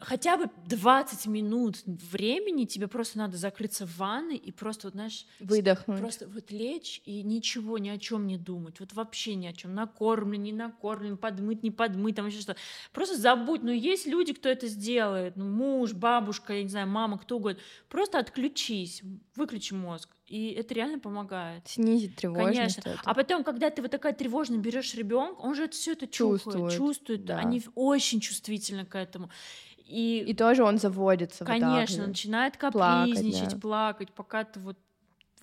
хотя 0.00 0.36
бы 0.36 0.50
20 0.66 1.26
минут 1.26 1.82
времени, 1.86 2.64
тебе 2.64 2.88
просто 2.88 3.18
надо 3.18 3.36
закрыться 3.36 3.86
в 3.86 3.96
ванной 3.96 4.36
и 4.36 4.52
просто, 4.52 4.88
вот, 4.88 4.94
знаешь, 4.94 5.26
Выдохнуть. 5.40 6.00
Просто 6.00 6.28
вот 6.28 6.50
лечь 6.50 7.00
и 7.04 7.22
ничего, 7.22 7.78
ни 7.78 7.88
о 7.88 7.98
чем 7.98 8.26
не 8.26 8.36
думать. 8.36 8.80
Вот 8.80 8.92
вообще 8.92 9.34
ни 9.34 9.46
о 9.46 9.52
чем. 9.52 9.74
Накормлен, 9.74 10.42
не 10.42 10.52
накормлен, 10.52 11.16
подмыть, 11.16 11.62
не 11.62 11.70
подмыть, 11.70 12.16
там 12.16 12.26
еще 12.26 12.40
что. 12.40 12.56
Просто 12.92 13.16
забудь. 13.16 13.62
Ну, 13.62 13.72
есть 13.72 14.06
люди, 14.06 14.32
кто 14.34 14.48
это 14.48 14.66
сделает. 14.66 15.36
Ну, 15.36 15.48
муж, 15.48 15.92
бабушка, 15.94 16.54
я 16.54 16.62
не 16.62 16.68
знаю, 16.68 16.88
мама, 16.88 17.18
кто 17.18 17.36
угодно. 17.36 17.60
Просто 17.88 18.18
отключись, 18.18 19.02
выключи 19.34 19.72
мозг. 19.74 20.10
И 20.28 20.50
это 20.52 20.74
реально 20.74 20.98
помогает. 20.98 21.66
Снизить 21.66 22.16
тревожность. 22.16 22.56
Конечно. 22.76 22.80
эту. 22.90 23.00
А 23.04 23.14
потом, 23.14 23.44
когда 23.44 23.70
ты 23.70 23.80
вот 23.82 23.90
такая 23.90 24.12
тревожная 24.12 24.58
берешь 24.58 24.94
ребенка, 24.94 25.40
он 25.40 25.54
же 25.54 25.64
это 25.64 25.74
все 25.74 25.92
это 25.92 26.06
чувствует, 26.06 26.56
Чувствует, 26.56 26.76
чувствует. 26.76 27.24
да. 27.24 27.38
Они 27.38 27.62
очень 27.74 28.20
чувствительны 28.20 28.84
к 28.84 28.94
этому. 28.94 29.30
И, 29.78 30.22
И 30.26 30.34
тоже 30.34 30.64
он 30.64 30.78
заводится. 30.78 31.44
вот 31.44 31.50
так 31.50 31.60
Конечно, 31.60 32.06
начинает 32.06 32.58
Плакать, 32.58 33.14
капризничать, 33.14 33.52
да. 33.54 33.58
плакать, 33.58 34.12
пока 34.12 34.44
ты 34.44 34.60
вот 34.60 34.76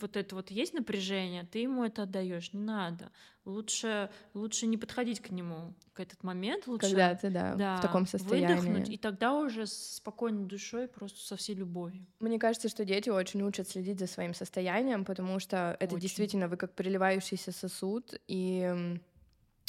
вот 0.01 0.17
это 0.17 0.35
вот 0.35 0.51
есть 0.51 0.73
напряжение, 0.73 1.43
ты 1.43 1.59
ему 1.59 1.83
это 1.83 2.03
отдаешь, 2.03 2.53
не 2.53 2.61
надо. 2.61 3.11
Лучше, 3.45 4.09
лучше 4.33 4.65
не 4.65 4.77
подходить 4.77 5.19
к 5.19 5.29
нему 5.29 5.73
к 5.93 5.99
этот 5.99 6.23
момент, 6.23 6.65
лучше 6.67 6.87
Когда 6.87 7.13
ты, 7.13 7.29
да, 7.29 7.53
да, 7.55 7.77
в 7.77 7.81
таком 7.81 8.07
состоянии. 8.07 8.55
выдохнуть, 8.55 8.89
и 8.89 8.97
тогда 8.97 9.33
уже 9.35 9.67
с 9.67 9.97
спокойной 9.97 10.45
душой, 10.45 10.87
просто 10.87 11.19
со 11.19 11.35
всей 11.35 11.55
любовью. 11.55 12.05
Мне 12.19 12.39
кажется, 12.39 12.69
что 12.69 12.85
дети 12.85 13.09
очень 13.09 13.43
учат 13.43 13.69
следить 13.69 13.99
за 13.99 14.07
своим 14.07 14.33
состоянием, 14.33 15.05
потому 15.05 15.39
что 15.39 15.77
это 15.79 15.95
Очень. 15.95 16.01
действительно 16.01 16.47
вы 16.47 16.57
как 16.57 16.73
переливающийся 16.73 17.51
сосуд. 17.51 18.19
И 18.27 18.97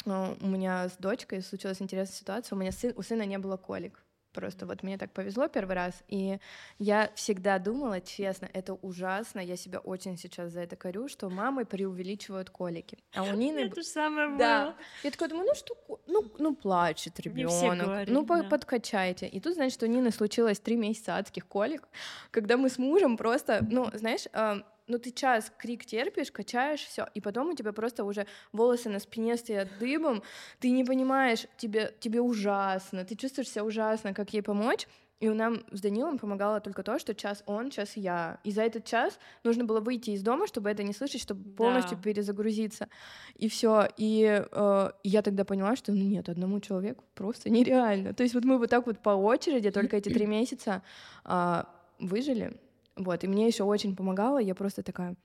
ну, 0.05 0.37
у 0.41 0.47
меня 0.47 0.89
с 0.89 0.97
дочкой 0.97 1.41
случилась 1.41 1.81
интересная 1.81 2.17
ситуация. 2.17 2.55
У 2.55 2.59
меня 2.59 2.71
сын, 2.71 2.93
у 2.95 3.01
сына 3.01 3.23
не 3.23 3.37
было 3.37 3.57
колик. 3.57 4.01
Просто 4.37 4.67
вот 4.67 4.83
мне 4.83 4.99
так 4.99 5.11
повезло 5.13 5.47
первый 5.47 5.75
раз, 5.75 6.03
и 6.07 6.37
я 6.77 7.09
всегда 7.15 7.57
думала, 7.57 8.01
честно, 8.01 8.47
это 8.53 8.75
ужасно, 8.75 9.39
я 9.39 9.55
себя 9.57 9.79
очень 9.79 10.15
сейчас 10.15 10.51
за 10.51 10.59
это 10.59 10.75
корю, 10.75 11.07
что 11.07 11.31
мамы 11.31 11.65
преувеличивают 11.65 12.51
колики. 12.51 12.99
А 13.15 13.23
у 13.23 13.33
Нины... 13.33 13.61
Это 13.61 13.81
же 13.81 13.87
самое 13.87 14.37
Да. 14.37 14.65
было. 14.65 14.75
Я 15.01 15.09
такая 15.09 15.29
думаю, 15.29 15.47
ну 15.47 15.55
что, 15.55 15.75
ну, 16.05 16.31
ну 16.37 16.55
плачет 16.55 17.19
ребенок, 17.19 18.07
ну 18.07 18.23
да. 18.23 18.43
подкачайте. 18.43 19.25
И 19.25 19.39
тут, 19.39 19.55
значит, 19.55 19.81
у 19.81 19.87
Нины 19.87 20.11
случилось 20.11 20.59
три 20.59 20.75
месяца 20.75 21.17
адских 21.17 21.47
колик, 21.47 21.87
когда 22.29 22.57
мы 22.57 22.69
с 22.69 22.77
мужем 22.77 23.17
просто, 23.17 23.65
ну, 23.67 23.89
знаешь, 23.93 24.27
а, 24.33 24.61
ну 24.87 24.97
ты 24.99 25.11
час 25.11 25.51
крик 25.57 25.85
терпишь, 25.85 26.31
качаешь 26.31 26.81
все, 26.81 27.07
и 27.13 27.21
потом 27.21 27.49
у 27.49 27.53
тебя 27.53 27.71
просто 27.73 28.03
уже 28.03 28.25
волосы 28.51 28.89
на 28.89 28.99
спине 28.99 29.37
стоят 29.37 29.67
дыбом, 29.79 30.23
ты 30.59 30.69
не 30.69 30.83
понимаешь, 30.83 31.45
тебе, 31.57 31.93
тебе 31.99 32.21
ужасно, 32.21 33.03
ты 33.05 33.15
чувствуешь 33.15 33.49
себя 33.49 33.63
ужасно, 33.63 34.13
как 34.13 34.33
ей 34.33 34.41
помочь. 34.41 34.87
И 35.19 35.27
нам 35.29 35.63
с 35.71 35.81
Данилом 35.81 36.19
помогало 36.19 36.59
только 36.59 36.83
то, 36.83 36.99
что 36.99 37.15
час 37.15 37.41
он, 37.47 37.71
час 37.71 37.93
я. 37.97 38.39
И 38.43 38.51
за 38.51 38.61
этот 38.61 38.85
час 38.85 39.17
нужно 39.43 39.65
было 39.65 39.79
выйти 39.79 40.11
из 40.11 40.21
дома, 40.21 40.45
чтобы 40.45 40.69
это 40.69 40.83
не 40.83 40.93
слышать, 40.93 41.21
чтобы 41.21 41.43
полностью 41.55 41.97
Да. 41.97 42.03
перезагрузиться. 42.03 42.87
И 43.33 43.49
все. 43.49 43.87
И 43.97 44.43
э, 44.51 44.91
я 45.03 45.21
тогда 45.23 45.43
поняла, 45.43 45.75
что 45.75 45.91
ну 45.91 46.03
нет, 46.03 46.29
одному 46.29 46.59
человеку 46.59 47.03
просто 47.15 47.49
нереально. 47.49 48.13
То 48.13 48.21
есть 48.21 48.35
вот 48.35 48.45
мы 48.45 48.59
вот 48.59 48.69
так 48.69 48.85
вот 48.85 48.99
по 48.99 49.09
очереди 49.09 49.71
только 49.71 49.97
эти 49.97 50.09
три 50.09 50.25
месяца 50.27 50.83
а, 51.23 51.67
выжили. 51.97 52.55
Вот. 52.97 53.23
И 53.23 53.27
мне 53.27 53.47
еще 53.47 53.63
очень 53.63 53.95
помогало. 53.95 54.39
Я 54.39 54.55
просто 54.55 54.83
такая, 54.83 55.15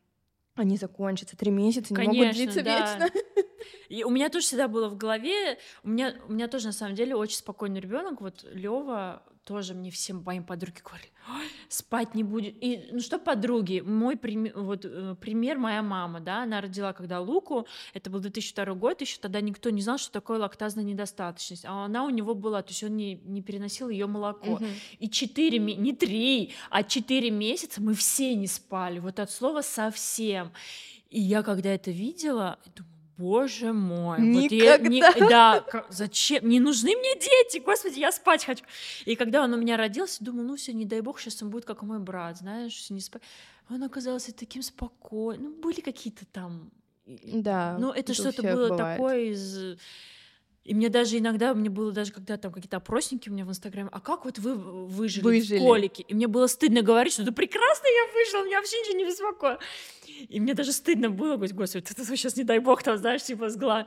они 0.55 0.77
закончатся. 0.77 1.37
Три 1.37 1.51
месяца 1.51 1.95
не 1.95 2.01
могут 2.01 2.20
Конечно, 2.20 2.43
длиться 2.43 2.62
да. 2.62 2.79
вечно. 2.79 3.20
И 3.89 4.05
у 4.05 4.11
меня 4.11 4.29
тоже 4.29 4.47
всегда 4.47 4.68
было 4.68 4.89
в 4.89 4.97
голове, 4.97 5.59
у 5.83 5.89
меня, 5.89 6.14
у 6.27 6.33
меня 6.33 6.49
тоже 6.49 6.66
на 6.66 6.73
самом 6.73 6.95
деле 6.95 7.14
очень 7.14 7.37
спокойный 7.37 7.81
ребенок. 7.81 8.20
Вот 8.20 8.45
Лева 8.45 9.23
тоже 9.45 9.74
мне 9.74 9.90
все 9.90 10.12
мои 10.12 10.40
подруги 10.40 10.80
говорили, 10.84 11.11
«Ой, 11.28 11.47
спать 11.68 12.14
не 12.14 12.22
будет. 12.22 12.55
И 12.61 12.88
ну 12.93 13.01
что 13.01 13.18
подруги, 13.18 13.80
мой 13.80 14.16
пример, 14.16 14.53
вот 14.57 14.84
э, 14.84 15.16
пример 15.20 15.59
моя 15.59 15.82
мама, 15.82 16.20
да, 16.20 16.43
она 16.43 16.61
родила 16.61 16.93
когда 16.93 17.20
Луку, 17.20 17.66
это 17.93 18.11
был 18.11 18.20
2002 18.20 18.74
год, 18.74 19.01
еще 19.01 19.18
тогда 19.20 19.40
никто 19.40 19.70
не 19.70 19.82
знал, 19.82 19.99
что 19.99 20.12
такое 20.12 20.38
лактазная 20.38 20.84
недостаточность, 20.84 21.64
а 21.64 21.84
она 21.84 22.05
у 22.05 22.11
него 22.11 22.34
была, 22.34 22.62
то 22.62 22.70
есть 22.70 22.84
он 22.84 22.97
не, 22.97 23.16
не 23.16 23.43
переносил 23.43 23.88
ее 23.88 24.07
молоко. 24.07 24.53
Мгм. 24.57 24.68
И 24.99 25.09
четыре, 25.09 25.59
ме- 25.59 25.74
не 25.76 25.93
три, 25.93 26.53
а 26.70 26.82
четыре 26.82 27.30
месяца 27.30 27.80
мы 27.82 27.95
все 27.95 28.34
не 28.34 28.47
спали, 28.47 28.99
вот 28.99 29.18
от 29.18 29.30
слова 29.30 29.62
совсем. 29.62 30.53
И 31.11 31.20
я 31.20 31.43
когда 31.43 31.70
это 31.70 31.90
видела, 31.90 32.59
думаю, 32.74 32.91
боже 33.17 33.73
мой, 33.73 34.19
вот 34.19 34.51
я 34.53 34.79
не- 34.79 34.99
Никогда. 35.01 35.61
да, 35.73 35.87
зачем, 35.91 36.49
не 36.49 36.61
нужны 36.61 36.97
мне 36.97 37.15
дети, 37.15 37.59
господи, 37.65 37.99
я 37.99 38.11
спать 38.13 38.45
хочу. 38.45 38.65
И 39.05 39.15
когда 39.17 39.43
он 39.45 39.53
у 39.55 39.57
меня 39.57 39.77
родился, 39.77 40.25
думаю, 40.25 40.47
ну 40.47 40.57
все, 40.57 40.73
не 40.73 40.85
дай 40.85 41.01
бог, 41.01 41.21
сейчас 41.21 41.43
он 41.43 41.51
будет 41.51 41.65
как 41.65 41.83
мой 41.83 41.99
брат, 41.99 42.39
знаешь, 42.39 42.91
не 42.91 43.01
спать. 43.01 43.23
Он 43.71 43.83
оказался 43.83 44.35
таким 44.35 44.63
спокойным, 44.63 45.45
ну 45.45 45.51
были 45.63 45.81
какие-то 45.81 46.25
там 46.27 46.71
Да. 47.07 47.77
ну, 47.79 47.91
это 47.93 48.13
что-то 48.15 48.43
было 48.43 48.69
бывает. 48.69 48.97
такое 48.99 49.21
из... 49.31 49.77
И 50.65 50.75
мне 50.77 50.91
даже 50.91 51.19
иногда, 51.19 51.55
мне 51.55 51.69
было 51.71 51.91
даже, 51.91 52.13
когда 52.13 52.37
там 52.37 52.53
какие-то 52.53 52.77
опросники 52.77 53.29
у 53.29 53.33
меня 53.33 53.45
в 53.45 53.49
Инстаграме, 53.49 53.89
а 53.91 53.99
как 54.01 54.25
вот 54.25 54.39
вы 54.39 54.55
выжили, 54.55 55.25
Выжили. 55.25 55.59
в 55.59 55.63
колике? 55.63 56.05
И 56.07 56.15
мне 56.15 56.29
было 56.29 56.47
стыдно 56.47 56.83
говорить, 56.83 57.15
что 57.15 57.25
да 57.25 57.33
прекрасно 57.33 57.85
я 57.87 58.13
выжила, 58.15 58.45
меня 58.47 58.59
вообще 58.59 58.77
ничего 58.79 58.97
не 58.99 59.05
беспокоит. 59.05 59.59
И 60.29 60.41
мне 60.41 60.55
даже 60.55 60.73
стыдно 60.73 61.11
было, 61.11 61.37
говорить, 61.37 61.55
господи, 61.55 61.85
это 61.91 62.05
сейчас 62.05 62.37
не 62.37 62.45
дай 62.45 62.59
бог, 62.59 62.83
там, 62.83 62.97
знаешь, 62.99 63.23
типа 63.23 63.49
сгла. 63.51 63.87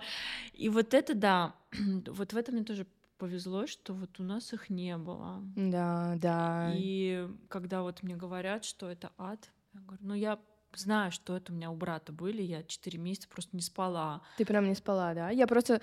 И 0.53 0.69
вот 0.69 0.93
это, 0.93 1.13
да, 1.13 1.55
вот 2.07 2.33
в 2.33 2.37
этом 2.37 2.55
мне 2.55 2.63
тоже 2.63 2.85
повезло, 3.17 3.67
что 3.67 3.93
вот 3.93 4.19
у 4.19 4.23
нас 4.23 4.53
их 4.53 4.69
не 4.69 4.97
было. 4.97 5.41
Да, 5.55 6.15
да. 6.17 6.73
И 6.75 7.27
когда 7.47 7.81
вот 7.81 8.03
мне 8.03 8.15
говорят, 8.15 8.65
что 8.65 8.89
это 8.89 9.11
ад, 9.17 9.49
я 9.73 9.81
говорю, 9.81 10.03
ну 10.03 10.13
я 10.13 10.39
знаю, 10.75 11.11
что 11.11 11.37
это 11.37 11.51
у 11.51 11.55
меня 11.55 11.71
у 11.71 11.75
брата 11.75 12.11
были, 12.11 12.41
я 12.41 12.63
четыре 12.63 12.99
месяца 12.99 13.27
просто 13.29 13.55
не 13.55 13.61
спала. 13.61 14.21
Ты 14.37 14.45
прям 14.45 14.67
не 14.67 14.75
спала, 14.75 15.13
да? 15.13 15.29
Я 15.29 15.47
просто 15.47 15.81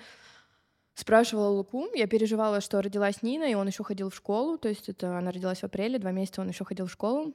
спрашивала 0.93 1.49
Луку, 1.49 1.87
я 1.95 2.07
переживала, 2.07 2.61
что 2.61 2.81
родилась 2.81 3.23
Нина, 3.23 3.49
и 3.49 3.55
он 3.55 3.67
еще 3.67 3.83
ходил 3.83 4.09
в 4.09 4.15
школу, 4.15 4.57
то 4.57 4.69
есть 4.69 4.89
это 4.89 5.17
она 5.17 5.31
родилась 5.31 5.59
в 5.59 5.63
апреле, 5.63 5.97
два 5.97 6.11
месяца 6.11 6.41
он 6.41 6.49
еще 6.49 6.65
ходил 6.65 6.85
в 6.85 6.91
школу. 6.91 7.33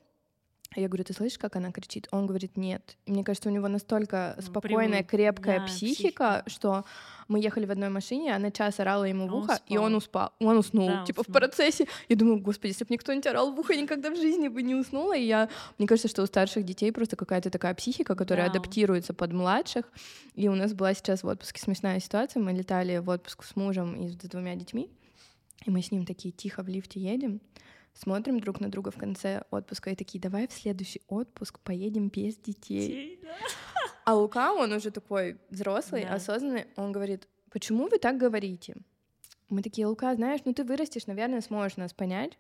Я 0.76 0.86
говорю, 0.88 1.02
ты 1.04 1.14
слышишь, 1.14 1.38
как 1.38 1.56
она 1.56 1.72
кричит? 1.72 2.08
Он 2.10 2.26
говорит, 2.26 2.56
нет. 2.58 2.96
И 3.06 3.10
мне 3.10 3.24
кажется, 3.24 3.48
у 3.48 3.52
него 3.52 3.68
настолько 3.68 4.36
спокойная, 4.40 5.02
привык, 5.02 5.08
крепкая 5.10 5.60
да, 5.60 5.66
психика, 5.66 6.42
что 6.46 6.84
мы 7.26 7.40
ехали 7.40 7.64
в 7.64 7.70
одной 7.70 7.88
машине, 7.88 8.34
она 8.36 8.50
час 8.50 8.78
орала 8.78 9.04
ему 9.04 9.26
в 9.28 9.32
А 9.32 9.34
он 9.36 9.42
ухо, 9.44 9.60
и 9.66 9.76
он 9.78 9.88
спал. 9.88 9.96
успал, 9.98 10.32
он 10.40 10.56
уснул, 10.58 10.86
Да, 10.88 11.00
он 11.00 11.06
типа 11.06 11.22
в 11.22 11.28
уснул. 11.28 11.34
процессе. 11.40 11.88
Я 12.10 12.16
думаю, 12.16 12.40
господи, 12.40 12.72
если 12.72 12.84
бы 12.84 12.88
мне 12.90 12.98
кто-нибудь 12.98 13.26
орал 13.26 13.52
в 13.52 13.58
ухо, 13.58 13.74
никогда 13.74 14.10
в 14.10 14.16
жизни 14.16 14.48
бы 14.48 14.62
не 14.62 14.74
уснула. 14.74 15.16
И 15.16 15.24
я, 15.24 15.48
мне 15.78 15.88
кажется, 15.88 16.08
что 16.08 16.22
у 16.22 16.26
старших 16.26 16.64
детей 16.64 16.92
просто 16.92 17.16
какая-то 17.16 17.48
такая 17.50 17.74
психика, 17.74 18.14
которая 18.14 18.46
Да. 18.46 18.52
адаптируется 18.52 19.14
под 19.14 19.32
младших. 19.32 19.90
И 20.34 20.48
у 20.48 20.54
нас 20.54 20.74
была 20.74 20.92
сейчас 20.92 21.22
в 21.22 21.28
отпуске 21.28 21.60
смешная 21.62 21.98
ситуация. 21.98 22.42
Мы 22.42 22.52
летали 22.52 22.98
в 22.98 23.08
отпуск 23.08 23.42
с 23.44 23.56
мужем 23.56 23.94
и 24.04 24.08
с 24.08 24.14
двумя 24.16 24.54
детьми. 24.54 24.90
И 25.64 25.70
мы 25.70 25.80
с 25.82 25.90
ним 25.90 26.04
такие 26.04 26.30
тихо 26.30 26.62
в 26.62 26.68
лифте 26.68 27.00
едем, 27.00 27.40
смотрим 27.98 28.40
друг 28.40 28.60
на 28.60 28.68
друга 28.70 28.90
в 28.90 28.96
конце 28.96 29.42
отпуска 29.50 29.90
и 29.90 29.96
такие, 29.96 30.20
давай 30.20 30.46
в 30.46 30.52
следующий 30.52 31.02
отпуск 31.08 31.58
поедем 31.60 32.08
без 32.08 32.36
детей. 32.36 33.20
А 34.04 34.14
Лука, 34.14 34.52
он 34.54 34.72
уже 34.72 34.90
такой 34.90 35.36
взрослый, 35.50 36.04
Да. 36.04 36.14
осознанный, 36.14 36.66
он 36.76 36.92
говорит, 36.92 37.28
почему 37.50 37.88
вы 37.88 37.98
так 37.98 38.16
говорите? 38.16 38.76
Мы 39.50 39.62
такие, 39.62 39.86
Лука, 39.86 40.14
знаешь, 40.14 40.40
ну 40.44 40.52
ты 40.54 40.64
вырастешь, 40.64 41.06
наверное, 41.06 41.40
сможешь 41.40 41.76
нас 41.76 41.92
понять. 41.92 42.38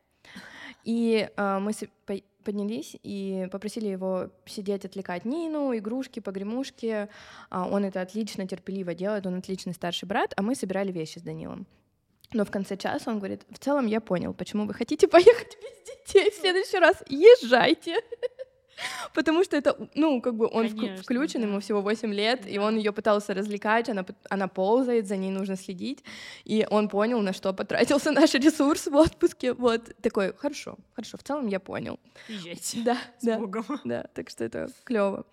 И 0.84 1.28
э, 1.36 1.58
мы 1.58 1.72
поднялись 2.44 2.96
и 3.02 3.48
попросили 3.52 3.88
его 3.88 4.30
сидеть, 4.46 4.84
отвлекать 4.84 5.24
Нину, 5.26 5.76
игрушки, 5.76 6.20
погремушки. 6.20 7.08
А, 7.50 7.68
он 7.68 7.84
это 7.84 8.00
отлично, 8.00 8.46
терпеливо 8.46 8.94
делает, 8.94 9.26
он 9.26 9.34
отличный 9.34 9.74
старший 9.74 10.08
брат, 10.08 10.32
а 10.36 10.42
мы 10.42 10.54
собирали 10.54 10.92
вещи 10.92 11.18
с 11.18 11.22
Данилом. 11.22 11.66
Но 12.32 12.44
в 12.44 12.50
конце 12.50 12.76
часа 12.76 13.10
он 13.10 13.18
говорит, 13.18 13.42
в 13.50 13.58
целом 13.58 13.86
я 13.86 14.00
понял, 14.00 14.34
почему 14.34 14.66
вы 14.66 14.74
хотите 14.74 15.08
поехать 15.08 15.56
без 15.60 16.06
детей 16.06 16.30
в 16.30 16.34
следующий 16.34 16.78
раз. 16.78 17.02
Езжайте. 17.08 17.96
Потому 19.12 19.42
что 19.42 19.56
это, 19.56 19.88
ну, 19.96 20.20
как 20.22 20.36
бы 20.36 20.46
он 20.46 20.68
Конечно, 20.68 21.02
включен, 21.02 21.42
ему 21.42 21.54
да. 21.54 21.60
всего 21.60 21.80
8 21.80 22.14
лет, 22.14 22.46
и 22.46 22.58
Да. 22.58 22.62
он 22.62 22.76
ее 22.76 22.92
пытался 22.92 23.34
развлекать, 23.34 23.88
она, 23.88 24.06
она 24.30 24.46
ползает, 24.46 25.08
за 25.08 25.16
ней 25.16 25.30
нужно 25.32 25.56
следить, 25.56 26.04
и 26.44 26.64
он 26.70 26.88
понял, 26.88 27.20
на 27.20 27.32
что 27.32 27.52
потратился 27.52 28.12
наш 28.12 28.34
ресурс 28.34 28.86
в 28.86 28.94
отпуске. 28.94 29.54
Вот 29.54 29.82
такой, 30.00 30.32
хорошо, 30.32 30.76
хорошо, 30.94 31.16
в 31.18 31.24
целом 31.24 31.48
я 31.48 31.58
понял. 31.58 31.98
Езжайте. 32.28 32.82
Да, 32.84 32.98
С 33.18 33.24
да, 33.24 33.38
Богом. 33.38 33.64
да, 33.84 34.04
так 34.14 34.30
что 34.30 34.44
это 34.44 34.68
клево. 34.84 35.26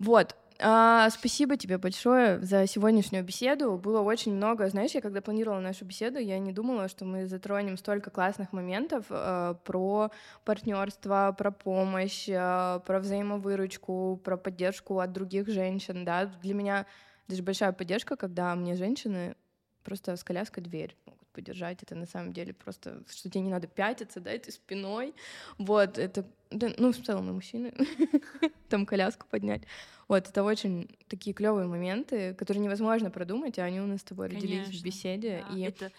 Вот. 0.00 0.34
А, 0.60 1.08
спасибо 1.10 1.56
тебе 1.56 1.78
большое 1.78 2.40
за 2.40 2.66
сегодняшнюю 2.66 3.24
беседу. 3.24 3.78
Было 3.78 4.00
очень 4.00 4.34
много. 4.34 4.68
Знаешь, 4.68 4.90
я 4.90 5.00
когда 5.00 5.20
планировала 5.20 5.60
нашу 5.60 5.84
беседу, 5.84 6.18
я 6.18 6.38
не 6.40 6.52
думала, 6.52 6.88
что 6.88 7.04
мы 7.04 7.26
затронем 7.26 7.76
столько 7.76 8.10
классных 8.10 8.52
моментов 8.52 9.06
э, 9.08 9.54
про 9.64 10.10
партнерство, 10.44 11.32
про 11.38 11.52
помощь, 11.52 12.28
э, 12.28 12.80
про 12.84 12.98
взаимовыручку, 12.98 14.20
про 14.24 14.36
поддержку 14.36 14.98
от 14.98 15.12
других 15.12 15.48
женщин. 15.48 16.04
Да? 16.04 16.26
Для 16.26 16.54
меня 16.54 16.86
даже 17.28 17.44
большая 17.44 17.72
поддержка, 17.72 18.16
когда 18.16 18.52
мне 18.56 18.74
женщины 18.74 19.36
просто 19.84 20.16
с 20.16 20.24
коляской 20.24 20.62
дверь 20.62 20.96
могут 21.06 21.27
поддержать. 21.38 21.82
Это 21.84 21.94
на 21.94 22.06
самом 22.06 22.32
деле 22.32 22.52
просто, 22.52 23.02
что 23.08 23.30
тебе 23.30 23.42
не 23.42 23.50
надо 23.50 23.68
пятиться, 23.68 24.20
да, 24.20 24.36
ты 24.36 24.50
спиной. 24.50 25.14
Вот, 25.56 25.96
это, 25.98 26.24
да, 26.50 26.70
ну, 26.78 26.90
в 26.90 27.00
целом 27.00 27.28
и 27.28 27.32
мужчины, 27.32 27.72
там 28.68 28.86
коляску 28.86 29.26
поднять. 29.30 29.62
Вот, 30.08 30.28
это 30.28 30.42
очень 30.42 30.88
такие 31.06 31.34
клевые 31.34 31.68
моменты, 31.68 32.34
которые 32.34 32.64
невозможно 32.64 33.10
продумать, 33.10 33.58
а 33.60 33.64
они 33.64 33.80
у 33.80 33.86
нас 33.86 34.00
с 34.00 34.04
тобой 34.04 34.26
родились 34.26 34.62
в 34.62 34.64
Конечно, 34.64 34.84
беседе. 34.84 35.44
Да, 35.48 35.54
и 35.54 35.60
Это, 35.60 35.92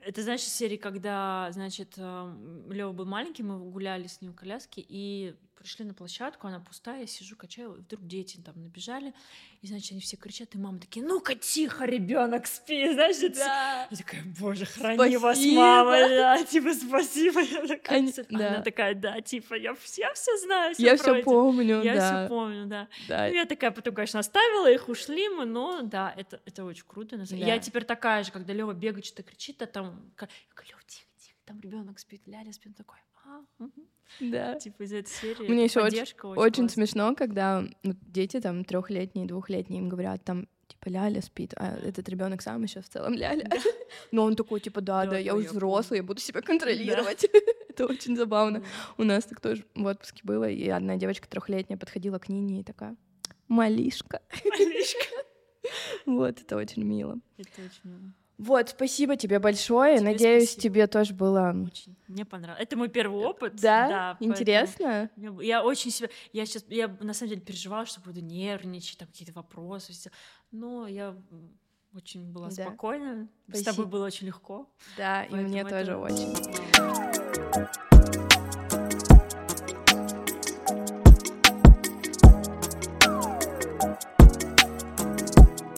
это, 0.00 0.22
знаешь, 0.22 0.40
из 0.40 0.52
серии, 0.52 0.78
когда, 0.78 1.48
значит, 1.52 1.96
Лева 1.96 2.92
был 2.92 3.06
маленький, 3.06 3.44
мы 3.44 3.58
гуляли 3.70 4.08
с 4.08 4.20
ним 4.20 4.32
в 4.32 4.34
коляске 4.34 4.84
и 4.88 5.36
пришли 5.56 5.84
на 5.84 5.94
площадку, 5.94 6.46
она 6.46 6.60
пустая, 6.60 7.00
я 7.00 7.06
сижу, 7.06 7.34
качаю, 7.36 7.74
и 7.76 7.80
вдруг 7.80 8.06
дети 8.06 8.36
там 8.44 8.54
набежали, 8.62 9.12
и, 9.62 9.66
значит, 9.66 9.92
они 9.92 10.00
все 10.00 10.16
кричат, 10.16 10.54
и 10.54 10.58
мама 10.58 10.78
такие, 10.78 11.04
ну-ка, 11.04 11.34
тихо, 11.34 11.84
ребенок, 11.86 12.46
спи, 12.46 12.92
знаешь, 12.92 13.16
Да. 13.34 13.88
Я 13.90 13.96
такая, 13.96 14.22
боже, 14.38 14.64
храни 14.66 15.16
вас, 15.16 15.36
Спасибо. 15.38 15.60
мама, 15.60 15.92
да, 16.08 16.44
типа, 16.44 16.74
спасибо. 16.74 17.40
Я 17.40 17.66
такая, 17.66 17.98
Они- 17.98 18.12
да. 18.30 18.48
Она 18.48 18.62
такая, 18.62 18.94
да, 18.94 19.20
типа, 19.20 19.54
я, 19.54 19.74
я 19.96 20.14
все 20.14 20.36
знаю, 20.38 20.74
всё 20.74 20.84
Я 20.84 20.94
все 20.96 21.04
пройдет». 21.04 21.24
помню, 21.24 21.82
Я 21.82 21.94
да. 21.94 22.24
все 22.24 22.28
помню, 22.28 22.66
да. 22.66 22.88
да. 23.08 23.28
Ну, 23.28 23.34
я 23.34 23.44
такая 23.46 23.70
потом, 23.70 23.94
конечно, 23.94 24.20
оставила 24.20 24.70
их, 24.70 24.88
ушли 24.88 25.28
мы, 25.28 25.46
но 25.46 25.82
да, 25.82 26.12
это, 26.16 26.40
это 26.44 26.64
очень 26.64 26.84
круто. 26.86 27.16
Да. 27.16 27.34
Я 27.36 27.58
теперь 27.58 27.84
такая 27.84 28.22
же, 28.24 28.30
когда 28.32 28.52
Лева 28.52 28.72
бегает, 28.72 29.04
что-то 29.06 29.22
кричит, 29.22 29.60
а 29.62 29.66
там, 29.66 30.12
я 30.20 30.26
говорю, 30.54 30.70
Лёва, 30.70 30.82
тихо, 30.86 31.06
тихо, 31.18 31.38
там 31.44 31.60
ребенок 31.60 31.98
спит, 31.98 32.22
Ляля 32.26 32.52
спит, 32.52 32.76
такой, 32.76 32.98
а, 33.24 33.40
мгм». 33.58 33.72
Да. 34.20 34.54
типа 34.56 34.82
из 34.82 34.92
этой 34.92 35.10
серии. 35.10 35.48
Мне 35.48 35.64
еще 35.64 35.80
очень, 35.80 36.68
смешно, 36.68 37.14
когда 37.14 37.64
ну, 37.82 37.94
дети 38.02 38.40
там 38.40 38.64
трехлетние, 38.64 39.26
двухлетние 39.26 39.80
им 39.80 39.88
говорят 39.88 40.24
там 40.24 40.48
типа 40.68 40.88
Ляля 40.88 41.20
спит, 41.22 41.54
а 41.56 41.76
этот 41.76 42.08
ребенок 42.08 42.42
сам 42.42 42.62
еще 42.62 42.80
в 42.80 42.88
целом 42.88 43.14
Ляля. 43.14 43.48
Но 44.12 44.24
он 44.24 44.36
такой 44.36 44.60
типа 44.60 44.80
да, 44.80 45.04
Да, 45.04 45.12
да, 45.12 45.18
я 45.18 45.34
уже 45.34 45.48
взрослый, 45.48 45.98
я 45.98 46.02
буду 46.02 46.20
себя 46.20 46.42
контролировать. 46.42 47.24
Это 47.68 47.86
очень 47.86 48.16
забавно. 48.16 48.62
У 48.96 49.04
нас 49.04 49.24
так 49.24 49.40
тоже 49.40 49.64
в 49.74 49.84
отпуске 49.84 50.22
было, 50.24 50.48
и 50.48 50.68
одна 50.68 50.96
девочка 50.96 51.28
трехлетняя 51.28 51.78
подходила 51.78 52.18
к 52.18 52.28
Нине 52.28 52.60
и 52.60 52.64
такая 52.64 52.96
малишка. 53.48 54.22
Малышка. 54.44 55.06
Вот, 56.06 56.40
это 56.40 56.56
очень 56.56 56.84
мило. 56.84 57.18
Это 57.36 57.62
очень 57.62 57.80
мило. 57.90 58.12
Вот, 58.38 58.68
спасибо 58.68 59.16
тебе 59.16 59.38
большое. 59.38 59.96
Тебе 59.98 60.06
Надеюсь, 60.10 60.50
спасибо. 60.52 60.62
тебе 60.74 60.86
тоже 60.86 61.14
было 61.14 61.54
Очень. 61.66 61.96
Мне 62.06 62.24
понравилось. 62.24 62.62
Это 62.62 62.76
мой 62.76 62.88
первый 62.88 63.24
опыт. 63.24 63.56
да, 63.56 64.16
поэтому 64.18 64.30
интересно. 64.32 65.10
Я 65.40 65.64
очень 65.64 65.90
себя... 65.90 66.08
Я 66.32 66.44
сейчас... 66.46 66.64
Я 66.68 66.88
на 67.00 67.14
самом 67.14 67.30
деле 67.30 67.40
переживала, 67.40 67.86
что 67.86 68.00
буду 68.00 68.20
нервничать, 68.20 68.98
там 68.98 69.08
какие-то 69.08 69.32
вопросы. 69.32 69.92
всё. 69.92 70.10
Но 70.50 70.86
я 70.86 71.14
очень 71.94 72.30
была 72.30 72.48
Да. 72.50 72.64
спокойна. 72.66 73.28
С 73.46 73.60
Спасибо. 73.60 73.70
тобой 73.72 73.86
было 73.86 74.06
очень 74.06 74.26
легко. 74.26 74.68
Да, 74.98 75.24
и 75.24 75.34
мне 75.34 75.62
тоже 75.64 75.92
это 75.92 75.98
очень. 75.98 77.85